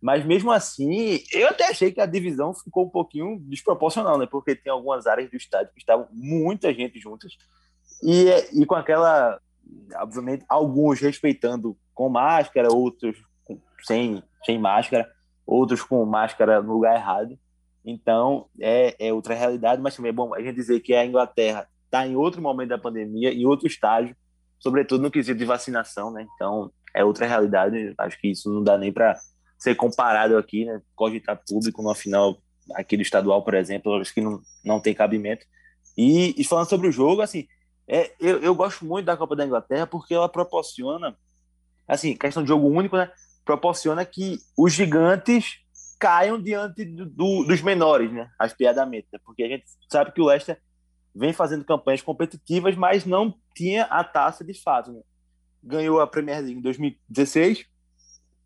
Mas 0.00 0.24
mesmo 0.24 0.52
assim, 0.52 1.20
eu 1.32 1.48
até 1.48 1.68
achei 1.68 1.90
que 1.90 2.00
a 2.00 2.06
divisão 2.06 2.54
ficou 2.54 2.86
um 2.86 2.90
pouquinho 2.90 3.40
desproporcional, 3.40 4.18
né? 4.18 4.26
Porque 4.26 4.54
tem 4.54 4.70
algumas 4.70 5.06
áreas 5.06 5.30
do 5.30 5.36
estádio 5.36 5.72
que 5.72 5.80
estavam 5.80 6.06
muita 6.12 6.72
gente 6.72 7.00
juntas. 7.00 7.32
E, 8.02 8.28
e 8.52 8.66
com 8.66 8.74
aquela 8.74 9.40
obviamente, 9.96 10.44
alguns 10.48 11.00
respeitando 11.00 11.76
com 11.94 12.08
máscara, 12.08 12.72
outros 12.72 13.16
sem, 13.82 14.22
sem 14.44 14.58
máscara, 14.58 15.08
outros 15.46 15.82
com 15.82 16.04
máscara 16.04 16.62
no 16.62 16.72
lugar 16.72 16.96
errado. 16.96 17.38
Então, 17.84 18.46
é, 18.60 18.96
é 18.98 19.12
outra 19.12 19.34
realidade, 19.34 19.80
mas 19.80 19.94
também 19.94 20.10
é 20.10 20.12
bom 20.12 20.34
a 20.34 20.40
gente 20.40 20.56
dizer 20.56 20.80
que 20.80 20.94
a 20.94 21.06
Inglaterra 21.06 21.68
está 21.84 22.06
em 22.06 22.16
outro 22.16 22.42
momento 22.42 22.70
da 22.70 22.78
pandemia, 22.78 23.32
em 23.32 23.46
outro 23.46 23.66
estágio, 23.66 24.16
sobretudo 24.58 25.02
no 25.02 25.10
quesito 25.10 25.38
de 25.38 25.44
vacinação, 25.44 26.10
né? 26.10 26.26
Então, 26.34 26.70
é 26.94 27.04
outra 27.04 27.26
realidade. 27.26 27.94
Acho 27.98 28.18
que 28.20 28.28
isso 28.28 28.52
não 28.52 28.62
dá 28.62 28.76
nem 28.76 28.92
para 28.92 29.16
ser 29.58 29.74
comparado 29.76 30.36
aqui, 30.36 30.64
né? 30.64 30.80
Cogitar 30.94 31.40
público 31.48 31.82
no 31.82 31.94
final 31.94 32.36
aqui 32.74 32.96
do 32.96 33.02
estadual, 33.02 33.44
por 33.44 33.54
exemplo, 33.54 33.94
acho 33.94 34.12
que 34.12 34.20
não, 34.20 34.40
não 34.64 34.80
tem 34.80 34.92
cabimento. 34.92 35.46
E, 35.96 36.34
e 36.36 36.44
falando 36.44 36.68
sobre 36.68 36.88
o 36.88 36.92
jogo, 36.92 37.22
assim, 37.22 37.46
é, 37.88 38.12
eu, 38.18 38.40
eu 38.40 38.54
gosto 38.54 38.84
muito 38.84 39.06
da 39.06 39.16
Copa 39.16 39.36
da 39.36 39.44
Inglaterra 39.44 39.86
porque 39.86 40.14
ela 40.14 40.28
proporciona, 40.28 41.16
assim, 41.86 42.16
questão 42.16 42.42
de 42.42 42.48
jogo 42.48 42.66
único, 42.66 42.96
né? 42.96 43.10
Proporciona 43.44 44.04
que 44.04 44.38
os 44.56 44.72
gigantes 44.72 45.60
caiam 45.98 46.40
diante 46.40 46.84
do, 46.84 47.06
do, 47.06 47.44
dos 47.44 47.62
menores, 47.62 48.12
né? 48.12 48.28
Aspiadamente, 48.38 49.06
né? 49.12 49.18
Porque 49.24 49.42
a 49.42 49.48
gente 49.48 49.64
sabe 49.90 50.12
que 50.12 50.20
o 50.20 50.26
Leicester 50.26 50.60
vem 51.14 51.32
fazendo 51.32 51.64
campanhas 51.64 52.02
competitivas, 52.02 52.76
mas 52.76 53.06
não 53.06 53.34
tinha 53.54 53.84
a 53.84 54.04
taça 54.04 54.44
de 54.44 54.54
fato, 54.54 54.92
né? 54.92 55.00
Ganhou 55.62 56.00
a 56.00 56.06
Premier 56.06 56.40
League 56.40 56.58
em 56.58 56.62
2016, 56.62 57.66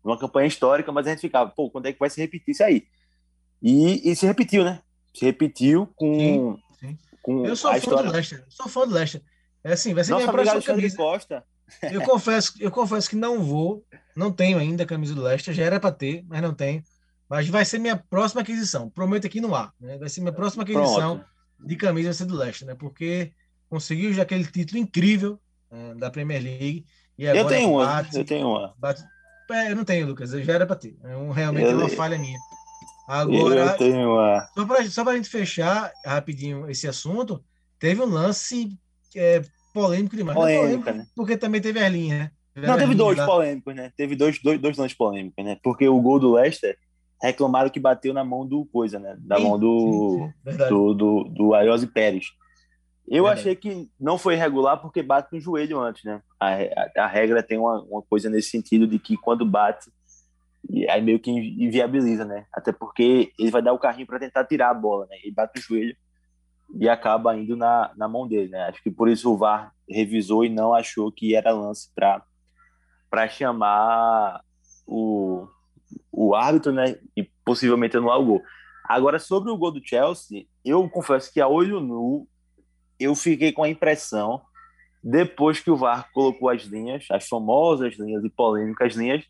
uma 0.03 0.17
campanha 0.17 0.47
histórica, 0.47 0.91
mas 0.91 1.05
a 1.05 1.11
gente 1.11 1.21
ficava, 1.21 1.49
pô, 1.51 1.69
quando 1.69 1.87
é 1.87 1.93
que 1.93 1.99
vai 1.99 2.09
se 2.09 2.21
repetir 2.21 2.51
isso 2.53 2.63
aí? 2.63 2.87
E, 3.61 4.09
e 4.09 4.15
se 4.15 4.25
repetiu, 4.25 4.63
né? 4.63 4.81
Se 5.13 5.25
repetiu 5.25 5.87
com. 5.95 6.57
Com 7.21 7.45
eu 7.45 7.55
sou 7.55 7.71
fã 7.71 7.77
história... 7.77 8.05
do 8.05 8.11
Leicester, 8.11 8.45
sou 8.49 8.67
fã 8.67 8.87
do 8.87 8.93
Leicester. 8.93 9.21
É 9.63 9.73
assim, 9.73 9.93
vai 9.93 10.03
ser 10.03 10.11
Nossa, 10.11 10.23
minha 10.23 10.33
próxima 10.33 10.61
camisa. 10.61 10.97
Costa. 10.97 11.43
Eu 11.83 12.01
confesso, 12.01 12.53
eu 12.59 12.71
confesso 12.71 13.09
que 13.09 13.15
não 13.15 13.43
vou, 13.43 13.85
não 14.15 14.31
tenho 14.31 14.57
ainda 14.57 14.83
a 14.83 14.85
camisa 14.85 15.15
do 15.15 15.21
Leicester, 15.21 15.53
já 15.53 15.63
era 15.63 15.79
para 15.79 15.91
ter, 15.91 16.25
mas 16.27 16.41
não 16.41 16.53
tenho. 16.53 16.83
Mas 17.29 17.47
vai 17.47 17.63
ser 17.63 17.79
minha 17.79 17.95
próxima 17.95 18.41
aquisição. 18.41 18.89
Prometo 18.89 19.25
aqui 19.25 19.39
no 19.39 19.55
ar, 19.55 19.73
né? 19.79 19.97
Vai 19.97 20.09
ser 20.09 20.19
minha 20.19 20.33
próxima 20.33 20.63
aquisição 20.63 21.19
Pronto. 21.19 21.67
de 21.67 21.75
camisa 21.77 22.09
vai 22.09 22.13
ser 22.13 22.25
do 22.25 22.35
Leicester, 22.35 22.67
né? 22.67 22.75
Porque 22.75 23.31
conseguiu 23.69 24.11
já 24.11 24.23
aquele 24.23 24.45
título 24.45 24.79
incrível 24.79 25.39
né, 25.71 25.95
da 25.95 26.11
Premier 26.11 26.43
League 26.43 26.85
e 27.17 27.27
agora 27.27 27.39
eu 27.39 27.47
tenho 27.47 27.77
bate, 27.77 28.09
uma, 28.09 28.19
eu 28.19 28.25
tenho 28.25 28.47
uma. 28.47 28.73
Bate... 28.77 29.03
É, 29.51 29.71
eu 29.71 29.75
não 29.75 29.83
tenho, 29.83 30.07
Lucas, 30.07 30.31
já 30.31 30.53
era 30.53 30.65
para 30.65 30.75
ter. 30.75 30.97
É 31.03 31.15
um, 31.15 31.29
realmente 31.29 31.65
eu... 31.65 31.71
é 31.71 31.75
uma 31.75 31.89
falha 31.89 32.17
minha. 32.17 32.37
Agora, 33.07 33.55
eu 33.55 33.77
tenho 33.77 34.13
uma. 34.13 34.47
Só 34.53 34.65
para 34.65 34.89
só 34.89 35.09
a 35.09 35.15
gente 35.15 35.29
fechar 35.29 35.91
rapidinho 36.05 36.69
esse 36.69 36.87
assunto, 36.87 37.43
teve 37.79 38.01
um 38.01 38.05
lance 38.05 38.77
é, 39.15 39.41
polêmico 39.73 40.15
demais. 40.15 40.37
Polêmica, 40.37 40.67
polêmico, 40.67 40.91
né? 40.91 41.07
Porque 41.15 41.37
também 41.37 41.61
teve 41.61 41.79
as 41.79 41.91
linhas, 41.91 42.19
né? 42.19 42.31
Não, 42.55 42.77
teve 42.77 42.95
dois 42.95 43.19
polêmicos, 43.23 43.75
né? 43.75 43.91
Teve 43.95 44.15
dois, 44.15 44.41
dois, 44.41 44.59
dois 44.59 44.77
lances 44.77 44.97
polêmicos, 44.97 45.43
né? 45.43 45.57
Porque 45.63 45.87
o 45.87 45.99
gol 45.99 46.19
do 46.19 46.33
Leicester 46.33 46.77
reclamaram 47.21 47.69
que 47.69 47.79
bateu 47.79 48.13
na 48.13 48.23
mão 48.23 48.45
do 48.45 48.65
coisa, 48.65 48.99
né? 48.99 49.15
Da 49.19 49.37
sim, 49.37 49.43
mão 49.43 49.59
do, 49.59 50.29
sim, 50.45 50.51
sim. 50.51 50.57
do, 50.69 50.93
do, 50.93 51.23
do 51.25 51.53
Ayose 51.53 51.87
Pérez. 51.87 52.25
Eu 53.07 53.27
achei 53.27 53.55
que 53.55 53.89
não 53.99 54.17
foi 54.17 54.35
regular 54.35 54.77
porque 54.77 55.03
bate 55.03 55.33
no 55.33 55.39
joelho 55.39 55.79
antes, 55.79 56.03
né? 56.03 56.21
A, 56.39 56.53
a, 56.53 57.03
a, 57.03 57.07
regra 57.07 57.43
tem 57.43 57.57
uma, 57.57 57.81
uma 57.81 58.01
coisa 58.01 58.29
nesse 58.29 58.49
sentido 58.49 58.87
de 58.87 58.97
que 58.97 59.17
quando 59.17 59.45
bate, 59.45 59.91
aí 60.89 61.01
meio 61.01 61.19
que 61.19 61.31
inviabiliza, 61.31 62.25
né? 62.25 62.45
Até 62.53 62.71
porque 62.71 63.31
ele 63.37 63.51
vai 63.51 63.61
dar 63.61 63.73
o 63.73 63.79
carrinho 63.79 64.07
para 64.07 64.19
tentar 64.19 64.45
tirar 64.45 64.69
a 64.69 64.73
bola, 64.73 65.05
né? 65.07 65.17
Ele 65.23 65.33
bate 65.33 65.53
no 65.55 65.61
joelho 65.61 65.95
e 66.73 66.87
acaba 66.87 67.35
indo 67.35 67.55
na, 67.55 67.91
na 67.95 68.07
mão 68.07 68.27
dele, 68.27 68.49
né? 68.49 68.63
Acho 68.63 68.81
que 68.81 68.91
por 68.91 69.09
isso 69.09 69.31
o 69.31 69.37
VAR 69.37 69.73
revisou 69.89 70.45
e 70.45 70.49
não 70.49 70.73
achou 70.73 71.11
que 71.11 71.35
era 71.35 71.51
lance 71.51 71.89
para 71.95 73.27
chamar 73.27 74.41
o, 74.85 75.47
o 76.11 76.35
árbitro, 76.35 76.71
né? 76.71 76.95
E 77.15 77.23
possivelmente 77.43 77.97
anular 77.97 78.19
o 78.19 78.25
gol. 78.25 78.41
Agora, 78.85 79.19
sobre 79.19 79.51
o 79.51 79.57
gol 79.57 79.71
do 79.71 79.85
Chelsea, 79.85 80.45
eu 80.63 80.87
confesso 80.89 81.31
que 81.31 81.41
a 81.41 81.47
olho 81.47 81.79
nu, 81.79 82.27
eu 82.99 83.15
fiquei 83.15 83.51
com 83.51 83.63
a 83.63 83.69
impressão, 83.69 84.41
depois 85.03 85.59
que 85.59 85.71
o 85.71 85.77
VAR 85.77 86.09
colocou 86.13 86.49
as 86.49 86.63
linhas, 86.63 87.05
as 87.09 87.27
famosas 87.27 87.97
linhas 87.97 88.23
e 88.23 88.29
polêmicas 88.29 88.93
linhas, 88.95 89.25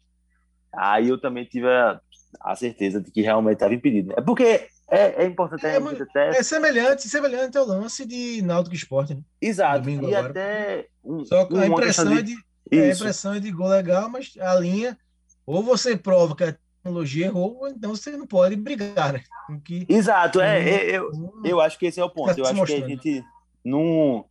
aí 0.73 1.09
eu 1.09 1.19
também 1.19 1.45
tive 1.45 1.67
a, 1.67 1.99
a 2.39 2.55
certeza 2.55 3.01
de 3.01 3.11
que 3.11 3.21
realmente 3.21 3.55
estava 3.55 3.73
impedido. 3.73 4.13
É 4.17 4.21
porque 4.21 4.67
é, 4.89 5.23
é 5.23 5.25
importante 5.25 5.65
é, 5.65 5.77
até... 5.77 6.29
é 6.37 6.43
semelhante, 6.43 7.07
semelhante 7.07 7.57
ao 7.57 7.65
lance 7.65 8.05
de 8.05 8.41
Náutico 8.41 8.75
Esporte, 8.75 9.15
né? 9.15 9.21
Exato. 9.41 9.81
Domingo 9.81 10.09
e 10.09 10.15
agora. 10.15 10.31
até 10.31 10.87
um, 11.03 11.25
Só 11.25 11.45
que 11.45 11.53
um 11.53 11.59
a 11.59 11.67
impressão 11.67 12.11
é 12.11 12.21
de, 12.21 12.35
é, 12.71 12.89
a 12.89 12.93
impressão 12.93 13.33
é 13.33 13.39
de 13.39 13.51
gol 13.51 13.67
legal, 13.67 14.09
mas 14.09 14.33
a 14.39 14.55
linha 14.55 14.97
ou 15.45 15.63
você 15.63 15.95
prova 15.95 16.35
que 16.35 16.43
a 16.43 16.55
tecnologia 16.81 17.27
errou, 17.27 17.59
ou 17.59 17.67
então 17.67 17.95
você 17.95 18.11
não 18.11 18.27
pode 18.27 18.55
brigar, 18.55 19.13
né? 19.13 19.21
Que, 19.63 19.85
Exato, 19.87 20.41
é, 20.41 20.69
é, 20.69 20.97
eu, 20.97 21.11
eu 21.43 21.61
acho 21.61 21.77
que 21.77 21.85
esse 21.85 21.99
é 21.99 22.03
o 22.03 22.09
ponto. 22.09 22.37
Eu 22.37 22.45
acho 22.45 22.65
que 22.65 22.73
a 22.73 22.87
gente 22.87 23.23
não. 23.63 24.25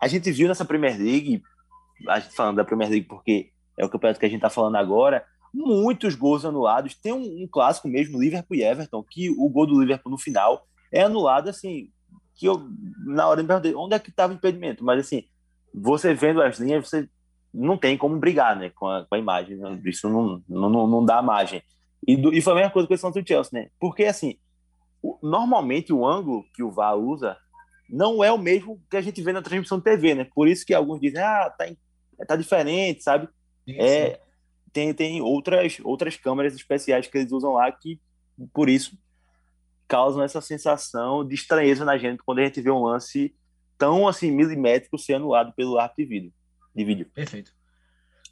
A 0.00 0.08
gente 0.08 0.30
viu 0.32 0.48
nessa 0.48 0.64
Premier 0.64 0.98
League, 0.98 1.42
a 2.08 2.20
gente 2.20 2.34
falando 2.34 2.56
da 2.56 2.64
Premier 2.64 2.90
League 2.90 3.06
porque 3.06 3.50
é 3.76 3.84
o 3.84 3.88
campeonato 3.88 4.18
que 4.18 4.26
a 4.26 4.28
gente 4.28 4.38
está 4.38 4.50
falando 4.50 4.76
agora, 4.76 5.24
muitos 5.52 6.14
gols 6.14 6.44
anulados. 6.44 6.94
Tem 6.94 7.12
um, 7.12 7.42
um, 7.42 7.48
clássico 7.50 7.88
mesmo, 7.88 8.20
Liverpool 8.20 8.56
e 8.56 8.62
Everton, 8.62 9.02
que 9.02 9.30
o 9.30 9.48
gol 9.48 9.66
do 9.66 9.80
Liverpool 9.80 10.12
no 10.12 10.18
final 10.18 10.66
é 10.92 11.02
anulado 11.02 11.48
assim, 11.48 11.90
que 12.34 12.46
eu 12.46 12.68
na 13.06 13.28
hora 13.28 13.42
me 13.42 13.48
perguntei 13.48 13.74
onde 13.74 13.94
é 13.94 13.98
que 13.98 14.10
estava 14.10 14.32
o 14.32 14.36
impedimento, 14.36 14.84
mas 14.84 15.00
assim, 15.00 15.24
você 15.74 16.14
vendo 16.14 16.42
as 16.42 16.58
linhas, 16.58 16.88
você 16.88 17.08
não 17.52 17.76
tem 17.76 17.98
como 17.98 18.18
brigar, 18.18 18.56
né, 18.56 18.70
com 18.70 18.86
a, 18.88 19.04
com 19.04 19.14
a 19.14 19.18
imagem, 19.18 19.56
né? 19.56 19.80
isso 19.84 20.08
não, 20.08 20.42
não, 20.48 20.86
não 20.86 21.04
dá 21.04 21.20
margem. 21.20 21.62
E, 22.06 22.16
do, 22.16 22.32
e 22.32 22.40
foi 22.40 22.52
a 22.54 22.56
mesma 22.56 22.70
coisa 22.70 22.86
com 22.88 22.94
a 22.94 22.96
questão 22.96 23.10
do 23.10 23.26
Chelsea, 23.26 23.60
né? 23.60 23.68
Porque 23.78 24.04
assim, 24.04 24.38
o, 25.02 25.18
normalmente 25.22 25.92
o 25.92 26.06
ângulo 26.06 26.44
que 26.54 26.62
o 26.62 26.70
VAR 26.70 26.96
usa 26.96 27.36
não 27.88 28.22
é 28.22 28.32
o 28.32 28.38
mesmo 28.38 28.80
que 28.88 28.96
a 28.96 29.00
gente 29.00 29.20
vê 29.20 29.32
na 29.32 29.42
transmissão 29.42 29.78
de 29.78 29.84
TV, 29.84 30.14
né? 30.14 30.26
Por 30.34 30.48
isso 30.48 30.64
que 30.64 30.72
alguns 30.72 31.00
dizem, 31.00 31.20
ah, 31.20 31.52
tá, 31.58 31.66
tá 32.26 32.36
diferente, 32.36 33.02
sabe? 33.02 33.28
Sim, 33.64 33.76
é, 33.78 34.20
tem, 34.72 34.92
tem 34.94 35.20
outras, 35.20 35.78
outras 35.82 36.16
câmeras 36.16 36.54
especiais 36.54 37.06
que 37.06 37.18
eles 37.18 37.32
usam 37.32 37.54
lá 37.54 37.70
que, 37.70 38.00
por 38.52 38.68
isso, 38.68 38.98
causam 39.88 40.22
essa 40.22 40.40
sensação 40.40 41.26
de 41.26 41.34
estranheza 41.34 41.84
na 41.84 41.98
gente 41.98 42.22
quando 42.24 42.38
a 42.38 42.44
gente 42.44 42.60
vê 42.60 42.70
um 42.70 42.84
lance 42.84 43.34
tão 43.76 44.06
assim 44.06 44.30
milimétrico 44.30 44.98
ser 44.98 45.14
anulado 45.14 45.52
pelo 45.52 45.78
árbitro 45.78 46.04
de 46.04 46.08
vídeo. 46.08 46.32
De 46.74 46.84
vídeo. 46.84 47.10
Perfeito. 47.12 47.52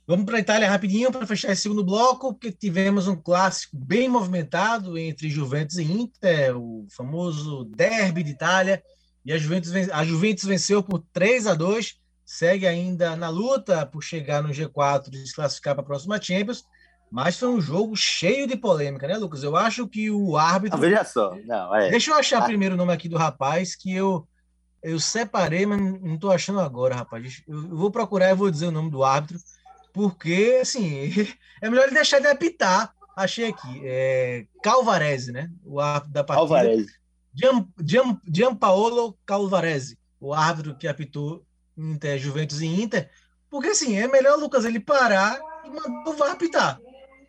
Vamos 0.06 0.24
para 0.24 0.38
a 0.38 0.40
Itália 0.40 0.70
rapidinho 0.70 1.12
para 1.12 1.26
fechar 1.26 1.52
esse 1.52 1.62
segundo 1.62 1.84
bloco, 1.84 2.32
porque 2.32 2.50
tivemos 2.50 3.06
um 3.06 3.16
clássico 3.16 3.76
bem 3.76 4.08
movimentado 4.08 4.96
entre 4.96 5.28
Juventus 5.28 5.76
e 5.76 5.82
Inter, 5.82 6.56
o 6.56 6.86
famoso 6.96 7.64
derby 7.64 8.22
de 8.22 8.30
Itália, 8.30 8.82
e 9.24 9.32
a 9.32 9.36
Juventus, 9.36 9.70
a 9.74 10.04
Juventus 10.04 10.44
venceu 10.44 10.82
por 10.82 11.04
3 11.12 11.46
a 11.46 11.54
2 11.54 11.98
segue 12.28 12.66
ainda 12.66 13.16
na 13.16 13.30
luta 13.30 13.86
por 13.86 14.02
chegar 14.02 14.42
no 14.42 14.50
G4 14.50 15.14
e 15.14 15.26
se 15.26 15.34
classificar 15.34 15.74
para 15.74 15.82
a 15.82 15.86
próxima 15.86 16.20
Champions, 16.20 16.62
mas 17.10 17.38
foi 17.38 17.48
um 17.48 17.58
jogo 17.58 17.96
cheio 17.96 18.46
de 18.46 18.54
polêmica, 18.54 19.08
né, 19.08 19.16
Lucas? 19.16 19.42
Eu 19.42 19.56
acho 19.56 19.88
que 19.88 20.10
o 20.10 20.36
árbitro. 20.36 20.76
Ah, 20.76 20.80
veja 20.80 21.04
só, 21.04 21.34
não, 21.46 21.74
é. 21.74 21.88
Deixa 21.88 22.10
eu 22.10 22.16
achar 22.16 22.42
ah. 22.42 22.44
primeiro 22.44 22.74
o 22.74 22.76
nome 22.76 22.92
aqui 22.92 23.08
do 23.08 23.16
rapaz, 23.16 23.74
que 23.74 23.94
eu, 23.94 24.28
eu 24.82 25.00
separei, 25.00 25.64
mas 25.64 25.80
não 25.80 26.16
estou 26.16 26.30
achando 26.30 26.60
agora, 26.60 26.96
rapaz. 26.96 27.42
Eu 27.48 27.74
vou 27.74 27.90
procurar 27.90 28.30
e 28.30 28.34
vou 28.34 28.50
dizer 28.50 28.66
o 28.66 28.72
nome 28.72 28.90
do 28.90 29.02
árbitro, 29.02 29.38
porque, 29.94 30.58
assim, 30.60 31.10
é 31.62 31.70
melhor 31.70 31.86
ele 31.86 31.94
deixar 31.94 32.20
de 32.20 32.26
apitar. 32.26 32.92
Achei 33.16 33.48
aqui, 33.48 33.80
é 33.84 34.44
Calvarese, 34.62 35.32
né? 35.32 35.50
O 35.64 35.80
árbitro 35.80 36.12
da 36.12 36.22
partida. 36.22 36.46
Calvarese. 36.46 36.92
Gian, 37.34 37.66
Gian, 37.82 38.20
Gianpaolo 38.30 39.16
Calvarese, 39.24 39.98
o 40.20 40.34
árbitro 40.34 40.76
que 40.76 40.86
apitou 40.86 41.47
Inter, 41.78 42.18
Juventus 42.18 42.60
e 42.60 42.66
Inter, 42.66 43.08
porque 43.48 43.68
assim, 43.68 43.96
é 43.96 44.06
melhor 44.06 44.38
Lucas 44.38 44.64
ele 44.64 44.80
parar 44.80 45.40
e 45.64 45.70
mandar 45.70 46.10
o 46.10 46.12
VAR 46.14 46.32
apitar. 46.32 46.80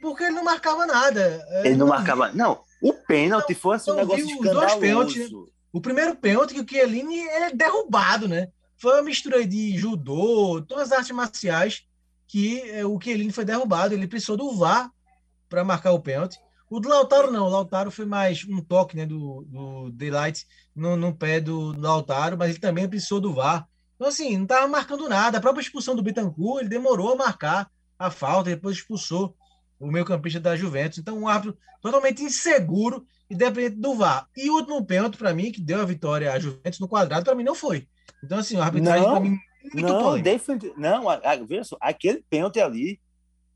Porque 0.02 0.24
ele 0.24 0.36
não 0.36 0.44
marcava 0.44 0.86
nada. 0.86 1.46
Ele 1.64 1.76
não, 1.76 1.86
não 1.86 1.94
marcava. 1.94 2.32
Não, 2.32 2.62
o 2.82 2.94
pênalti 2.94 3.54
foi 3.54 3.76
assim, 3.76 3.92
um 3.92 3.96
negócio 3.96 4.26
escandaloso. 4.26 4.80
Pênalti, 4.80 5.30
o 5.72 5.82
primeiro 5.82 6.16
pênalti 6.16 6.54
que 6.54 6.62
o 6.62 6.68
Chiellini 6.68 7.20
é 7.20 7.54
derrubado, 7.54 8.28
né? 8.28 8.50
Foi 8.78 8.94
uma 8.94 9.04
mistura 9.04 9.46
de 9.46 9.78
judô, 9.78 10.62
todas 10.62 10.92
as 10.92 11.00
artes 11.00 11.12
marciais 11.12 11.84
que 12.28 12.62
é, 12.70 12.86
o 12.86 13.00
Chiellini 13.02 13.32
foi 13.32 13.44
derrubado. 13.44 13.94
Ele 13.94 14.08
precisou 14.08 14.38
do 14.38 14.56
VAR 14.56 14.92
para 15.50 15.64
marcar 15.64 15.92
o 15.92 16.00
pênalti. 16.00 16.38
O 16.70 16.80
do 16.80 16.88
Lautaro 16.88 17.32
não, 17.32 17.48
o 17.48 17.50
Lautaro 17.50 17.90
foi 17.90 18.06
mais 18.06 18.46
um 18.48 18.62
toque 18.62 18.96
né, 18.96 19.06
do, 19.06 19.44
do 19.48 19.92
Delight 19.92 20.46
no, 20.76 20.96
no 20.96 21.14
pé 21.14 21.40
do, 21.40 21.74
do 21.74 21.82
Lautaro, 21.82 22.38
mas 22.38 22.52
ele 22.52 22.60
também 22.60 22.88
precisou 22.88 23.20
do 23.20 23.34
VAR. 23.34 23.68
Então, 24.00 24.08
assim, 24.08 24.38
não 24.38 24.44
estava 24.44 24.66
marcando 24.66 25.10
nada. 25.10 25.38
A 25.38 25.42
própria 25.42 25.62
expulsão 25.62 25.94
do 25.94 26.02
Bittencourt, 26.02 26.62
ele 26.62 26.70
demorou 26.70 27.12
a 27.12 27.16
marcar 27.18 27.70
a 28.00 28.10
falta, 28.10 28.50
depois 28.50 28.78
expulsou 28.78 29.36
o 29.78 29.88
meio 29.88 30.06
campista 30.06 30.40
da 30.40 30.56
Juventus. 30.56 31.00
Então, 31.00 31.20
um 31.20 31.28
árbitro 31.28 31.60
totalmente 31.82 32.24
inseguro 32.24 33.06
e 33.30 33.36
dependente 33.36 33.76
do 33.76 33.96
VAR. 33.96 34.26
E 34.38 34.50
o 34.50 34.54
último 34.54 34.86
pênalti, 34.86 35.18
para 35.18 35.34
mim, 35.34 35.52
que 35.52 35.60
deu 35.60 35.82
a 35.82 35.86
vitória 35.86 36.32
à 36.32 36.40
Juventus 36.40 36.80
no 36.80 36.88
quadrado, 36.88 37.26
para 37.26 37.36
mim 37.36 37.44
não 37.44 37.54
foi. 37.54 37.90
Então, 38.24 38.40
assim, 38.40 38.56
o 38.56 38.62
arbitragem, 38.62 39.04
para 39.04 39.20
mim, 39.20 39.38
muito 39.74 39.88
não, 39.88 40.22
defend... 40.22 40.74
não, 40.78 41.10
a, 41.10 41.16
a, 41.16 41.36
veja 41.36 41.66
só, 41.66 41.78
aquele 41.82 42.24
pênalti 42.30 42.62
ali, 42.62 43.02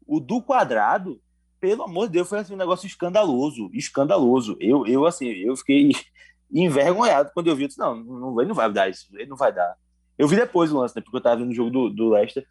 o 0.05 0.19
do 0.19 0.41
quadrado, 0.41 1.21
pelo 1.57 1.83
amor 1.83 2.07
de 2.07 2.13
Deus, 2.13 2.27
foi 2.27 2.39
assim, 2.39 2.53
um 2.53 2.57
negócio 2.57 2.85
escandaloso, 2.85 3.69
escandaloso. 3.73 4.57
Eu, 4.59 4.85
eu 4.85 5.05
assim, 5.05 5.27
eu 5.27 5.55
fiquei 5.55 5.91
envergonhado 6.51 7.31
quando 7.33 7.47
eu 7.47 7.55
vi, 7.55 7.65
isso. 7.65 7.79
não, 7.79 7.95
não, 7.95 8.41
ele 8.41 8.49
não 8.49 8.55
vai 8.55 8.69
dar 8.69 8.89
isso, 8.89 9.07
ele 9.13 9.29
não 9.29 9.37
vai 9.37 9.53
dar. 9.53 9.77
Eu 10.17 10.27
vi 10.27 10.35
depois 10.35 10.71
o 10.71 10.77
lance, 10.77 10.95
né? 10.95 11.01
Porque 11.01 11.17
eu 11.17 11.21
tava 11.21 11.37
vendo 11.37 11.51
o 11.51 11.55
jogo 11.55 11.69
do, 11.69 11.89
do 11.89 12.09
Leicester. 12.09 12.45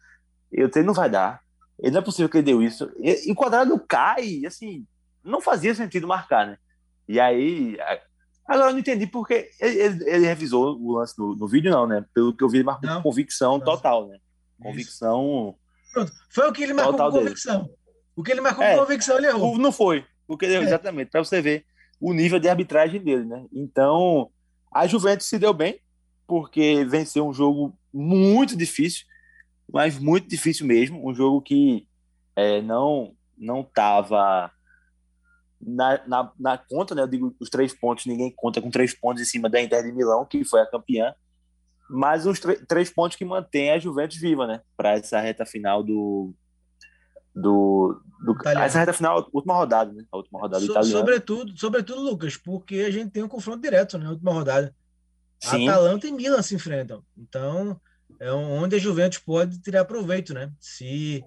Eu 0.51 0.71
sei, 0.71 0.83
não 0.83 0.93
vai 0.93 1.09
dar. 1.09 1.41
Ele 1.79 1.91
não 1.91 1.99
é 1.99 2.03
possível 2.03 2.29
que 2.29 2.37
ele 2.37 2.45
deu 2.45 2.61
isso. 2.61 2.91
E, 2.99 3.29
e 3.29 3.31
o 3.31 3.35
quadrado 3.35 3.79
cai, 3.87 4.45
assim, 4.45 4.85
não 5.23 5.41
fazia 5.41 5.73
sentido 5.73 6.07
marcar, 6.07 6.45
né? 6.45 6.57
E 7.07 7.19
aí. 7.19 7.77
Agora 8.45 8.69
eu 8.69 8.73
não 8.73 8.79
entendi 8.79 9.07
porque 9.07 9.49
ele, 9.59 9.79
ele, 9.79 10.09
ele 10.09 10.25
revisou 10.25 10.77
o 10.77 10.97
lance 10.97 11.17
no, 11.17 11.35
no, 11.35 11.47
vídeo, 11.47 11.71
não, 11.71 11.87
né? 11.87 12.05
Pelo 12.13 12.35
que 12.35 12.43
eu 12.43 12.49
vi, 12.49 12.57
ele 12.57 12.65
marcou 12.65 12.89
não. 12.89 13.01
convicção 13.01 13.59
total, 13.59 14.07
né? 14.07 14.17
Convicção. 14.61 15.55
Pronto. 15.93 16.11
Foi 16.29 16.49
o 16.49 16.53
que 16.53 16.63
ele 16.63 16.73
marcou 16.73 16.97
com 16.97 17.19
convicção. 17.19 17.63
Dele. 17.63 17.75
O 18.15 18.23
que 18.23 18.31
ele 18.31 18.41
marcou 18.41 18.63
é, 18.63 18.73
com 18.73 18.81
convicção, 18.81 19.17
ele 19.17 19.27
errou. 19.27 19.57
Não 19.57 19.71
foi. 19.71 20.05
Porque, 20.27 20.45
é. 20.45 20.61
Exatamente, 20.61 21.09
para 21.09 21.23
você 21.23 21.41
ver 21.41 21.65
o 21.99 22.13
nível 22.13 22.39
de 22.39 22.49
arbitragem 22.49 23.01
dele, 23.01 23.25
né? 23.25 23.45
Então, 23.51 24.29
a 24.71 24.85
Juventus 24.85 25.27
se 25.27 25.39
deu 25.39 25.53
bem, 25.53 25.79
porque 26.33 26.83
venceu 26.85 27.27
um 27.27 27.33
jogo 27.33 27.77
muito 27.93 28.57
difícil, 28.57 29.05
mas 29.71 29.99
muito 29.99 30.27
difícil 30.27 30.65
mesmo, 30.65 31.07
um 31.07 31.13
jogo 31.13 31.43
que 31.43 31.87
é, 32.35 32.59
não 32.59 33.15
não 33.37 33.61
estava 33.61 34.51
na, 35.61 36.01
na, 36.07 36.31
na, 36.39 36.57
conta, 36.57 36.95
né? 36.95 37.03
Eu 37.03 37.07
digo 37.07 37.35
os 37.39 37.51
três 37.51 37.71
pontos, 37.71 38.07
ninguém 38.07 38.33
conta 38.35 38.59
com 38.59 38.71
três 38.71 38.95
pontos 38.99 39.21
em 39.21 39.25
cima 39.25 39.47
da 39.47 39.61
Inter 39.61 39.83
de 39.83 39.91
Milão, 39.91 40.25
que 40.25 40.43
foi 40.43 40.61
a 40.61 40.65
campeã, 40.65 41.13
mas 41.87 42.25
os 42.25 42.39
três 42.67 42.89
pontos 42.89 43.15
que 43.15 43.23
mantém 43.23 43.69
a 43.69 43.77
Juventus 43.77 44.17
viva, 44.17 44.47
né? 44.47 44.61
Para 44.75 44.93
essa 44.93 45.19
reta 45.19 45.45
final 45.45 45.83
do. 45.83 46.33
do, 47.35 48.01
do 48.25 48.35
essa 48.57 48.79
reta 48.79 48.93
final, 48.93 49.29
última 49.31 49.53
rodada, 49.53 49.93
né? 49.93 50.03
A 50.11 50.17
última 50.17 50.39
rodada 50.39 50.65
so, 50.65 50.71
italiana. 50.71 50.99
Sobretudo, 50.99 51.59
sobretudo, 51.59 52.01
Lucas, 52.01 52.37
porque 52.37 52.77
a 52.87 52.91
gente 52.91 53.11
tem 53.11 53.21
um 53.21 53.29
confronto 53.29 53.61
direto 53.61 53.99
na 53.99 54.05
né? 54.05 54.09
última 54.09 54.33
rodada. 54.33 54.73
Sim. 55.43 55.67
Atalanta 55.67 56.07
e 56.07 56.11
Milan 56.11 56.41
se 56.41 56.55
enfrentam. 56.55 57.03
Então, 57.17 57.79
é 58.17 58.31
onde 58.31 58.77
a 58.77 58.79
Juventus 58.79 59.17
pode 59.17 59.61
tirar 59.61 59.83
proveito, 59.83 60.33
né? 60.33 60.49
Se 60.57 61.21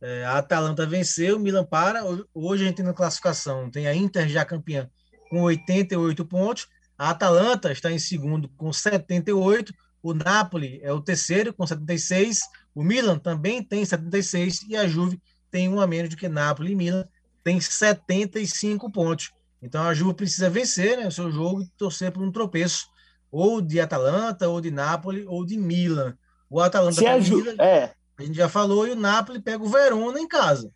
é, 0.00 0.24
a 0.24 0.38
Atalanta 0.38 0.84
vencer, 0.84 1.32
o 1.32 1.38
Milan 1.38 1.64
para. 1.64 2.02
Hoje 2.34 2.64
a 2.64 2.66
gente 2.66 2.76
tem 2.76 2.84
na 2.84 2.92
classificação, 2.92 3.70
tem 3.70 3.86
a 3.86 3.94
Inter 3.94 4.28
já 4.28 4.44
campeã 4.44 4.90
com 5.28 5.42
88 5.42 6.24
pontos, 6.26 6.66
a 6.98 7.10
Atalanta 7.10 7.70
está 7.70 7.92
em 7.92 7.98
segundo 8.00 8.48
com 8.56 8.72
78, 8.72 9.72
o 10.02 10.12
Napoli 10.12 10.80
é 10.82 10.92
o 10.92 11.00
terceiro 11.00 11.54
com 11.54 11.64
76, 11.64 12.40
o 12.74 12.82
Milan 12.82 13.18
também 13.18 13.62
tem 13.62 13.84
76 13.84 14.62
e 14.68 14.76
a 14.76 14.88
Juve 14.88 15.22
tem 15.48 15.68
um 15.68 15.80
a 15.80 15.86
menos 15.86 16.10
do 16.10 16.16
que 16.16 16.28
Napoli 16.28 16.72
e 16.72 16.74
Milan, 16.74 17.06
tem 17.44 17.60
75 17.60 18.90
pontos. 18.90 19.30
Então 19.62 19.84
a 19.84 19.94
Juve 19.94 20.14
precisa 20.14 20.50
vencer 20.50 20.98
né, 20.98 21.06
o 21.06 21.12
seu 21.12 21.30
jogo 21.30 21.62
e 21.62 21.68
torcer 21.76 22.10
por 22.10 22.24
um 22.24 22.32
tropeço 22.32 22.86
ou 23.30 23.60
de 23.60 23.80
Atalanta, 23.80 24.48
ou 24.48 24.60
de 24.60 24.70
Nápoles, 24.70 25.24
ou 25.26 25.44
de 25.44 25.56
Milan. 25.56 26.16
O 26.48 26.60
Atalanta 26.60 26.96
Se 26.96 27.04
pega 27.04 27.20
Milan, 27.20 27.54
é. 27.58 27.92
a 28.18 28.22
gente 28.22 28.36
já 28.36 28.48
falou, 28.48 28.86
e 28.86 28.90
o 28.90 28.96
Nápoles 28.96 29.42
pega 29.42 29.62
o 29.62 29.68
Verona 29.68 30.20
em 30.20 30.26
casa. 30.26 30.70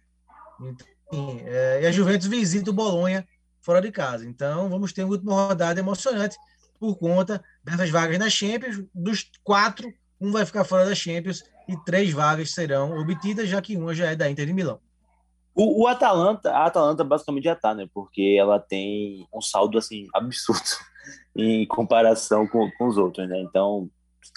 Então, 0.60 1.40
é, 1.44 1.82
e 1.82 1.86
a 1.86 1.92
Juventus 1.92 2.26
visita 2.26 2.70
o 2.70 2.74
Bolonha 2.74 3.26
fora 3.60 3.80
de 3.80 3.90
casa. 3.90 4.26
Então, 4.26 4.68
vamos 4.68 4.92
ter 4.92 5.02
uma 5.02 5.12
última 5.12 5.32
rodada 5.32 5.80
emocionante 5.80 6.36
por 6.78 6.96
conta 6.96 7.42
dessas 7.62 7.90
vagas 7.90 8.18
na 8.18 8.30
Champions. 8.30 8.84
Dos 8.94 9.30
quatro, 9.42 9.92
um 10.20 10.30
vai 10.30 10.46
ficar 10.46 10.64
fora 10.64 10.84
da 10.84 10.94
Champions 10.94 11.42
e 11.68 11.76
três 11.84 12.12
vagas 12.12 12.52
serão 12.52 12.96
obtidas, 12.98 13.48
já 13.48 13.60
que 13.60 13.76
uma 13.76 13.94
já 13.94 14.10
é 14.10 14.16
da 14.16 14.30
Inter 14.30 14.46
de 14.46 14.52
Milão. 14.52 14.78
O, 15.54 15.82
o 15.82 15.86
Atalanta, 15.86 16.50
a 16.50 16.66
Atalanta 16.66 17.04
basicamente 17.04 17.44
já 17.44 17.54
tá, 17.54 17.74
né? 17.74 17.88
Porque 17.92 18.36
ela 18.38 18.58
tem 18.58 19.26
um 19.32 19.40
saldo 19.40 19.78
assim 19.78 20.06
absurdo 20.12 20.62
em 21.36 21.66
comparação 21.66 22.46
com, 22.46 22.70
com 22.78 22.86
os 22.86 22.96
outros, 22.96 23.28
né? 23.28 23.40
Então, 23.40 23.88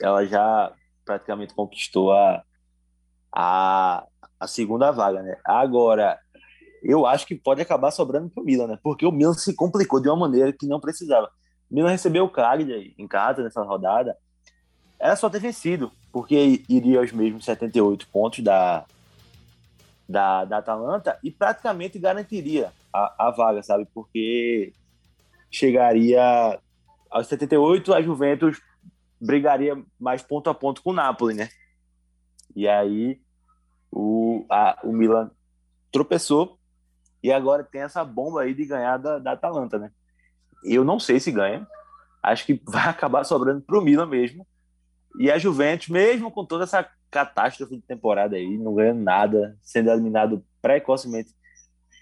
ela 0.01 0.25
já 0.25 0.73
praticamente 1.05 1.53
conquistou 1.53 2.11
a, 2.11 2.43
a, 3.33 4.05
a 4.39 4.47
segunda 4.47 4.91
vaga, 4.91 5.21
né? 5.21 5.37
Agora, 5.45 6.19
eu 6.83 7.05
acho 7.05 7.25
que 7.25 7.35
pode 7.35 7.61
acabar 7.61 7.91
sobrando 7.91 8.29
para 8.29 8.41
o 8.41 8.45
Milan, 8.45 8.67
né? 8.67 8.79
Porque 8.81 9.05
o 9.05 9.11
Milan 9.11 9.33
se 9.33 9.53
complicou 9.53 10.01
de 10.01 10.09
uma 10.09 10.17
maneira 10.17 10.51
que 10.51 10.67
não 10.67 10.79
precisava. 10.79 11.29
O 11.69 11.75
Milan 11.75 11.89
recebeu 11.89 12.25
o 12.25 12.29
Cagliari 12.29 12.95
em 12.97 13.07
casa 13.07 13.43
nessa 13.43 13.61
rodada. 13.61 14.17
Era 14.99 15.15
só 15.15 15.29
ter 15.29 15.39
vencido, 15.39 15.91
porque 16.11 16.63
iria 16.67 16.99
aos 16.99 17.11
mesmos 17.11 17.45
78 17.45 18.07
pontos 18.07 18.43
da, 18.43 18.85
da, 20.09 20.45
da 20.45 20.57
Atalanta 20.57 21.19
e 21.23 21.29
praticamente 21.29 21.99
garantiria 21.99 22.71
a, 22.91 23.27
a 23.27 23.31
vaga, 23.31 23.61
sabe? 23.61 23.87
Porque 23.93 24.73
chegaria 25.51 26.59
aos 27.09 27.27
78, 27.27 27.93
a 27.93 28.01
Juventus 28.01 28.61
brigaria 29.19 29.81
mais 29.99 30.21
ponto 30.21 30.49
a 30.49 30.53
ponto 30.53 30.81
com 30.81 30.91
o 30.91 30.93
Napoli, 30.93 31.33
né? 31.33 31.49
E 32.55 32.67
aí 32.67 33.19
o, 33.91 34.45
a, 34.49 34.79
o 34.83 34.91
Milan 34.91 35.31
tropeçou 35.91 36.59
e 37.21 37.31
agora 37.31 37.63
tem 37.63 37.81
essa 37.81 38.03
bomba 38.03 38.41
aí 38.41 38.53
de 38.53 38.65
ganhar 38.65 38.97
da, 38.97 39.19
da 39.19 39.31
Atalanta, 39.33 39.77
né? 39.77 39.91
Eu 40.63 40.83
não 40.83 40.99
sei 40.99 41.19
se 41.19 41.31
ganha, 41.31 41.67
acho 42.21 42.45
que 42.45 42.61
vai 42.65 42.87
acabar 42.87 43.23
sobrando 43.23 43.61
para 43.61 43.77
o 43.77 43.81
Milan 43.81 44.05
mesmo. 44.05 44.45
E 45.19 45.31
a 45.31 45.37
Juventus, 45.37 45.87
mesmo 45.87 46.31
com 46.31 46.45
toda 46.45 46.63
essa 46.63 46.87
catástrofe 47.09 47.77
de 47.77 47.81
temporada 47.81 48.35
aí, 48.35 48.57
não 48.57 48.75
ganhando 48.75 49.01
nada, 49.01 49.57
sendo 49.63 49.89
eliminado 49.89 50.43
precocemente, 50.61 51.31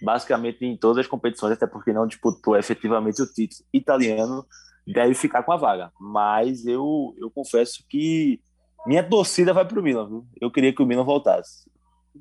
basicamente 0.02 0.66
em 0.66 0.76
todas 0.76 0.98
as 0.98 1.08
competições, 1.08 1.54
até 1.54 1.66
porque 1.66 1.94
não 1.94 2.08
disputou 2.08 2.58
efetivamente 2.58 3.22
o 3.22 3.26
título 3.26 3.66
italiano, 3.72 4.46
deve 4.86 5.14
ficar 5.14 5.44
com 5.44 5.52
a 5.52 5.58
vaga. 5.58 5.92
Mas 6.00 6.66
eu, 6.66 7.16
eu 7.18 7.30
confesso 7.32 7.84
que 7.90 8.40
minha 8.86 9.04
torcida 9.04 9.54
vai 9.54 9.66
para 9.66 9.80
o 9.80 9.84
Milan, 9.84 10.08
viu? 10.08 10.28
Eu 10.40 10.52
queria 10.52 10.74
que 10.74 10.82
o 10.82 10.86
Milan 10.86 11.04
voltasse 11.04 11.70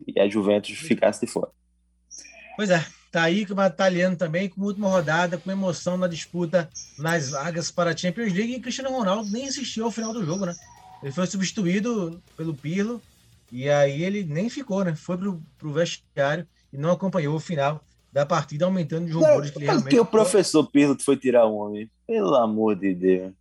e 0.07 0.19
a 0.19 0.29
Juventus 0.29 0.73
ficasse 0.73 1.25
de 1.25 1.31
fora. 1.31 1.51
Pois 2.57 2.71
é, 2.71 2.85
tá 3.11 3.25
aí 3.25 3.43
o 3.43 3.47
campeonato 3.47 3.75
italiano 3.75 4.17
também, 4.17 4.49
com 4.49 4.63
última 4.63 4.89
rodada, 4.89 5.37
com 5.39 5.51
emoção 5.51 5.97
na 5.97 6.09
disputa 6.09 6.69
nas 6.99 7.31
vagas 7.31 7.71
para 7.71 7.91
a 7.91 7.97
Champions 7.97 8.33
League. 8.33 8.55
E 8.55 8.61
Cristiano 8.61 8.97
Ronaldo 8.97 9.31
nem 9.31 9.49
assistiu 9.49 9.85
ao 9.85 9.91
final 9.91 10.13
do 10.13 10.25
jogo, 10.25 10.47
né? 10.47 10.55
Ele 11.03 11.13
foi 11.13 11.27
substituído 11.27 12.23
pelo 12.37 12.55
Pirlo 12.55 13.03
e 13.53 13.69
aí 13.69 14.03
ele 14.03 14.25
nem 14.25 14.49
ficou, 14.49 14.83
né? 14.85 14.95
Foi 14.95 15.19
pro, 15.19 15.43
pro 15.59 15.73
vestiário 15.73 16.47
e 16.73 16.79
não 16.79 16.91
acompanhou 16.91 17.37
o 17.37 17.41
final 17.41 17.85
da 18.15 18.25
partida, 18.25 18.65
aumentando 18.65 19.07
os 19.07 19.13
rumores 19.13 19.51
que 19.51 19.59
realmente. 19.59 19.89
que 19.89 19.99
o 19.99 20.07
professor 20.07 20.65
Pirlo 20.71 20.97
foi 21.03 21.17
tirar 21.17 21.47
o 21.47 21.57
homem? 21.57 21.91
Pelo 22.07 22.37
amor 22.37 22.77
de 22.77 22.95
Deus. 22.95 23.33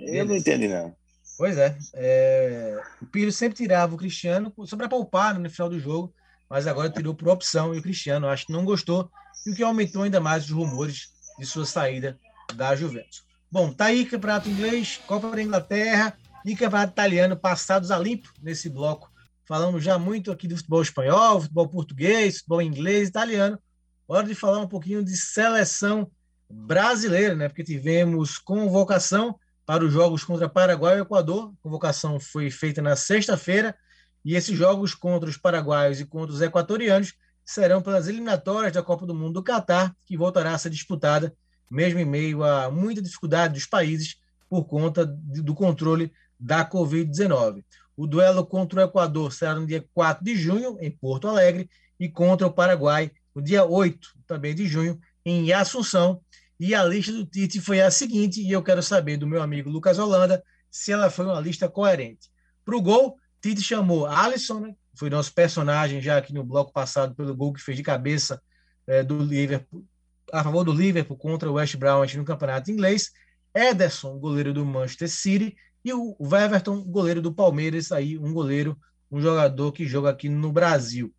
Eu 0.00 0.26
não 0.26 0.34
entendi, 0.34 0.66
não. 0.66 0.92
Pois 1.38 1.56
é, 1.56 1.78
é, 1.94 2.82
o 3.00 3.06
Pirlo 3.06 3.30
sempre 3.30 3.56
tirava 3.56 3.94
o 3.94 3.96
Cristiano 3.96 4.52
só 4.66 4.76
para 4.76 4.88
poupar 4.88 5.38
no 5.38 5.48
final 5.48 5.70
do 5.70 5.78
jogo, 5.78 6.12
mas 6.50 6.66
agora 6.66 6.90
tirou 6.90 7.14
por 7.14 7.28
opção 7.28 7.72
e 7.72 7.78
o 7.78 7.82
Cristiano 7.82 8.26
acho 8.26 8.46
que 8.46 8.52
não 8.52 8.64
gostou, 8.64 9.08
e 9.46 9.50
o 9.50 9.54
que 9.54 9.62
aumentou 9.62 10.02
ainda 10.02 10.20
mais 10.20 10.44
os 10.44 10.50
rumores 10.50 11.10
de 11.38 11.46
sua 11.46 11.64
saída 11.64 12.18
da 12.56 12.74
Juventus. 12.74 13.22
Bom, 13.50 13.72
tá 13.72 13.86
aí 13.86 14.04
Campeonato 14.04 14.48
Inglês, 14.48 15.00
Copa 15.06 15.30
da 15.30 15.40
Inglaterra 15.40 16.18
e 16.44 16.56
Campeonato 16.56 16.92
Italiano 16.92 17.36
passados 17.36 17.92
a 17.92 17.98
limpo 17.98 18.32
nesse 18.42 18.68
bloco. 18.68 19.09
Falamos 19.50 19.82
já 19.82 19.98
muito 19.98 20.30
aqui 20.30 20.46
do 20.46 20.56
futebol 20.56 20.80
espanhol, 20.80 21.40
futebol 21.40 21.68
português, 21.68 22.36
futebol 22.36 22.62
inglês, 22.62 23.08
italiano. 23.08 23.58
Hora 24.06 24.24
de 24.24 24.32
falar 24.32 24.60
um 24.60 24.68
pouquinho 24.68 25.02
de 25.02 25.16
seleção 25.16 26.08
brasileira, 26.48 27.34
né? 27.34 27.48
Porque 27.48 27.64
tivemos 27.64 28.38
convocação 28.38 29.36
para 29.66 29.84
os 29.84 29.92
jogos 29.92 30.22
contra 30.22 30.48
Paraguai 30.48 30.98
e 30.98 31.00
Equador. 31.00 31.52
A 31.52 31.62
convocação 31.64 32.20
foi 32.20 32.48
feita 32.48 32.80
na 32.80 32.94
sexta-feira 32.94 33.74
e 34.24 34.36
esses 34.36 34.56
jogos 34.56 34.94
contra 34.94 35.28
os 35.28 35.36
paraguaios 35.36 35.98
e 35.98 36.04
contra 36.04 36.32
os 36.32 36.40
equatorianos 36.40 37.14
serão 37.44 37.82
pelas 37.82 38.06
eliminatórias 38.06 38.72
da 38.72 38.84
Copa 38.84 39.04
do 39.04 39.16
Mundo 39.16 39.32
do 39.32 39.42
Catar, 39.42 39.92
que 40.06 40.16
voltará 40.16 40.54
a 40.54 40.58
ser 40.58 40.70
disputada 40.70 41.34
mesmo 41.68 41.98
em 41.98 42.04
meio 42.04 42.44
a 42.44 42.70
muita 42.70 43.02
dificuldade 43.02 43.54
dos 43.54 43.66
países 43.66 44.14
por 44.48 44.64
conta 44.66 45.04
do 45.04 45.56
controle 45.56 46.12
da 46.38 46.64
Covid-19. 46.64 47.64
O 48.00 48.06
duelo 48.06 48.46
contra 48.46 48.80
o 48.80 48.82
Equador 48.82 49.30
será 49.30 49.54
no 49.54 49.66
dia 49.66 49.84
4 49.92 50.24
de 50.24 50.34
junho, 50.34 50.78
em 50.80 50.90
Porto 50.90 51.28
Alegre, 51.28 51.68
e 51.98 52.08
contra 52.08 52.46
o 52.46 52.50
Paraguai 52.50 53.10
no 53.34 53.42
dia 53.42 53.62
8, 53.62 54.08
também 54.26 54.54
de 54.54 54.66
junho, 54.66 54.98
em 55.22 55.52
Assunção. 55.52 56.22
E 56.58 56.74
a 56.74 56.82
lista 56.82 57.12
do 57.12 57.26
Tite 57.26 57.60
foi 57.60 57.82
a 57.82 57.90
seguinte, 57.90 58.40
e 58.40 58.50
eu 58.50 58.62
quero 58.62 58.82
saber 58.82 59.18
do 59.18 59.26
meu 59.26 59.42
amigo 59.42 59.68
Lucas 59.68 59.98
Holanda 59.98 60.42
se 60.70 60.90
ela 60.90 61.10
foi 61.10 61.26
uma 61.26 61.38
lista 61.38 61.68
coerente. 61.68 62.30
Para 62.64 62.74
o 62.74 62.80
gol, 62.80 63.18
Tite 63.42 63.60
chamou 63.60 64.06
Alisson, 64.06 64.60
né? 64.60 64.74
foi 64.94 65.10
nosso 65.10 65.34
personagem 65.34 66.00
já 66.00 66.16
aqui 66.16 66.32
no 66.32 66.42
bloco 66.42 66.72
passado 66.72 67.14
pelo 67.14 67.36
gol 67.36 67.52
que 67.52 67.60
fez 67.60 67.76
de 67.76 67.82
cabeça 67.82 68.42
é, 68.86 69.02
do 69.02 69.22
Liverpool, 69.22 69.84
a 70.32 70.42
favor 70.42 70.64
do 70.64 70.72
Liverpool 70.72 71.18
contra 71.18 71.50
o 71.50 71.52
West 71.52 71.76
Bromwich 71.76 72.16
no 72.16 72.24
campeonato 72.24 72.70
inglês. 72.70 73.10
Ederson, 73.54 74.18
goleiro 74.18 74.54
do 74.54 74.64
Manchester 74.64 75.10
City, 75.10 75.54
e 75.84 75.92
o 75.92 76.16
Weverton, 76.20 76.82
goleiro 76.82 77.22
do 77.22 77.32
Palmeiras, 77.32 77.90
aí 77.92 78.18
um 78.18 78.32
goleiro, 78.32 78.78
um 79.10 79.20
jogador 79.20 79.72
que 79.72 79.86
joga 79.86 80.10
aqui 80.10 80.28
no 80.28 80.52
Brasil. 80.52 81.12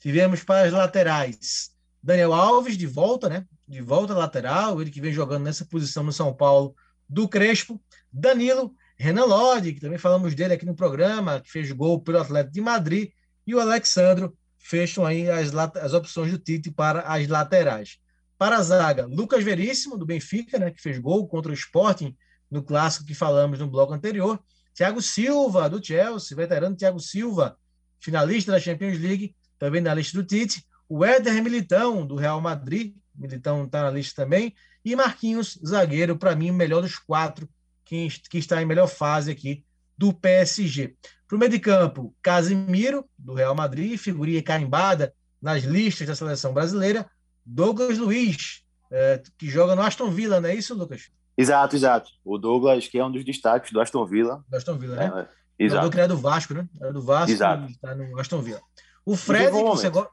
Tivemos 0.00 0.42
para 0.42 0.66
as 0.66 0.72
laterais 0.72 1.70
Daniel 2.02 2.32
Alves 2.32 2.76
de 2.76 2.86
volta, 2.86 3.28
né? 3.28 3.46
De 3.66 3.80
volta 3.80 4.14
lateral, 4.14 4.80
ele 4.80 4.90
que 4.90 5.00
vem 5.00 5.12
jogando 5.12 5.44
nessa 5.44 5.64
posição 5.64 6.02
no 6.02 6.12
São 6.12 6.34
Paulo 6.34 6.74
do 7.08 7.28
Crespo. 7.28 7.80
Danilo, 8.12 8.74
Renan 8.96 9.24
Lodi, 9.24 9.72
que 9.74 9.80
também 9.80 9.98
falamos 9.98 10.34
dele 10.34 10.54
aqui 10.54 10.66
no 10.66 10.74
programa, 10.74 11.40
que 11.40 11.50
fez 11.50 11.70
gol 11.72 12.00
pelo 12.00 12.18
Atlético 12.18 12.54
de 12.54 12.60
Madrid, 12.60 13.10
e 13.46 13.54
o 13.54 13.60
Alexandro 13.60 14.36
fecham 14.58 15.04
aí 15.04 15.30
as, 15.30 15.54
as 15.54 15.92
opções 15.92 16.30
do 16.30 16.38
Tite 16.38 16.70
para 16.70 17.00
as 17.02 17.26
laterais. 17.28 17.98
Para 18.36 18.56
a 18.56 18.62
zaga, 18.62 19.06
Lucas 19.06 19.42
Veríssimo, 19.42 19.96
do 19.96 20.06
Benfica, 20.06 20.58
né, 20.58 20.70
que 20.70 20.80
fez 20.80 20.98
gol 20.98 21.26
contra 21.26 21.50
o 21.50 21.54
Sporting 21.54 22.16
no 22.50 22.62
clássico 22.62 23.06
que 23.06 23.14
falamos 23.14 23.58
no 23.58 23.68
bloco 23.68 23.92
anterior. 23.92 24.38
Thiago 24.74 25.02
Silva, 25.02 25.68
do 25.68 25.84
Chelsea, 25.84 26.36
veterano 26.36 26.76
Thiago 26.76 27.00
Silva, 27.00 27.58
finalista 27.98 28.52
da 28.52 28.60
Champions 28.60 28.98
League, 28.98 29.34
também 29.58 29.80
na 29.80 29.94
lista 29.94 30.16
do 30.16 30.24
Tite. 30.24 30.64
O 30.88 31.04
Éder 31.04 31.42
Militão, 31.42 32.06
do 32.06 32.14
Real 32.14 32.40
Madrid, 32.40 32.94
Militão 33.14 33.64
está 33.64 33.82
na 33.82 33.90
lista 33.90 34.22
também. 34.22 34.54
E 34.84 34.94
Marquinhos, 34.94 35.58
zagueiro, 35.66 36.16
para 36.16 36.36
mim, 36.36 36.50
o 36.50 36.54
melhor 36.54 36.80
dos 36.80 36.96
quatro, 36.96 37.48
que, 37.84 38.08
que 38.30 38.38
está 38.38 38.62
em 38.62 38.64
melhor 38.64 38.86
fase 38.86 39.30
aqui 39.30 39.64
do 39.96 40.14
PSG. 40.14 40.96
Para 41.26 41.36
o 41.36 41.38
meio 41.38 41.50
de 41.50 41.58
campo, 41.58 42.14
Casimiro, 42.22 43.04
do 43.18 43.34
Real 43.34 43.54
Madrid, 43.54 43.98
figurinha 43.98 44.42
carimbada 44.42 45.12
nas 45.42 45.64
listas 45.64 46.06
da 46.06 46.14
seleção 46.14 46.54
brasileira. 46.54 47.10
Douglas 47.44 47.98
Luiz, 47.98 48.62
é, 48.90 49.20
que 49.36 49.50
joga 49.50 49.74
no 49.74 49.82
Aston 49.82 50.10
Villa, 50.10 50.40
não 50.40 50.48
é 50.48 50.54
isso, 50.54 50.74
Lucas? 50.74 51.10
Exato, 51.38 51.76
exato. 51.76 52.10
O 52.24 52.36
Douglas, 52.36 52.88
que 52.88 52.98
é 52.98 53.04
um 53.04 53.12
dos 53.12 53.24
destaques 53.24 53.70
do 53.70 53.80
Aston 53.80 54.04
Villa. 54.04 54.44
Do 54.48 54.56
Aston 54.56 54.76
Villa, 54.76 54.96
né? 54.96 55.04
É, 55.04 55.06
é, 55.06 55.66
exato. 55.66 55.82
Jogador 55.84 55.90
que 55.90 55.98
era 55.98 56.08
do 56.08 56.16
Vasco, 56.18 56.54
né? 56.54 56.68
Era 56.80 56.92
do 56.92 57.00
Vasco 57.00 57.30
Exato. 57.30 57.70
está 57.70 57.94
no 57.94 58.18
Aston 58.18 58.42
Villa. 58.42 58.60
O 59.06 59.16
Fred, 59.16 59.52
que 59.52 59.62
você 59.62 59.88
go... 59.88 60.08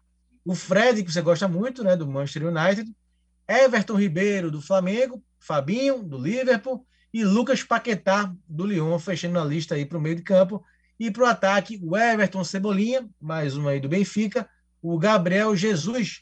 o 0.45 0.53
Fred, 0.53 1.03
que 1.03 1.11
você 1.11 1.23
gosta 1.23 1.47
muito, 1.47 1.84
né? 1.84 1.97
Do 1.97 2.07
Manchester 2.07 2.45
United. 2.47 2.95
Everton 3.47 3.95
Ribeiro, 3.95 4.51
do 4.51 4.61
Flamengo. 4.61 5.23
Fabinho, 5.39 6.03
do 6.03 6.19
Liverpool. 6.19 6.86
E 7.11 7.26
Lucas 7.26 7.63
Paquetá, 7.63 8.32
do 8.47 8.65
Lyon, 8.65 8.99
fechando 8.99 9.39
a 9.39 9.43
lista 9.43 9.73
aí 9.73 9.86
para 9.86 9.97
o 9.97 10.01
meio 10.01 10.17
de 10.17 10.21
campo. 10.21 10.63
E 10.99 11.09
para 11.09 11.23
o 11.23 11.26
ataque, 11.28 11.80
o 11.82 11.97
Everton 11.97 12.43
Cebolinha, 12.43 13.09
mais 13.19 13.57
um 13.57 13.67
aí 13.67 13.80
do 13.80 13.89
Benfica. 13.89 14.47
O 14.80 14.99
Gabriel 14.99 15.55
Jesus, 15.55 16.21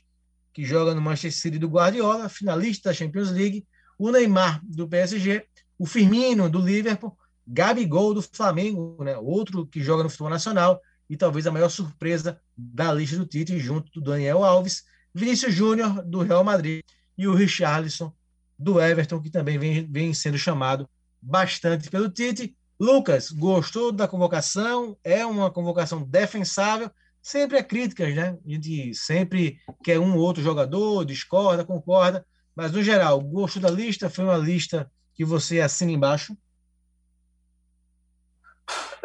que 0.53 0.63
joga 0.63 0.95
no 0.95 1.01
Manchester 1.01 1.33
City 1.33 1.59
do 1.59 1.67
Guardiola, 1.67 2.29
finalista 2.29 2.89
da 2.89 2.93
Champions 2.93 3.31
League. 3.31 3.67
O 4.03 4.11
Neymar, 4.11 4.59
do 4.65 4.85
PSG. 4.85 5.45
O 5.79 5.85
Firmino, 5.85 6.49
do 6.49 6.59
Liverpool. 6.59 7.17
Gabigol, 7.47 8.13
do 8.13 8.21
Flamengo, 8.21 9.01
né? 9.01 9.17
outro 9.17 9.65
que 9.65 9.81
joga 9.81 10.03
no 10.03 10.09
futebol 10.09 10.29
nacional. 10.29 10.81
E 11.09 11.15
talvez 11.15 11.47
a 11.47 11.51
maior 11.53 11.69
surpresa 11.69 12.37
da 12.57 12.91
lista 12.91 13.15
do 13.15 13.25
Tite, 13.25 13.57
junto 13.59 13.89
do 13.93 14.01
Daniel 14.01 14.43
Alves. 14.43 14.83
Vinícius 15.15 15.53
Júnior, 15.53 16.03
do 16.03 16.21
Real 16.21 16.43
Madrid. 16.43 16.83
E 17.17 17.25
o 17.29 17.33
Richarlison, 17.33 18.11
do 18.59 18.77
Everton, 18.81 19.21
que 19.21 19.29
também 19.29 19.57
vem, 19.57 19.89
vem 19.89 20.13
sendo 20.13 20.37
chamado 20.37 20.85
bastante 21.21 21.89
pelo 21.89 22.09
Tite. 22.09 22.53
Lucas, 22.77 23.31
gostou 23.31 23.89
da 23.89 24.05
convocação? 24.05 24.97
É 25.01 25.25
uma 25.25 25.49
convocação 25.49 26.03
defensável? 26.03 26.91
Sempre 27.21 27.57
há 27.57 27.63
críticas, 27.63 28.13
né? 28.13 28.37
A 28.45 28.49
gente 28.49 28.93
sempre 28.95 29.61
quer 29.81 29.97
um 29.97 30.17
ou 30.17 30.19
outro 30.19 30.43
jogador, 30.43 31.05
discorda, 31.05 31.63
concorda, 31.63 32.25
mas 32.55 32.71
no 32.71 32.83
geral, 32.83 33.19
gostou 33.21 33.61
da 33.61 33.69
lista? 33.69 34.09
Foi 34.09 34.23
uma 34.23 34.37
lista 34.37 34.91
que 35.13 35.25
você 35.25 35.59
assina 35.61 35.91
embaixo? 35.91 36.37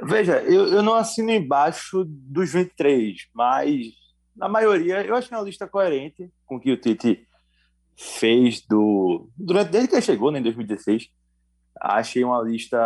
Veja, 0.03 0.41
eu, 0.43 0.67
eu 0.69 0.83
não 0.83 0.95
assino 0.95 1.31
embaixo 1.31 2.05
dos 2.07 2.53
23, 2.53 3.29
mas 3.35 3.89
na 4.39 4.49
maioria 4.49 5.05
eu 5.05 5.17
acho 5.17 5.29
que 5.29 5.35
é 5.35 5.37
uma 5.37 5.45
lista 5.45 5.67
coerente 5.67 6.33
com 6.47 6.57
o 6.57 6.61
que 6.61 6.71
o 6.71 6.81
Tite 6.81 7.27
fez 7.97 8.61
do 8.65 9.29
durante 9.37 9.71
desde 9.71 9.89
que 9.89 9.97
ele 9.97 10.03
chegou 10.03 10.31
né, 10.31 10.39
em 10.39 10.43
2016 10.43 11.11
achei 11.81 12.23
uma 12.23 12.41
lista 12.41 12.79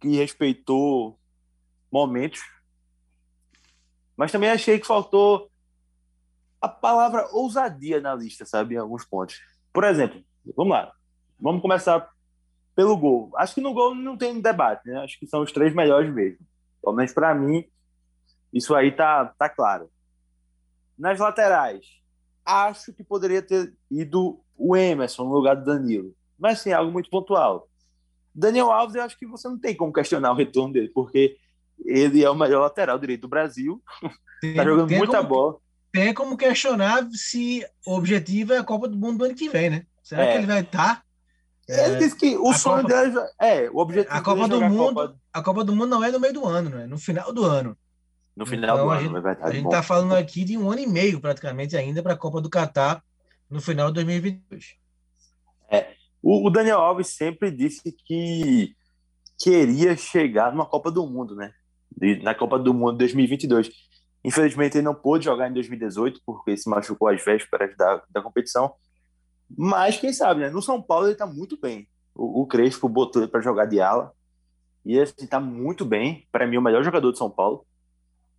que 0.00 0.16
respeitou 0.16 1.16
momentos 1.92 2.40
mas 4.16 4.32
também 4.32 4.50
achei 4.50 4.80
que 4.80 4.86
faltou 4.86 5.48
a 6.60 6.68
palavra 6.68 7.28
ousadia 7.30 8.00
na 8.00 8.16
lista 8.16 8.44
sabe 8.44 8.74
em 8.74 8.78
alguns 8.78 9.04
pontos 9.04 9.38
por 9.76 9.84
exemplo 9.84 10.20
vamos 10.56 10.72
lá 10.72 10.92
vamos 11.38 11.62
começar 11.62 12.08
pelo 12.74 12.96
gol 12.96 13.30
acho 13.36 13.54
que 13.54 13.60
no 13.60 13.72
gol 13.72 13.94
não 13.94 14.16
tem 14.16 14.40
debate 14.40 14.88
né 14.88 14.98
acho 15.00 15.18
que 15.18 15.26
são 15.26 15.42
os 15.42 15.52
três 15.52 15.74
melhores 15.74 16.12
mesmo 16.12 16.38
pelo 16.82 16.96
menos 16.96 17.12
para 17.12 17.34
mim 17.34 17.64
isso 18.52 18.74
aí 18.74 18.90
tá 18.90 19.26
tá 19.38 19.48
claro 19.48 19.90
nas 20.98 21.18
laterais 21.18 21.86
acho 22.46 22.92
que 22.92 23.02
poderia 23.02 23.42
ter 23.42 23.74
ido 23.90 24.40
o 24.56 24.76
Emerson 24.76 25.24
no 25.24 25.34
lugar 25.34 25.56
do 25.56 25.64
Danilo. 25.64 26.14
Mas 26.38 26.60
sim, 26.60 26.72
algo 26.72 26.92
muito 26.92 27.10
pontual. 27.10 27.68
Daniel 28.34 28.70
Alves, 28.70 28.94
eu 28.94 29.02
acho 29.02 29.18
que 29.18 29.26
você 29.26 29.48
não 29.48 29.58
tem 29.58 29.74
como 29.74 29.92
questionar 29.92 30.30
o 30.30 30.36
retorno 30.36 30.72
dele, 30.72 30.90
porque 30.94 31.36
ele 31.84 32.22
é 32.22 32.30
o 32.30 32.34
melhor 32.34 32.60
lateral 32.60 32.98
direito 32.98 33.22
do 33.22 33.28
Brasil. 33.28 33.82
Tem, 34.40 34.54
tá 34.54 34.64
jogando 34.64 34.90
muita 34.90 35.16
como, 35.18 35.28
bola. 35.28 35.56
Tem 35.96 36.12
como 36.12 36.36
questionar 36.36 37.08
se 37.10 37.66
o 37.86 37.94
objetivo 37.96 38.52
é 38.52 38.58
a 38.58 38.62
Copa 38.64 38.86
do 38.86 38.98
Mundo 38.98 39.16
do 39.16 39.24
ano 39.24 39.34
que 39.34 39.48
vem, 39.48 39.70
né? 39.70 39.86
Será 40.02 40.24
É. 40.24 40.32
que 40.32 40.38
ele 40.38 40.46
vai 40.46 40.60
estar? 40.60 41.02
Ele 41.66 41.96
disse 41.96 42.14
que 42.14 42.36
o 42.36 42.52
sonho 42.52 42.82
Copa- 42.82 42.94
dele 43.02 43.16
é 43.40 43.70
o 43.70 43.78
objetivo 43.78 44.14
A 44.14 44.20
Copa 44.20 44.44
é 44.44 44.48
do 44.48 44.54
jogar 44.56 44.66
a 44.66 44.68
Mundo, 44.68 44.94
Copa 44.94 45.16
a 45.32 45.42
Copa 45.42 45.64
do 45.64 45.74
Mundo 45.74 45.86
não 45.88 46.04
é 46.04 46.10
no 46.12 46.20
meio 46.20 46.34
do 46.34 46.44
ano, 46.44 46.68
não 46.68 46.78
é 46.80 46.86
no 46.86 46.98
final 46.98 47.32
do 47.32 47.44
ano. 47.46 47.74
no 48.36 48.44
final 48.44 48.76
Então, 48.76 48.86
do 48.86 48.92
ano, 48.92 49.16
é 49.16 49.20
verdade. 49.22 49.40
A 49.50 49.50
gente 49.54 49.64
está 49.64 49.82
falando 49.82 50.14
aqui 50.14 50.44
de 50.44 50.58
um 50.58 50.70
ano 50.70 50.82
e 50.82 50.86
meio 50.86 51.18
praticamente 51.18 51.74
ainda 51.78 52.02
para 52.02 52.12
a 52.12 52.16
Copa 52.18 52.42
do 52.42 52.50
Catar 52.50 53.02
no 53.48 53.62
final 53.62 53.88
de 53.88 53.94
2022. 53.94 54.74
O, 56.22 56.46
o 56.46 56.50
Daniel 56.50 56.78
Alves 56.80 57.08
sempre 57.08 57.50
disse 57.50 57.90
que 58.04 58.74
queria 59.38 59.96
chegar 59.96 60.50
numa 60.52 60.66
Copa 60.66 60.90
do 60.90 61.06
Mundo, 61.06 61.34
né? 61.36 61.52
Na 62.22 62.34
Copa 62.34 62.58
do 62.58 62.74
Mundo 62.74 62.98
2022. 62.98 63.70
Infelizmente, 64.26 64.76
ele 64.76 64.84
não 64.84 64.92
pôde 64.92 65.24
jogar 65.24 65.48
em 65.48 65.52
2018 65.52 66.20
porque 66.26 66.56
se 66.56 66.68
machucou 66.68 67.06
às 67.06 67.24
vésperas 67.24 67.76
da, 67.76 68.02
da 68.10 68.20
competição. 68.20 68.74
Mas 69.56 69.98
quem 69.98 70.12
sabe, 70.12 70.40
né? 70.40 70.50
No 70.50 70.60
São 70.60 70.82
Paulo 70.82 71.06
ele 71.06 71.12
está 71.12 71.24
muito 71.24 71.56
bem. 71.60 71.88
O, 72.12 72.42
o 72.42 72.46
Crespo 72.46 72.88
botou 72.88 73.22
ele 73.22 73.30
para 73.30 73.40
jogar 73.40 73.66
de 73.66 73.80
ala 73.80 74.12
e 74.84 74.98
assim 74.98 75.14
está 75.20 75.38
muito 75.38 75.84
bem. 75.84 76.26
Para 76.32 76.44
mim, 76.44 76.56
o 76.56 76.60
melhor 76.60 76.82
jogador 76.82 77.12
de 77.12 77.18
São 77.18 77.30
Paulo 77.30 77.64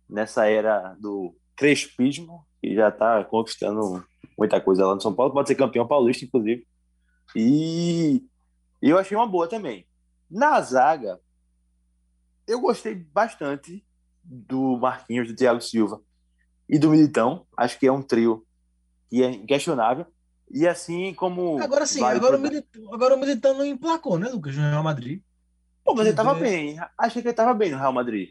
nessa 0.06 0.46
era 0.46 0.94
do 1.00 1.34
Crespismo, 1.56 2.46
que 2.60 2.74
já 2.74 2.90
está 2.90 3.24
conquistando 3.24 4.04
muita 4.36 4.60
coisa 4.60 4.86
lá 4.86 4.94
no 4.94 5.00
São 5.00 5.14
Paulo. 5.14 5.32
Pode 5.32 5.48
ser 5.48 5.54
campeão 5.54 5.88
paulista, 5.88 6.22
inclusive. 6.22 6.66
E 7.34 8.22
eu 8.82 8.98
achei 8.98 9.16
uma 9.16 9.26
boa 9.26 9.48
também. 9.48 9.88
Na 10.30 10.60
zaga, 10.60 11.18
eu 12.46 12.60
gostei 12.60 12.94
bastante 12.94 13.82
do 14.28 14.76
Marquinhos, 14.76 15.28
do 15.28 15.34
Thiago 15.34 15.60
Silva 15.60 16.00
e 16.68 16.78
do 16.78 16.90
Militão. 16.90 17.46
Acho 17.56 17.78
que 17.78 17.86
é 17.86 17.92
um 17.92 18.02
trio 18.02 18.44
que 19.08 19.22
é 19.22 19.30
inquestionável. 19.30 20.06
E 20.50 20.66
assim 20.66 21.14
como. 21.14 21.60
Agora 21.62 21.86
sim, 21.86 22.02
agora, 22.02 22.36
o 22.36 22.40
Militão, 22.40 22.94
agora 22.94 23.14
o 23.14 23.18
Militão 23.18 23.54
não 23.54 23.64
emplacou, 23.64 24.18
né, 24.18 24.28
Lucas, 24.28 24.56
no 24.56 24.62
Real 24.62 24.82
Madrid. 24.82 25.20
Pô, 25.84 25.94
mas 25.94 26.06
ele 26.06 26.16
tava 26.16 26.34
bem. 26.34 26.78
Achei 26.98 27.22
que 27.22 27.28
ele 27.28 27.34
tava 27.34 27.54
bem 27.54 27.70
no 27.70 27.78
Real 27.78 27.92
Madrid. 27.92 28.30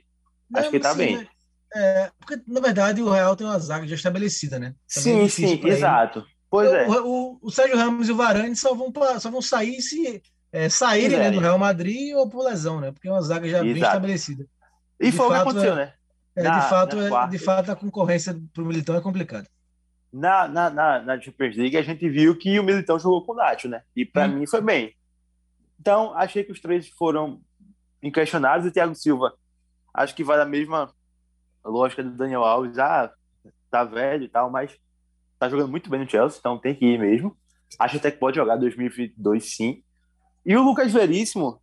Não, 0.49 0.59
Acho 0.59 0.69
que 0.69 0.77
ele 0.77 0.83
tava 0.83 0.95
sim, 0.95 1.05
bem. 1.05 1.17
Né? 1.17 1.27
É, 1.75 2.11
porque, 2.17 2.41
na 2.47 2.59
verdade, 2.59 3.01
o 3.01 3.09
Real 3.09 3.35
tem 3.35 3.45
uma 3.45 3.59
zaga 3.59 3.87
já 3.87 3.95
estabelecida, 3.95 4.57
né? 4.57 4.73
Também 4.93 5.25
é 5.25 5.29
sim, 5.29 5.47
sim, 5.47 5.67
exato. 5.67 6.19
Ele. 6.19 6.27
Pois 6.49 6.71
é. 6.71 6.87
O, 6.87 7.05
o, 7.05 7.39
o, 7.41 7.51
Sérgio 7.51 7.77
Ramos 7.77 8.07
e 8.07 8.11
o 8.11 8.15
Varane 8.15 8.55
só 8.55 8.73
vão, 8.73 8.91
pra, 8.91 9.19
só 9.19 9.29
vão 9.29 9.41
sair 9.41 9.81
se 9.81 10.21
é, 10.51 10.69
saírem 10.69 11.17
né, 11.17 11.29
do 11.29 11.39
Real 11.39 11.59
Madrid 11.59 12.15
ou 12.15 12.29
por 12.29 12.45
lesão, 12.45 12.79
né? 12.79 12.91
Porque 12.91 13.07
é 13.07 13.11
uma 13.11 13.21
zaga 13.21 13.47
já 13.47 13.57
exato. 13.57 13.73
bem 13.73 13.83
estabelecida. 13.83 14.47
E 14.99 15.11
foi 15.11 15.27
o 15.27 15.29
que 15.29 15.35
aconteceu, 15.35 15.75
né? 15.75 15.93
É, 16.35 16.43
na, 16.43 16.59
de, 16.59 16.69
fato, 16.69 16.99
é, 16.99 17.27
de 17.27 17.39
fato, 17.39 17.71
a 17.71 17.75
concorrência 17.75 18.39
para 18.53 18.63
o 18.63 18.65
Militão 18.65 18.95
é 18.95 19.01
complicada. 19.01 19.47
Na, 20.13 20.47
na, 20.47 20.69
na, 20.69 21.01
na 21.01 21.21
Champions 21.21 21.55
League, 21.55 21.77
a 21.77 21.81
gente 21.81 22.07
viu 22.09 22.37
que 22.37 22.59
o 22.59 22.63
Militão 22.63 22.99
jogou 22.99 23.25
com 23.25 23.33
o 23.33 23.35
Nacho, 23.35 23.67
né? 23.67 23.81
E 23.95 24.05
para 24.05 24.27
hum. 24.27 24.39
mim 24.39 24.47
foi 24.47 24.61
bem. 24.61 24.95
Então, 25.79 26.13
achei 26.15 26.43
que 26.43 26.51
os 26.51 26.59
três 26.59 26.89
foram 26.89 27.41
inquestionados. 28.01 28.65
E 28.65 28.69
o 28.69 28.71
Thiago 28.71 28.95
Silva, 28.95 29.33
acho 29.93 30.15
que 30.15 30.23
vai 30.23 30.37
da 30.37 30.45
mesma 30.45 30.93
lógica 31.63 32.03
do 32.03 32.11
Daniel 32.11 32.43
Alves. 32.43 32.77
Ah, 32.77 33.11
tá 33.69 33.83
velho 33.83 34.23
e 34.23 34.29
tal, 34.29 34.49
mas 34.49 34.77
tá 35.39 35.49
jogando 35.49 35.69
muito 35.69 35.89
bem 35.89 35.99
no 35.99 36.09
Chelsea, 36.09 36.39
então 36.39 36.57
tem 36.57 36.73
que 36.73 36.85
ir 36.85 36.99
mesmo. 36.99 37.35
Acho 37.77 37.97
até 37.97 38.11
que 38.11 38.17
pode 38.17 38.37
jogar 38.37 38.55
2022 38.57 39.55
sim. 39.55 39.83
E 40.45 40.55
o 40.55 40.63
Lucas 40.63 40.91
Veríssimo, 40.93 41.61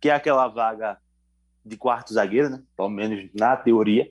que 0.00 0.08
é 0.08 0.14
aquela 0.14 0.46
vaga 0.48 0.98
de 1.70 1.76
quarto 1.76 2.12
zagueiro, 2.12 2.50
né? 2.50 2.62
Pelo 2.76 2.90
menos 2.90 3.30
na 3.32 3.56
teoria. 3.56 4.10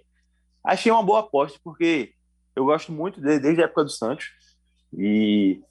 Achei 0.64 0.92
uma 0.92 1.04
boa 1.04 1.20
aposta, 1.20 1.60
porque 1.64 2.14
eu 2.56 2.66
gosto 2.66 2.92
muito 2.92 3.22
dele 3.22 3.40
desde 3.40 3.62
a 3.62 3.66
época 3.66 3.84
do 3.84 3.90
Santos. 3.90 4.32
E 4.98 5.62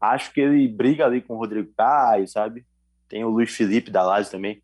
acho 0.00 0.32
que 0.32 0.40
ele 0.40 0.68
briga 0.68 1.06
ali 1.06 1.22
com 1.22 1.34
o 1.34 1.38
Rodrigo 1.38 1.72
Caio, 1.76 2.26
sabe? 2.28 2.66
Tem 3.08 3.24
o 3.24 3.30
Luiz 3.30 3.54
Felipe 3.54 3.90
da 3.90 4.02
Lazio 4.02 4.32
também, 4.32 4.60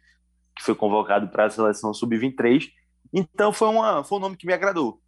que 0.57 0.63
foi 0.63 0.75
convocado 0.75 1.29
para 1.29 1.47
a 1.47 1.51
seleção 1.51 1.95
sub-23. 1.95 2.69
Então 3.13 3.53
foi, 3.53 3.69
uma, 3.69 4.03
foi 4.03 4.19
um 4.19 4.21
nome 4.21 4.37
que 4.37 4.47
me 4.47 4.53
agradou. 4.53 5.01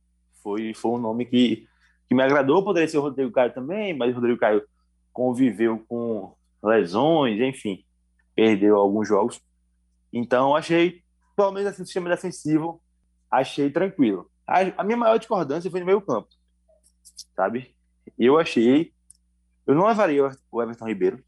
Foi, 0.42 0.72
foi 0.74 0.92
um 0.92 0.98
nome 0.98 1.26
que, 1.26 1.66
que 2.08 2.14
me 2.14 2.22
agradou. 2.22 2.62
Poderia 2.62 2.88
ser 2.88 2.98
o 2.98 3.02
Rodrigo 3.02 3.32
Caio 3.32 3.52
também, 3.52 3.96
mas 3.96 4.12
o 4.12 4.14
Rodrigo 4.14 4.38
Caio 4.38 4.62
conviveu 5.12 5.84
com 5.88 6.34
lesões, 6.62 7.40
enfim, 7.40 7.84
perdeu 8.34 8.76
alguns 8.76 9.08
jogos. 9.08 9.40
Então 10.12 10.54
achei 10.54 11.03
pelo 11.36 11.52
menos 11.52 11.68
assim, 11.68 11.84
sistema 11.84 12.08
defensivo, 12.08 12.82
achei 13.30 13.70
tranquilo. 13.70 14.30
A, 14.46 14.60
a, 14.78 14.84
minha 14.84 14.96
maior 14.96 15.18
discordância 15.18 15.70
foi 15.70 15.80
no 15.80 15.86
meio 15.86 16.00
campo, 16.00 16.28
sabe? 17.34 17.74
Eu 18.18 18.38
achei... 18.38 18.92
Eu 19.66 19.74
não 19.74 19.86
levaria 19.86 20.30
o 20.52 20.62
Everton 20.62 20.86
Ribeiro. 20.86 21.24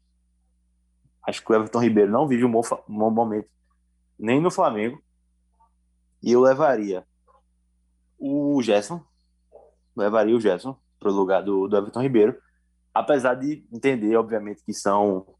Acho 1.27 1.43
que 1.43 1.51
o 1.51 1.55
Everton 1.55 1.81
Ribeiro 1.81 2.11
não 2.11 2.27
vive 2.27 2.45
um 2.45 2.51
bom, 2.51 2.61
um 2.87 2.99
bom 2.99 3.09
momento, 3.11 3.49
nem 4.17 4.39
no 4.39 4.51
Flamengo. 4.51 5.01
E 6.21 6.31
eu 6.31 6.41
levaria 6.41 7.05
o 8.17 8.61
Gerson, 8.61 9.03
levaria 9.95 10.35
o 10.35 10.39
Gerson 10.39 10.77
para 10.99 11.09
o 11.09 11.13
lugar 11.13 11.43
do, 11.43 11.67
do 11.67 11.77
Everton 11.77 12.01
Ribeiro, 12.01 12.39
apesar 12.93 13.35
de 13.35 13.67
entender, 13.71 14.15
obviamente, 14.15 14.63
que 14.63 14.73
são 14.73 15.35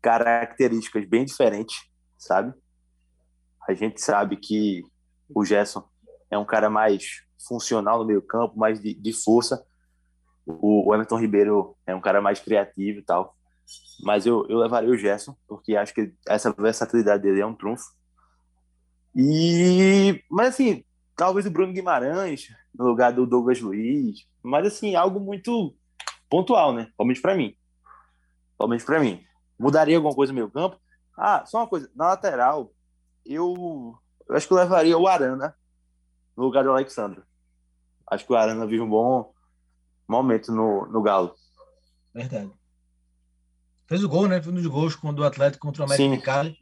características 0.00 1.04
bem 1.08 1.24
diferentes, 1.24 1.88
sabe? 2.18 2.52
A 3.68 3.74
gente 3.74 4.00
sabe 4.00 4.36
que 4.36 4.82
o 5.34 5.44
Gerson 5.44 5.84
é 6.30 6.38
um 6.38 6.44
cara 6.44 6.68
mais 6.68 7.22
funcional 7.46 7.98
no 7.98 8.06
meio 8.06 8.22
campo, 8.22 8.58
mais 8.58 8.80
de, 8.80 8.94
de 8.94 9.12
força. 9.12 9.64
O, 10.46 10.92
Everton 10.94 11.18
Ribeiro 11.18 11.76
é 11.86 11.94
um 11.94 12.00
cara 12.00 12.20
mais 12.20 12.40
criativo 12.40 12.98
e 12.98 13.02
tal. 13.02 13.36
Mas 14.02 14.26
eu, 14.26 14.46
eu 14.48 14.58
levaria 14.58 14.90
o 14.90 14.96
Gerson, 14.96 15.36
porque 15.46 15.76
acho 15.76 15.94
que 15.94 16.12
essa 16.28 16.52
versatilidade 16.52 17.22
dele 17.22 17.40
é 17.40 17.46
um 17.46 17.54
trunfo. 17.54 17.84
E, 19.14 20.22
mas 20.30 20.48
assim, 20.48 20.84
talvez 21.16 21.46
o 21.46 21.50
Bruno 21.50 21.72
Guimarães 21.72 22.48
no 22.74 22.86
lugar 22.86 23.12
do 23.12 23.26
Douglas 23.26 23.60
Luiz, 23.60 24.26
mas 24.42 24.66
assim, 24.66 24.94
algo 24.94 25.20
muito 25.20 25.76
pontual, 26.28 26.72
né? 26.72 26.88
Pelo 26.96 27.06
menos 27.06 27.20
para 27.20 27.34
mim. 27.34 27.54
Pelo 28.58 28.70
menos 28.70 28.84
para 28.84 29.00
mim. 29.00 29.22
Mudaria 29.58 29.96
alguma 29.96 30.14
coisa 30.14 30.32
no 30.32 30.36
meio 30.36 30.50
campo? 30.50 30.80
Ah, 31.16 31.44
só 31.44 31.58
uma 31.58 31.68
coisa, 31.68 31.90
na 31.94 32.08
lateral, 32.08 32.72
eu, 33.24 33.96
eu 34.28 34.36
acho 34.36 34.46
que 34.46 34.52
eu 34.52 34.58
levaria 34.58 34.96
o 34.96 35.06
Arana 35.06 35.54
no 36.36 36.44
lugar 36.44 36.64
do 36.64 36.70
Alexandre. 36.70 37.22
Acho 38.10 38.26
que 38.26 38.32
o 38.32 38.36
Arana 38.36 38.66
vive 38.66 38.82
um 38.82 38.88
bom 38.88 39.32
momento 40.08 40.52
no, 40.52 40.86
no 40.86 41.02
Galo. 41.02 41.34
Verdade. 42.14 42.52
Fez 43.86 44.04
o 44.04 44.08
gol, 44.08 44.28
né? 44.28 44.40
Foi 44.40 44.52
um 44.52 44.56
dos 44.56 44.66
gols 44.66 44.94
quando 44.96 45.20
o 45.20 45.24
Atlético 45.24 45.66
contra 45.66 45.82
o 45.82 45.84
América 45.86 46.16
de 46.16 46.22
Cali. 46.22 46.58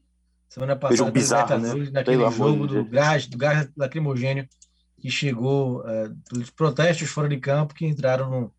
Semana 0.49 0.75
passada, 0.75 1.05
um 1.05 1.13
bizarro, 1.13 1.59
né? 1.59 1.91
naquele 1.93 2.19
Pelo 2.19 2.31
jogo 2.33 2.67
do 2.67 2.85
gás, 2.85 3.27
do 3.27 3.39
gás 3.39 3.71
lacrimogênio 3.77 4.49
que 5.01 5.09
chegou 5.09 5.89
é, 5.89 6.09
dos 6.31 6.51
protestos 6.51 7.09
fora 7.09 7.29
de 7.29 7.39
campo 7.39 7.73
que 7.73 7.87
entraram 7.87 8.31
no, 8.31 8.55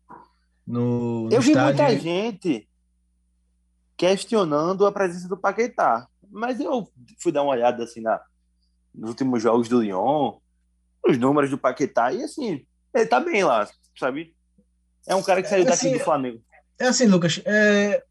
no, 0.66 1.24
no 1.24 1.32
Eu 1.32 1.40
vi 1.40 1.50
estádio. 1.50 1.84
muita 1.84 2.00
gente 2.00 2.68
questionando 3.96 4.86
a 4.86 4.92
presença 4.92 5.28
do 5.28 5.36
Paquetá. 5.36 6.08
Mas 6.32 6.58
eu 6.58 6.88
fui 7.20 7.30
dar 7.30 7.42
uma 7.42 7.52
olhada 7.52 7.84
assim 7.84 8.00
na, 8.00 8.20
nos 8.94 9.10
últimos 9.10 9.42
jogos 9.42 9.68
do 9.68 9.82
Lyon, 9.82 10.38
os 11.06 11.18
números 11.18 11.50
do 11.50 11.58
Paquetá, 11.58 12.12
e 12.12 12.22
assim, 12.22 12.64
ele 12.94 13.06
tá 13.06 13.20
bem 13.20 13.44
lá, 13.44 13.68
sabe? 13.98 14.34
É 15.06 15.14
um 15.14 15.22
cara 15.22 15.42
que 15.42 15.48
saiu 15.48 15.66
é, 15.66 15.70
assim, 15.70 15.88
daqui 15.88 15.98
do 15.98 16.04
Flamengo. 16.04 16.42
É 16.78 16.86
assim, 16.86 17.06
Lucas, 17.06 17.40
é, 17.44 18.02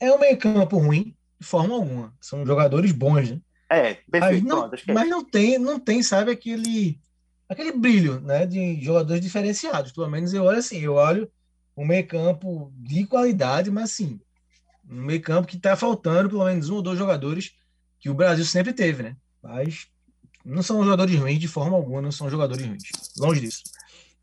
é 0.00 0.12
um 0.12 0.18
meio-campo 0.18 0.76
ruim, 0.76 1.16
de 1.40 1.46
forma 1.46 1.74
alguma. 1.74 2.14
São 2.20 2.44
jogadores 2.44 2.92
bons, 2.92 3.30
né? 3.30 3.40
É, 3.70 3.94
perfeito. 4.10 4.20
Mas 4.20 4.42
não, 4.42 4.68
pronto, 4.68 4.84
mas 4.88 5.08
não 5.08 5.24
tem, 5.24 5.58
não 5.58 5.80
tem, 5.80 6.02
sabe, 6.02 6.30
aquele, 6.30 7.00
aquele 7.48 7.72
brilho, 7.72 8.20
né, 8.20 8.44
de 8.44 8.82
jogadores 8.82 9.22
diferenciados. 9.22 9.92
Pelo 9.92 10.10
menos 10.10 10.34
eu 10.34 10.44
olho 10.44 10.58
assim, 10.58 10.80
eu 10.80 10.94
olho 10.94 11.30
um 11.76 11.86
meio-campo 11.86 12.70
de 12.76 13.06
qualidade, 13.06 13.70
mas 13.70 13.84
assim, 13.84 14.20
um 14.88 15.02
meio-campo 15.02 15.48
que 15.48 15.58
tá 15.58 15.74
faltando 15.74 16.28
pelo 16.28 16.44
menos 16.44 16.68
um 16.68 16.76
ou 16.76 16.82
dois 16.82 16.98
jogadores 16.98 17.52
que 18.02 18.10
o 18.10 18.14
Brasil 18.14 18.44
sempre 18.44 18.72
teve, 18.72 19.04
né? 19.04 19.16
Mas 19.40 19.86
não 20.44 20.62
são 20.62 20.82
jogadores 20.82 21.14
ruins 21.16 21.38
de 21.38 21.46
forma 21.46 21.76
alguma, 21.76 22.02
não 22.02 22.10
são 22.10 22.28
jogadores 22.28 22.66
ruins. 22.66 22.82
Longe 23.16 23.40
disso. 23.40 23.62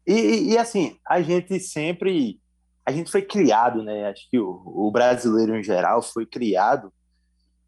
E, 0.05 0.51
e 0.51 0.57
assim, 0.57 0.97
a 1.07 1.21
gente 1.21 1.57
sempre. 1.61 2.39
A 2.85 2.91
gente 2.91 3.09
foi 3.09 3.21
criado, 3.21 3.81
né? 3.81 4.09
Acho 4.09 4.29
que 4.29 4.37
o, 4.37 4.61
o 4.65 4.91
brasileiro 4.91 5.55
em 5.55 5.63
geral 5.63 6.01
foi 6.01 6.25
criado 6.25 6.91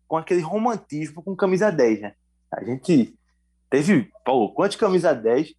com 0.06 0.18
aquele 0.18 0.42
romantismo 0.42 1.24
com 1.24 1.36
camisa 1.36 1.72
10, 1.72 2.02
né? 2.02 2.14
A 2.52 2.62
gente 2.66 3.16
teve, 3.70 4.12
pô, 4.26 4.52
quantas 4.52 4.76
camisa 4.76 5.14
10 5.14 5.54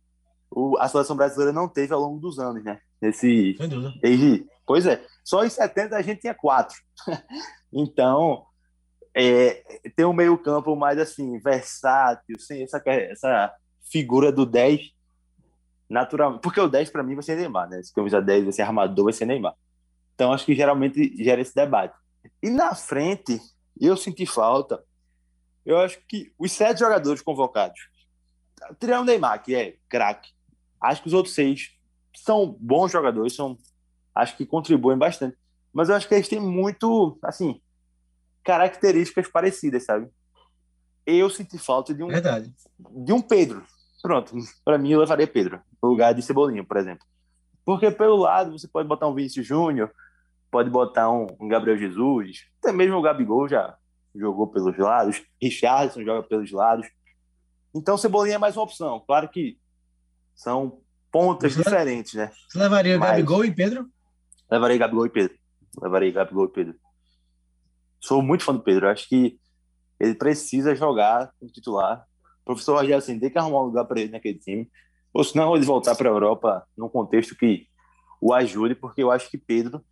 o, 0.51 0.77
a 0.79 0.87
seleção 0.87 1.17
brasileira 1.17 1.53
não 1.53 1.67
teve 1.67 1.95
ao 1.95 2.01
longo 2.01 2.21
dos 2.21 2.39
anos, 2.39 2.63
né? 2.63 2.79
Esse, 3.01 3.57
desde, 4.03 4.47
pois 4.67 4.85
é, 4.85 5.03
só 5.25 5.45
em 5.45 5.49
70 5.49 5.97
a 5.97 6.03
gente 6.03 6.21
tinha 6.21 6.35
quatro. 6.35 6.77
então, 7.73 8.45
é, 9.15 9.63
tem 9.95 10.07
um 10.07 10.13
meio 10.13 10.37
campo 10.39 10.75
mais 10.75 10.99
assim, 10.99 11.39
versátil, 11.39 12.39
sem 12.39 12.63
essa, 12.63 12.83
essa 12.87 13.53
figura 13.91 14.33
do 14.33 14.47
10 14.47 14.91
naturalmente. 15.89 16.41
Porque 16.41 16.61
o 16.61 16.69
10 16.69 16.91
para 16.91 17.03
mim 17.03 17.15
vai 17.15 17.23
ser 17.23 17.37
Neymar, 17.37 17.69
né? 17.69 17.83
Se 17.83 17.93
camisa 17.93 18.21
10 18.21 18.45
vai 18.45 18.53
ser 18.53 18.63
armador, 18.63 19.05
vai 19.05 19.13
ser 19.13 19.27
Neymar. 19.27 19.55
Então 20.15 20.33
acho 20.33 20.47
que 20.47 20.55
geralmente 20.55 21.15
gera 21.23 21.41
esse 21.41 21.55
debate. 21.55 21.95
E 22.43 22.49
na 22.51 22.75
frente, 22.75 23.39
eu 23.79 23.97
senti 23.97 24.27
falta. 24.27 24.83
Eu 25.65 25.79
acho 25.79 25.99
que 26.09 26.33
os 26.39 26.51
sete 26.51 26.81
jogadores 26.81 27.23
convocados, 27.23 27.79
tirando 28.81 29.03
o 29.03 29.05
Neymar, 29.05 29.43
que 29.43 29.55
é 29.55 29.77
craque, 29.89 30.31
acho 30.81 31.03
que 31.03 31.09
os 31.09 31.15
outros 31.15 31.35
seis 31.35 31.71
são 32.17 32.57
bons 32.59 32.91
jogadores, 32.91 33.35
são, 33.35 33.57
acho 34.15 34.37
que 34.37 34.45
contribuem 34.45 34.99
bastante. 34.99 35.37
Mas 35.73 35.89
eu 35.89 35.95
acho 35.95 36.09
que 36.09 36.15
eles 36.15 36.29
têm 36.29 36.41
muito, 36.41 37.19
assim, 37.23 37.62
características 38.45 39.29
parecidas, 39.29 39.85
sabe? 39.85 40.09
Eu 41.07 41.29
senti 41.31 41.59
falta 41.59 41.95
de 41.95 42.03
um 42.03 42.09
Verdade. 42.09 42.53
de 42.79 43.13
um 43.13 43.21
Pedro, 43.21 43.65
pronto, 44.03 44.35
para 44.65 44.79
mim 44.79 44.91
eu 44.91 45.01
levaria 45.01 45.27
Pedro, 45.27 45.61
no 45.83 45.89
lugar 45.89 46.15
de 46.15 46.23
Cebolinha, 46.23 46.65
por 46.65 46.77
exemplo. 46.77 47.05
Porque 47.65 47.91
pelo 47.91 48.17
lado 48.17 48.53
você 48.53 48.69
pode 48.69 48.89
botar 48.89 49.09
um 49.09 49.15
Vinícius 49.15 49.47
Júnior, 49.47 49.93
pode 50.51 50.71
botar 50.71 51.11
um, 51.11 51.27
um, 51.41 51.49
Gabriel 51.49 51.79
Jesus, 51.79 52.45
até 52.59 52.73
mesmo 52.73 52.97
o 52.97 53.03
Gabigol 53.03 53.49
já 53.49 53.77
jogou 54.15 54.47
pelos 54.49 54.77
lados, 54.77 55.23
Richardson 55.41 56.05
joga 56.05 56.23
pelos 56.27 56.51
lados. 56.53 56.87
Então 57.75 57.97
Cebolinha 57.97 58.37
é 58.37 58.39
mais 58.39 58.57
uma 58.57 58.65
opção. 58.65 59.03
Claro 59.07 59.29
que 59.29 59.59
são 60.35 60.81
pontas 61.11 61.55
você 61.55 61.63
diferentes, 61.63 62.15
né? 62.15 62.31
Você 62.49 62.59
levaria 62.59 62.99
Mas, 62.99 63.11
Gabigol 63.11 63.45
e 63.45 63.55
Pedro? 63.55 63.89
Levaria 64.51 64.79
Gabigol 64.79 65.07
e 65.07 65.11
Pedro. 65.11 65.39
Levaria 65.81 66.13
Gabigol 66.13 66.45
e 66.45 66.49
Pedro. 66.49 66.82
Sou 68.03 68.21
muito 68.23 68.45
fã 68.45 68.53
do 68.53 68.63
Pedro. 68.63 68.89
Acho 68.89 69.09
que 69.09 69.39
ele 70.01 70.15
precisa 70.15 70.75
jogar 70.75 71.33
como 71.39 71.53
titular. 71.53 72.05
O 72.43 72.45
professor 72.45 72.75
Rogério 72.75 72.97
assim, 72.97 73.19
tem 73.19 73.31
que 73.31 73.39
arrumar 73.39 73.63
um 73.63 73.67
lugar 73.67 73.85
para 73.85 74.01
ele 74.01 74.11
naquele 74.11 74.39
time. 74.39 74.71
Ou 75.15 75.23
senão 75.23 75.55
ele 75.55 75.65
voltar 75.65 75.95
para 75.95 76.09
a 76.09 76.13
Europa 76.13 76.67
num 76.77 76.89
contexto 76.89 77.37
que 77.37 77.67
o 78.21 78.33
ajude, 78.33 78.75
porque 78.75 79.03
eu 79.03 79.11
acho 79.11 79.31
que 79.31 79.39
Pedro 79.39 79.85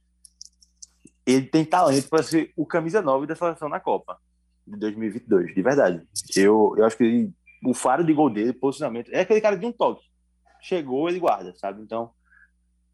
ele 1.27 1.47
tem 1.47 1.65
talento 1.65 2.09
para 2.09 2.23
ser 2.23 2.53
o 2.57 2.67
camisa 2.67 3.03
9 3.03 3.27
da 3.27 3.37
seleção 3.37 3.69
na 3.69 3.79
Copa 3.79 4.19
de 4.67 4.79
2022, 4.79 5.55
de 5.55 5.63
verdade. 5.63 6.03
Eu, 6.37 6.75
eu 6.77 6.85
acho 6.85 6.97
que 6.97 7.05
ele, 7.05 7.33
o 7.65 7.75
faro 7.75 8.05
de 8.05 8.13
gol 8.13 8.31
dele, 8.31 8.53
posicionamento, 8.53 9.11
é 9.13 9.21
aquele 9.21 9.41
cara 9.41 9.57
de 9.57 9.67
um 9.67 9.73
toque. 9.73 10.05
Chegou, 10.63 11.09
ele 11.09 11.19
guarda, 11.19 11.55
sabe? 11.57 11.83
Então, 11.83 12.11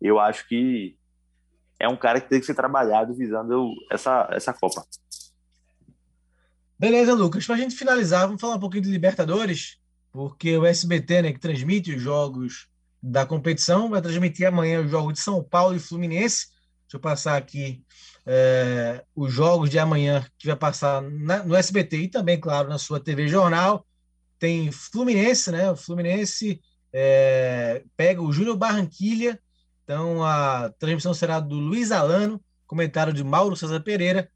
eu 0.01 0.19
acho 0.19 0.47
que 0.49 0.97
é 1.79 1.89
um 1.89 1.97
cara 1.97 2.21
que 2.21 2.29
tem 2.29 2.41
que 2.41 2.47
ser 2.47 2.55
trabalhado 2.55 3.15
visando 3.15 3.71
essa, 3.91 4.29
essa 4.33 4.53
Copa. 4.53 4.85
Beleza, 6.79 7.15
Lucas. 7.15 7.47
Para 7.47 7.55
a 7.55 7.59
gente 7.59 7.75
finalizar, 7.75 8.27
vamos 8.27 8.41
falar 8.41 8.57
um 8.57 8.61
pouquinho 8.61 8.83
de 8.83 8.91
Libertadores, 8.91 9.79
porque 10.13 10.59
o 10.59 10.67
SBT, 10.67 11.23
né, 11.23 11.33
que 11.33 11.41
transmite 11.41 11.95
os 11.95 12.03
jogos 12.03 12.69
da 13.03 13.25
competição, 13.25 13.89
vai 13.89 14.03
transmitir 14.03 14.47
amanhã 14.47 14.83
os 14.83 14.91
jogos 14.91 15.15
de 15.15 15.21
São 15.21 15.43
Paulo 15.43 15.75
e 15.75 15.81
Fluminense. 15.81 16.49
Deixa 16.83 16.97
eu 16.97 17.01
passar 17.01 17.37
aqui 17.37 17.83
é, 18.27 19.03
os 19.15 19.33
jogos 19.33 19.71
de 19.71 19.79
amanhã 19.79 20.27
que 20.39 20.47
vai 20.47 20.57
passar 20.57 21.01
na, 21.01 21.43
no 21.43 21.55
SBT 21.55 21.97
e 21.97 22.09
também, 22.09 22.39
claro, 22.39 22.69
na 22.69 22.79
sua 22.79 23.01
TV 23.01 23.27
Jornal. 23.27 23.87
Tem 24.39 24.71
Fluminense, 24.71 25.51
né? 25.51 25.71
O 25.71 25.77
Fluminense 25.77 26.61
é, 26.93 27.83
pega 27.97 28.21
o 28.21 28.33
Júnior 28.33 28.57
Barranquilha. 28.57 29.41
Então 29.83 30.23
a 30.23 30.71
transmissão 30.79 31.15
será 31.15 31.41
do 31.41 31.55
Luiz 31.55 31.91
Alano, 31.91 32.43
comentário 32.67 33.15
de 33.15 33.25
Mauro 33.25 33.57
César 33.57 33.81
Pereira, 33.81 34.31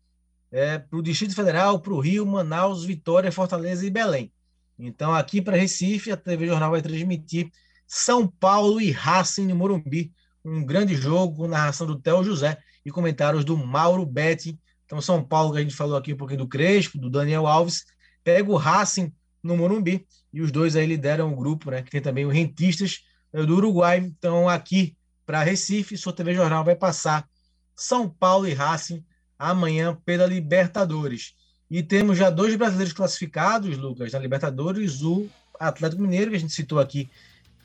é, 0.51 0.79
para 0.79 0.99
o 0.99 1.03
Distrito 1.03 1.35
Federal, 1.35 1.81
para 1.81 1.93
o 1.93 2.01
Rio, 2.01 2.27
Manaus, 2.27 2.85
Vitória, 2.85 3.31
Fortaleza 3.31 3.87
e 3.87 3.91
Belém. 3.91 4.33
Então, 4.79 5.15
aqui 5.15 5.43
para 5.43 5.57
Recife, 5.57 6.11
a 6.11 6.17
TV 6.17 6.47
Jornal 6.47 6.71
vai 6.71 6.83
transmitir 6.83 7.51
São 7.87 8.27
Paulo 8.27 8.81
e 8.81 8.91
Racing 8.91 9.47
no 9.47 9.55
Morumbi. 9.55 10.13
Um 10.45 10.65
grande 10.65 10.95
jogo 10.95 11.37
com 11.37 11.49
narração 11.49 11.87
do 11.87 12.01
Theo 12.01 12.25
José 12.25 12.59
e 12.85 12.91
comentários 12.91 13.45
do 13.45 13.57
Mauro 13.57 14.07
Betti. 14.07 14.59
Então, 14.87 15.01
São 15.01 15.23
Paulo, 15.23 15.53
que 15.53 15.59
a 15.59 15.63
gente 15.63 15.75
falou 15.75 15.97
aqui 15.97 16.15
um 16.15 16.17
pouquinho 16.17 16.41
do 16.41 16.49
Crespo, 16.49 16.99
do 16.99 17.11
Daniel 17.11 17.47
Alves, 17.47 17.85
pega 18.25 18.51
o 18.51 18.57
Racing 18.57 19.13
no 19.43 19.57
Morumbi 19.57 20.07
e 20.33 20.41
os 20.41 20.51
dois 20.51 20.77
aí 20.77 20.87
lideram 20.87 21.33
o 21.33 21.37
grupo, 21.37 21.71
né? 21.71 21.83
Que 21.83 21.91
tem 21.91 22.01
também 22.01 22.25
o 22.25 22.31
Rentistas 22.31 23.01
eh, 23.33 23.45
do 23.45 23.57
Uruguai. 23.57 23.99
Então, 23.99 24.49
aqui 24.49 24.97
para 25.27 25.43
Recife, 25.43 25.97
sua 25.97 26.13
TV 26.13 26.35
Jornal 26.35 26.65
vai 26.65 26.75
passar 26.75 27.29
São 27.77 28.09
Paulo 28.09 28.49
e 28.49 28.55
Racing 28.55 29.05
amanhã 29.41 29.97
pela 30.05 30.27
Libertadores. 30.27 31.35
E 31.71 31.83
temos 31.83 32.19
já 32.19 32.29
dois 32.29 32.55
brasileiros 32.57 32.93
classificados, 32.93 33.79
Lucas, 33.79 34.13
na 34.13 34.19
Libertadores, 34.19 35.03
o 35.03 35.27
Atlético 35.59 36.03
Mineiro, 36.03 36.31
que 36.31 36.37
a 36.37 36.41
gente 36.41 36.53
citou 36.53 36.79
aqui, 36.79 37.09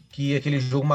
que 0.10 0.36
aquele 0.36 0.60
jogo 0.60 0.88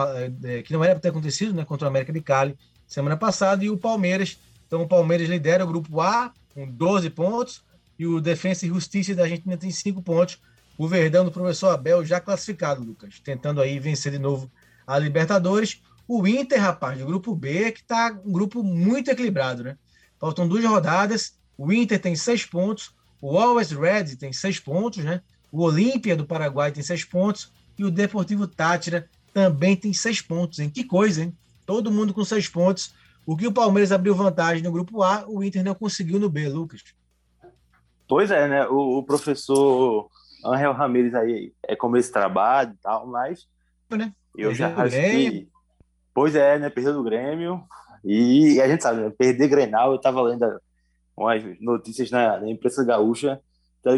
é, 0.44 0.62
que 0.62 0.72
não 0.72 0.82
era 0.82 0.94
para 0.94 1.02
ter 1.02 1.08
acontecido, 1.10 1.52
né, 1.52 1.64
contra 1.64 1.86
o 1.86 1.90
América 1.90 2.12
de 2.12 2.22
Cali 2.22 2.56
semana 2.86 3.16
passada, 3.16 3.62
e 3.62 3.68
o 3.68 3.76
Palmeiras. 3.76 4.38
Então 4.66 4.82
o 4.82 4.88
Palmeiras 4.88 5.28
lidera 5.28 5.64
o 5.64 5.66
grupo 5.66 6.00
A 6.00 6.32
com 6.54 6.66
12 6.66 7.10
pontos 7.10 7.62
e 7.98 8.06
o 8.06 8.20
Defensa 8.20 8.64
e 8.64 8.68
Justiça 8.68 9.14
da 9.14 9.24
Argentina 9.24 9.56
tem 9.56 9.70
5 9.70 10.00
pontos. 10.02 10.38
O 10.78 10.88
Verdão 10.88 11.24
do 11.24 11.30
professor 11.30 11.68
Abel 11.68 12.04
já 12.04 12.20
classificado, 12.20 12.82
Lucas, 12.82 13.20
tentando 13.22 13.60
aí 13.60 13.78
vencer 13.78 14.10
de 14.10 14.18
novo 14.18 14.50
a 14.86 14.98
Libertadores. 14.98 15.82
O 16.08 16.26
Inter, 16.26 16.60
rapaz, 16.60 16.98
do 16.98 17.06
grupo 17.06 17.34
B, 17.34 17.70
que 17.72 17.80
está 17.80 18.18
um 18.24 18.32
grupo 18.32 18.62
muito 18.62 19.10
equilibrado, 19.10 19.62
né? 19.62 19.76
Faltam 20.20 20.46
duas 20.46 20.64
rodadas. 20.64 21.34
O 21.56 21.72
Inter 21.72 22.00
tem 22.00 22.14
seis 22.14 22.44
pontos, 22.44 22.94
o 23.20 23.38
Always 23.38 23.70
Red 23.70 24.16
tem 24.16 24.32
seis 24.32 24.60
pontos, 24.60 25.04
né? 25.04 25.20
O 25.50 25.62
Olímpia 25.62 26.16
do 26.16 26.24
Paraguai 26.24 26.70
tem 26.70 26.82
seis 26.82 27.04
pontos 27.04 27.52
e 27.78 27.84
o 27.84 27.90
Deportivo 27.90 28.46
Tátira 28.46 29.08
também 29.32 29.76
tem 29.76 29.92
seis 29.92 30.20
pontos, 30.20 30.58
hein? 30.58 30.70
Que 30.70 30.84
coisa, 30.84 31.22
hein? 31.22 31.36
todo 31.70 31.92
mundo 31.92 32.12
com 32.12 32.24
seis 32.24 32.48
pontos. 32.48 32.92
O 33.24 33.36
que 33.36 33.46
o 33.46 33.52
Palmeiras 33.52 33.92
abriu 33.92 34.12
vantagem 34.12 34.60
no 34.60 34.72
grupo 34.72 35.04
A, 35.04 35.24
o 35.28 35.44
Inter 35.44 35.62
não 35.62 35.72
conseguiu 35.72 36.18
no 36.18 36.28
B, 36.28 36.48
Lucas. 36.48 36.82
Pois 38.08 38.28
é, 38.32 38.48
né? 38.48 38.66
O, 38.66 38.98
o 38.98 39.02
professor 39.04 40.10
Angel 40.44 40.72
Ramírez 40.72 41.14
aí 41.14 41.52
é 41.62 41.76
como 41.76 41.96
esse 41.96 42.10
trabalho 42.10 42.72
e 42.72 42.82
tal, 42.82 43.06
mas 43.06 43.46
né? 43.88 44.12
eu 44.36 44.52
já 44.52 44.74
acho 44.74 44.96
que. 44.96 45.48
Pois 46.12 46.34
é, 46.34 46.58
né? 46.58 46.68
Perdeu 46.68 46.94
do 46.94 47.04
Grêmio. 47.04 47.62
E 48.04 48.60
a 48.60 48.68
gente 48.68 48.82
sabe, 48.82 49.00
né? 49.00 49.10
perder 49.10 49.48
Grenal, 49.48 49.92
eu 49.92 50.00
tava 50.00 50.22
lendo 50.22 50.46
umas 51.16 51.42
notícias 51.60 52.10
na, 52.10 52.40
na 52.40 52.50
imprensa 52.50 52.84
gaúcha, 52.84 53.40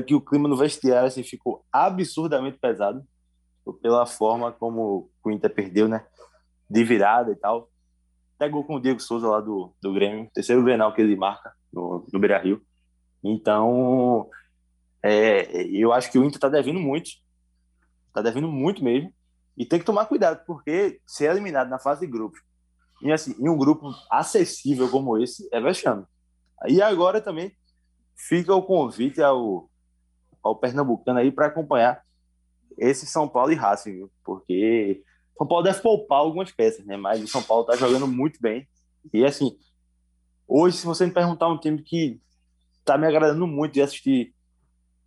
que 0.07 0.15
o 0.15 0.21
clima 0.21 0.49
no 0.49 0.57
vestiário 0.57 1.09
assim, 1.09 1.23
ficou 1.23 1.65
absurdamente 1.73 2.59
pesado 2.59 3.05
pela 3.81 4.07
forma 4.07 4.51
como 4.53 5.11
o 5.25 5.31
Inter 5.31 5.53
perdeu, 5.53 5.89
né? 5.89 6.05
de 6.73 6.85
virada 6.85 7.31
e 7.31 7.37
tal. 7.37 7.71
Pegou 8.39 8.65
com 8.65 8.77
o 8.77 8.81
Diego 8.81 8.99
Souza 8.99 9.29
lá 9.29 9.41
do, 9.41 9.75
do 9.81 9.93
Grêmio, 9.93 10.31
terceiro 10.33 10.65
Grenal 10.65 10.95
que 10.95 11.03
ele 11.03 11.15
marca 11.15 11.53
no, 11.71 12.07
no 12.11 12.19
Beira 12.19 12.39
Rio. 12.39 12.63
Então, 13.23 14.29
é, 15.03 15.65
eu 15.67 15.93
acho 15.93 16.11
que 16.11 16.19
o 16.19 16.25
Inter 16.25 16.37
está 16.37 16.49
devendo 16.49 16.81
muito. 16.81 17.11
Está 18.09 18.23
devendo 18.23 18.49
muito 18.49 18.83
mesmo. 18.83 19.13
E 19.57 19.67
tem 19.67 19.79
que 19.79 19.85
tomar 19.85 20.07
cuidado, 20.07 20.43
porque 20.47 20.99
ser 21.07 21.31
eliminado 21.31 21.69
na 21.69 21.79
fase 21.79 22.01
de 22.01 22.11
grupos, 22.11 22.41
e 23.03 23.13
assim, 23.13 23.35
em 23.39 23.49
um 23.49 23.57
grupo 23.57 23.91
acessível 24.11 24.89
como 24.89 25.19
esse, 25.19 25.49
é 25.53 25.61
vexame. 25.61 26.05
E 26.69 26.81
agora 26.81 27.21
também 27.21 27.53
fica 28.17 28.55
o 28.55 28.63
convite 28.63 29.21
ao, 29.21 29.69
ao 30.43 30.57
Pernambucano 30.57 31.19
aí 31.19 31.33
para 31.33 31.47
acompanhar 31.47 32.03
esse 32.79 33.07
São 33.07 33.29
Paulo 33.29 33.53
e 33.53 33.57
Racing, 33.57 33.93
viu? 33.93 34.13
porque 34.25 35.03
são 35.37 35.47
Paulo 35.47 35.65
deve 35.65 35.81
poupar 35.81 36.19
algumas 36.19 36.53
peças, 36.53 36.85
né? 36.87 36.97
Mas 36.97 37.23
o 37.23 37.27
São 37.27 37.43
Paulo 37.43 37.65
tá 37.65 37.77
jogando 37.77 38.07
muito 38.07 38.41
bem. 38.41 38.69
E 39.13 39.25
assim, 39.25 39.59
hoje, 40.47 40.77
se 40.77 40.87
você 40.87 41.05
me 41.05 41.13
perguntar 41.13 41.49
um 41.49 41.59
time 41.59 41.83
que 41.83 42.21
tá 42.85 42.97
me 42.97 43.07
agradando 43.07 43.47
muito 43.47 43.73
de 43.73 43.83
assistir 43.83 44.33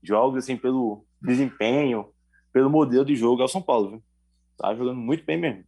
jogos, 0.03 0.43
assim, 0.43 0.57
pelo 0.57 1.05
desempenho, 1.21 2.09
pelo 2.51 2.69
modelo 2.69 3.05
de 3.05 3.15
jogo, 3.15 3.41
é 3.41 3.45
o 3.45 3.47
São 3.47 3.61
Paulo, 3.61 3.91
viu? 3.91 4.03
Tá 4.57 4.75
jogando 4.75 4.99
muito 4.99 5.23
bem 5.25 5.39
mesmo. 5.39 5.63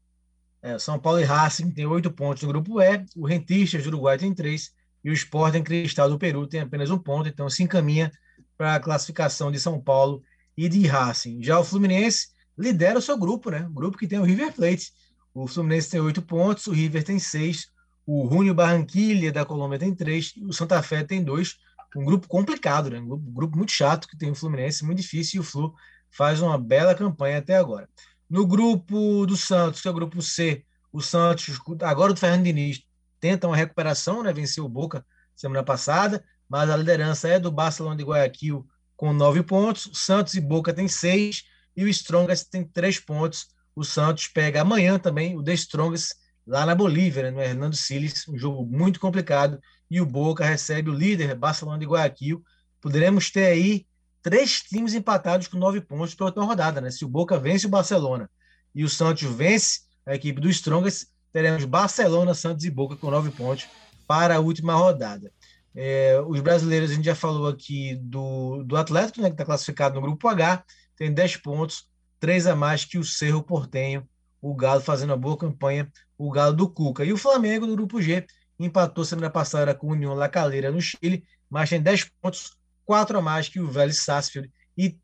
É, 0.67 0.77
São 0.77 0.99
Paulo 0.99 1.21
e 1.21 1.23
Racing 1.23 1.71
tem 1.71 1.85
oito 1.85 2.11
pontos 2.11 2.43
no 2.43 2.49
grupo 2.49 2.81
E, 2.81 3.05
o 3.15 3.25
Rentistas 3.25 3.83
do 3.83 3.87
Uruguai 3.87 4.17
tem 4.17 4.33
três, 4.33 4.73
e 5.01 5.09
o 5.09 5.13
Sporting 5.13 5.63
Cristal 5.63 6.09
do 6.09 6.19
Peru 6.19 6.45
tem 6.45 6.59
apenas 6.59 6.91
um 6.91 6.97
ponto, 6.97 7.29
então 7.29 7.49
se 7.49 7.63
encaminha 7.63 8.11
para 8.57 8.75
a 8.75 8.79
classificação 8.79 9.49
de 9.49 9.61
São 9.61 9.79
Paulo 9.79 10.21
e 10.57 10.67
de 10.67 10.85
Racing. 10.85 11.41
Já 11.41 11.57
o 11.57 11.63
Fluminense 11.63 12.27
lidera 12.57 12.99
o 12.99 13.01
seu 13.01 13.17
grupo, 13.17 13.49
né? 13.49 13.65
O 13.65 13.73
grupo 13.73 13.97
que 13.97 14.05
tem 14.05 14.19
o 14.19 14.23
River 14.23 14.51
Plate. 14.51 14.91
O 15.33 15.47
Fluminense 15.47 15.89
tem 15.89 16.01
oito 16.01 16.21
pontos, 16.21 16.67
o 16.67 16.73
River 16.73 17.01
tem 17.01 17.17
seis, 17.17 17.67
o 18.05 18.27
Junio 18.29 18.53
Barranquilla 18.53 19.31
da 19.31 19.45
Colômbia 19.45 19.79
tem 19.79 19.95
três, 19.95 20.33
e 20.35 20.43
o 20.43 20.51
Santa 20.51 20.83
Fé 20.83 21.01
tem 21.01 21.23
dois. 21.23 21.55
Um 21.95 22.03
grupo 22.03 22.27
complicado, 22.27 22.89
né? 22.89 22.99
Um 22.99 23.17
grupo 23.17 23.55
muito 23.55 23.71
chato 23.71 24.05
que 24.05 24.17
tem 24.17 24.31
o 24.31 24.35
Fluminense, 24.35 24.83
muito 24.83 25.01
difícil, 25.01 25.37
e 25.37 25.39
o 25.39 25.43
Flu 25.43 25.73
faz 26.11 26.41
uma 26.41 26.57
bela 26.57 26.93
campanha 26.93 27.37
até 27.37 27.55
agora. 27.55 27.87
No 28.29 28.45
grupo 28.45 29.25
do 29.25 29.37
Santos, 29.37 29.81
que 29.81 29.87
é 29.87 29.91
o 29.91 29.93
grupo 29.93 30.21
C, 30.21 30.65
o 30.91 31.01
Santos, 31.01 31.59
agora 31.81 32.13
do 32.13 32.19
Fernando 32.19 32.43
Diniz, 32.43 32.81
tenta 33.19 33.47
uma 33.47 33.55
recuperação, 33.55 34.23
né? 34.23 34.33
Venceu 34.33 34.65
o 34.65 34.69
Boca 34.69 35.05
semana 35.35 35.63
passada, 35.63 36.23
mas 36.49 36.69
a 36.69 36.77
liderança 36.77 37.27
é 37.27 37.39
do 37.39 37.51
Barcelona 37.51 37.95
de 37.95 38.03
Guayaquil 38.03 38.67
com 38.95 39.13
nove 39.13 39.43
pontos. 39.43 39.89
Santos 39.93 40.33
e 40.33 40.41
Boca 40.41 40.73
têm 40.73 40.87
seis 40.87 41.43
e 41.75 41.83
o 41.83 41.87
Strongest 41.87 42.49
tem 42.49 42.63
três 42.65 42.99
pontos. 42.99 43.47
O 43.75 43.83
Santos 43.83 44.27
pega 44.27 44.61
amanhã 44.61 44.97
também 44.97 45.37
o 45.37 45.43
The 45.43 45.53
Strongest 45.53 46.15
lá 46.45 46.65
na 46.65 46.73
Bolívia, 46.73 47.23
né, 47.23 47.31
no 47.31 47.41
Hernando 47.41 47.75
Siles, 47.75 48.27
um 48.27 48.37
jogo 48.37 48.65
muito 48.65 48.99
complicado. 48.99 49.59
E 49.89 50.01
o 50.01 50.05
Boca 50.05 50.43
recebe 50.43 50.89
o 50.89 50.93
líder 50.93 51.35
Barcelona 51.35 51.77
de 51.77 51.85
Guayaquil. 51.85 52.43
Poderemos 52.81 53.29
ter 53.29 53.45
aí 53.45 53.85
três 54.27 54.61
times 54.61 54.93
empatados 54.93 55.47
com 55.47 55.57
nove 55.57 55.79
pontos 55.79 56.13
para 56.13 56.25
a 56.25 56.27
última 56.27 56.43
rodada. 56.43 56.81
Né? 56.81 56.91
Se 56.91 57.05
o 57.05 57.07
Boca 57.07 57.39
vence 57.39 57.65
o 57.65 57.69
Barcelona 57.69 58.29
e 58.75 58.83
o 58.83 58.89
Santos 58.89 59.23
vence 59.23 59.83
a 60.05 60.15
equipe 60.15 60.41
do 60.41 60.49
Strongest, 60.49 61.07
teremos 61.31 61.63
Barcelona, 61.63 62.33
Santos 62.33 62.65
e 62.65 62.69
Boca 62.69 62.97
com 62.97 63.09
nove 63.09 63.31
pontos 63.31 63.69
para 64.05 64.35
a 64.35 64.39
última 64.41 64.73
rodada. 64.73 65.31
É, 65.73 66.19
os 66.27 66.41
brasileiros, 66.41 66.91
a 66.91 66.93
gente 66.93 67.05
já 67.05 67.15
falou 67.15 67.47
aqui 67.47 67.95
do, 68.01 68.63
do 68.63 68.75
Atlético, 68.75 69.21
né, 69.21 69.29
que 69.29 69.35
está 69.35 69.45
classificado 69.45 69.95
no 69.95 70.01
grupo 70.01 70.27
H, 70.27 70.61
tem 70.97 71.13
10 71.13 71.37
pontos. 71.37 71.87
três 72.19 72.47
a 72.47 72.55
mais 72.55 72.83
que 72.83 72.97
o 72.97 73.05
Cerro 73.05 73.41
Portenho, 73.41 74.05
o 74.41 74.53
Galo 74.53 74.81
fazendo 74.81 75.11
uma 75.11 75.17
boa 75.17 75.37
campanha, 75.37 75.89
o 76.17 76.29
Galo 76.29 76.53
do 76.53 76.69
Cuca. 76.69 77.05
E 77.05 77.13
o 77.13 77.17
Flamengo, 77.17 77.65
no 77.65 77.77
grupo 77.77 78.01
G, 78.01 78.25
empatou 78.59 79.05
semana 79.05 79.29
passada 79.29 79.73
com 79.73 79.87
o 79.87 79.91
União 79.91 80.13
La 80.13 80.27
Calera 80.27 80.69
no 80.69 80.81
Chile, 80.81 81.23
mas 81.49 81.69
tem 81.69 81.81
10 81.81 82.09
pontos, 82.21 82.57
quatro 82.87 83.17
a 83.19 83.21
mais 83.21 83.49
que 83.49 83.59
o 83.59 83.67
Vélez 83.69 83.99
Sarsfield 83.99 84.49
e 84.77 84.97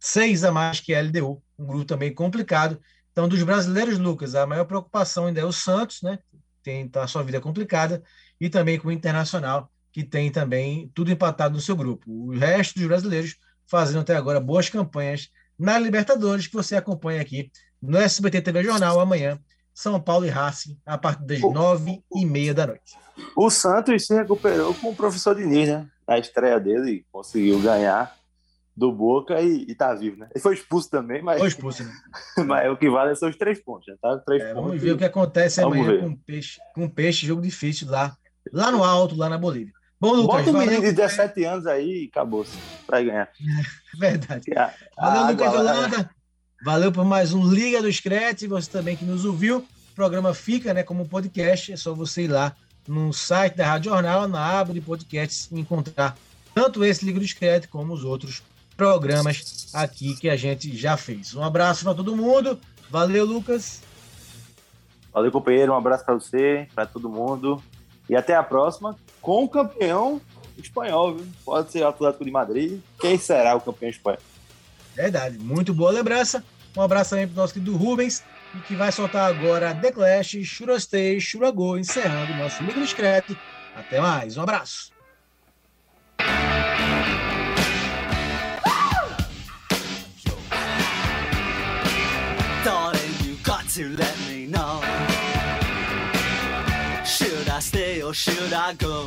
seis 0.00 0.42
a 0.42 0.50
mais 0.50 0.80
que 0.80 0.94
a 0.94 1.02
LDU, 1.02 1.42
um 1.58 1.66
grupo 1.66 1.84
também 1.84 2.12
complicado. 2.12 2.80
Então, 3.12 3.28
dos 3.28 3.42
brasileiros, 3.42 3.98
Lucas, 3.98 4.34
a 4.34 4.46
maior 4.46 4.64
preocupação 4.64 5.26
ainda 5.26 5.40
é 5.40 5.44
o 5.44 5.52
Santos, 5.52 6.00
né? 6.02 6.18
Tem 6.62 6.88
tá, 6.88 7.04
a 7.04 7.06
sua 7.06 7.22
vida 7.22 7.40
complicada, 7.40 8.02
e 8.40 8.48
também 8.48 8.78
com 8.78 8.88
o 8.88 8.92
Internacional, 8.92 9.70
que 9.92 10.02
tem 10.02 10.30
também 10.30 10.90
tudo 10.94 11.10
empatado 11.10 11.54
no 11.54 11.60
seu 11.60 11.76
grupo. 11.76 12.10
O 12.10 12.36
resto 12.36 12.78
dos 12.78 12.88
brasileiros 12.88 13.36
fazendo 13.66 14.00
até 14.00 14.16
agora 14.16 14.40
boas 14.40 14.68
campanhas 14.68 15.28
na 15.58 15.78
Libertadores, 15.78 16.46
que 16.46 16.54
você 16.54 16.74
acompanha 16.76 17.20
aqui 17.20 17.50
no 17.80 17.98
SBT 17.98 18.40
TV 18.40 18.64
Jornal 18.64 18.98
amanhã, 18.98 19.38
São 19.74 20.00
Paulo 20.00 20.24
e 20.24 20.30
Racing, 20.30 20.78
a 20.86 20.96
partir 20.96 21.24
das 21.24 21.40
nove 21.40 22.02
e 22.14 22.24
meia 22.24 22.54
da 22.54 22.66
noite. 22.66 22.94
O 23.34 23.50
Santos 23.50 24.06
se 24.06 24.14
recuperou 24.14 24.74
com 24.74 24.90
o 24.90 24.96
professor 24.96 25.34
Diniz, 25.34 25.68
né? 25.68 25.88
Na 26.06 26.18
estreia 26.18 26.58
dele, 26.60 27.04
conseguiu 27.10 27.60
ganhar 27.60 28.14
do 28.76 28.92
Boca 28.92 29.40
e, 29.40 29.64
e 29.68 29.74
tá 29.74 29.94
vivo, 29.94 30.18
né? 30.18 30.28
Ele 30.34 30.42
foi 30.42 30.54
expulso 30.54 30.90
também, 30.90 31.22
mas. 31.22 31.38
Foi 31.38 31.48
expulso, 31.48 31.82
né? 31.82 31.92
mas 32.46 32.70
o 32.70 32.76
que 32.76 32.88
vale 32.90 33.14
são 33.16 33.28
os 33.28 33.36
três 33.36 33.58
pontos, 33.62 33.86
já 33.86 33.94
tá? 34.00 34.18
Três 34.18 34.42
É, 34.42 34.48
pontos. 34.52 34.64
vamos 34.66 34.82
ver 34.82 34.92
o 34.92 34.98
que 34.98 35.04
acontece 35.04 35.60
Vamos 35.62 35.78
amanhã 35.78 35.92
ver. 35.92 36.00
com 36.00 36.08
o 36.10 36.16
peixe, 36.18 36.60
com 36.74 36.88
peixe, 36.88 37.26
jogo 37.26 37.42
difícil 37.42 37.90
lá, 37.90 38.14
lá 38.52 38.70
no 38.70 38.84
alto, 38.84 39.16
lá 39.16 39.28
na 39.28 39.38
Bolívia. 39.38 39.72
Bom, 39.98 40.12
Lucas, 40.12 40.44
Bota 40.44 40.50
um 40.56 40.60
menino 40.60 40.82
de 40.82 40.92
17 40.92 41.42
anos 41.44 41.66
aí 41.66 42.04
e 42.04 42.08
acabou-se. 42.12 42.56
Pra 42.86 43.02
ganhar. 43.02 43.30
verdade. 43.98 44.52
A- 44.56 44.72
a 44.98 45.06
Valeu, 45.10 45.22
água 45.22 45.30
Lucas 45.48 45.60
Holanda. 45.60 46.10
Valeu 46.64 46.92
por 46.92 47.04
mais 47.06 47.32
um 47.32 47.48
Liga 47.50 47.80
do 47.80 47.90
Screte. 47.90 48.46
Você 48.46 48.70
também 48.70 48.94
que 48.94 49.06
nos 49.06 49.24
ouviu. 49.24 49.58
O 49.58 49.94
programa 49.94 50.34
fica 50.34 50.74
né, 50.74 50.82
como 50.82 51.08
podcast. 51.08 51.72
É 51.72 51.76
só 51.76 51.94
você 51.94 52.24
ir 52.24 52.28
lá 52.28 52.54
no 52.86 53.12
site 53.12 53.56
da 53.56 53.66
Rádio 53.66 53.90
Jornal, 53.90 54.28
na 54.28 54.60
aba 54.60 54.72
de 54.72 54.80
podcasts, 54.80 55.50
encontrar 55.52 56.16
tanto 56.54 56.84
esse 56.84 57.04
Liga 57.04 57.20
do 57.20 57.26
Screte 57.26 57.68
como 57.68 57.92
os 57.92 58.04
outros 58.04 58.42
programas 58.76 59.68
aqui 59.72 60.14
que 60.16 60.28
a 60.28 60.36
gente 60.36 60.76
já 60.76 60.96
fez. 60.96 61.34
Um 61.34 61.42
abraço 61.42 61.84
para 61.84 61.94
todo 61.94 62.16
mundo. 62.16 62.58
Valeu, 62.90 63.24
Lucas. 63.24 63.82
Valeu, 65.12 65.32
companheiro. 65.32 65.72
Um 65.72 65.76
abraço 65.76 66.04
pra 66.04 66.14
você, 66.14 66.68
pra 66.74 66.86
todo 66.86 67.08
mundo. 67.08 67.62
E 68.08 68.14
até 68.14 68.34
a 68.34 68.42
próxima 68.42 68.96
com 69.20 69.44
o 69.44 69.48
campeão 69.48 70.20
espanhol, 70.56 71.14
viu? 71.14 71.26
Pode 71.44 71.72
ser 71.72 71.82
o 71.82 71.88
Atlético 71.88 72.24
de 72.24 72.30
Madrid. 72.30 72.80
Quem 73.00 73.18
será 73.18 73.56
o 73.56 73.60
campeão 73.60 73.90
espanhol? 73.90 74.20
Verdade, 74.94 75.38
muito 75.38 75.74
boa 75.74 75.90
lembrança. 75.90 76.44
Um 76.76 76.82
abraço 76.82 77.10
também 77.10 77.26
para 77.26 77.34
o 77.34 77.36
nosso 77.36 77.54
querido 77.54 77.76
Rubens, 77.76 78.22
e 78.56 78.60
que 78.60 78.74
vai 78.74 78.90
soltar 78.90 79.30
agora 79.30 79.74
The 79.74 79.92
Clash, 79.92 80.38
Shurastei, 80.44 81.20
Shuragô, 81.20 81.76
encerrando 81.76 82.32
o 82.32 82.36
nosso 82.36 82.62
Liga 82.62 82.80
do 82.80 82.86
Screte. 82.86 83.36
Até 83.76 84.00
mais, 84.00 84.36
um 84.36 84.42
abraço. 84.42 84.94
To 93.74 93.88
let 93.98 94.16
me 94.26 94.46
know. 94.46 94.80
Should 97.04 97.46
I 97.50 97.60
stay 97.60 98.00
or 98.00 98.14
should 98.14 98.54
I 98.54 98.72
go? 98.72 99.06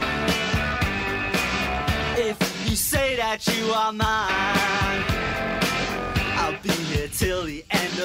If 2.15 2.37
you 2.69 2.75
say 2.75 3.15
that 3.15 3.47
you 3.47 3.71
are 3.73 3.91
mine, 3.91 5.03
I'll 6.37 6.61
be 6.61 6.69
here 6.69 7.07
till 7.07 7.45
the 7.45 7.63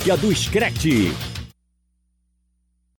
Liga 0.00 0.16
do 0.16 0.34
Screte. 0.34 1.29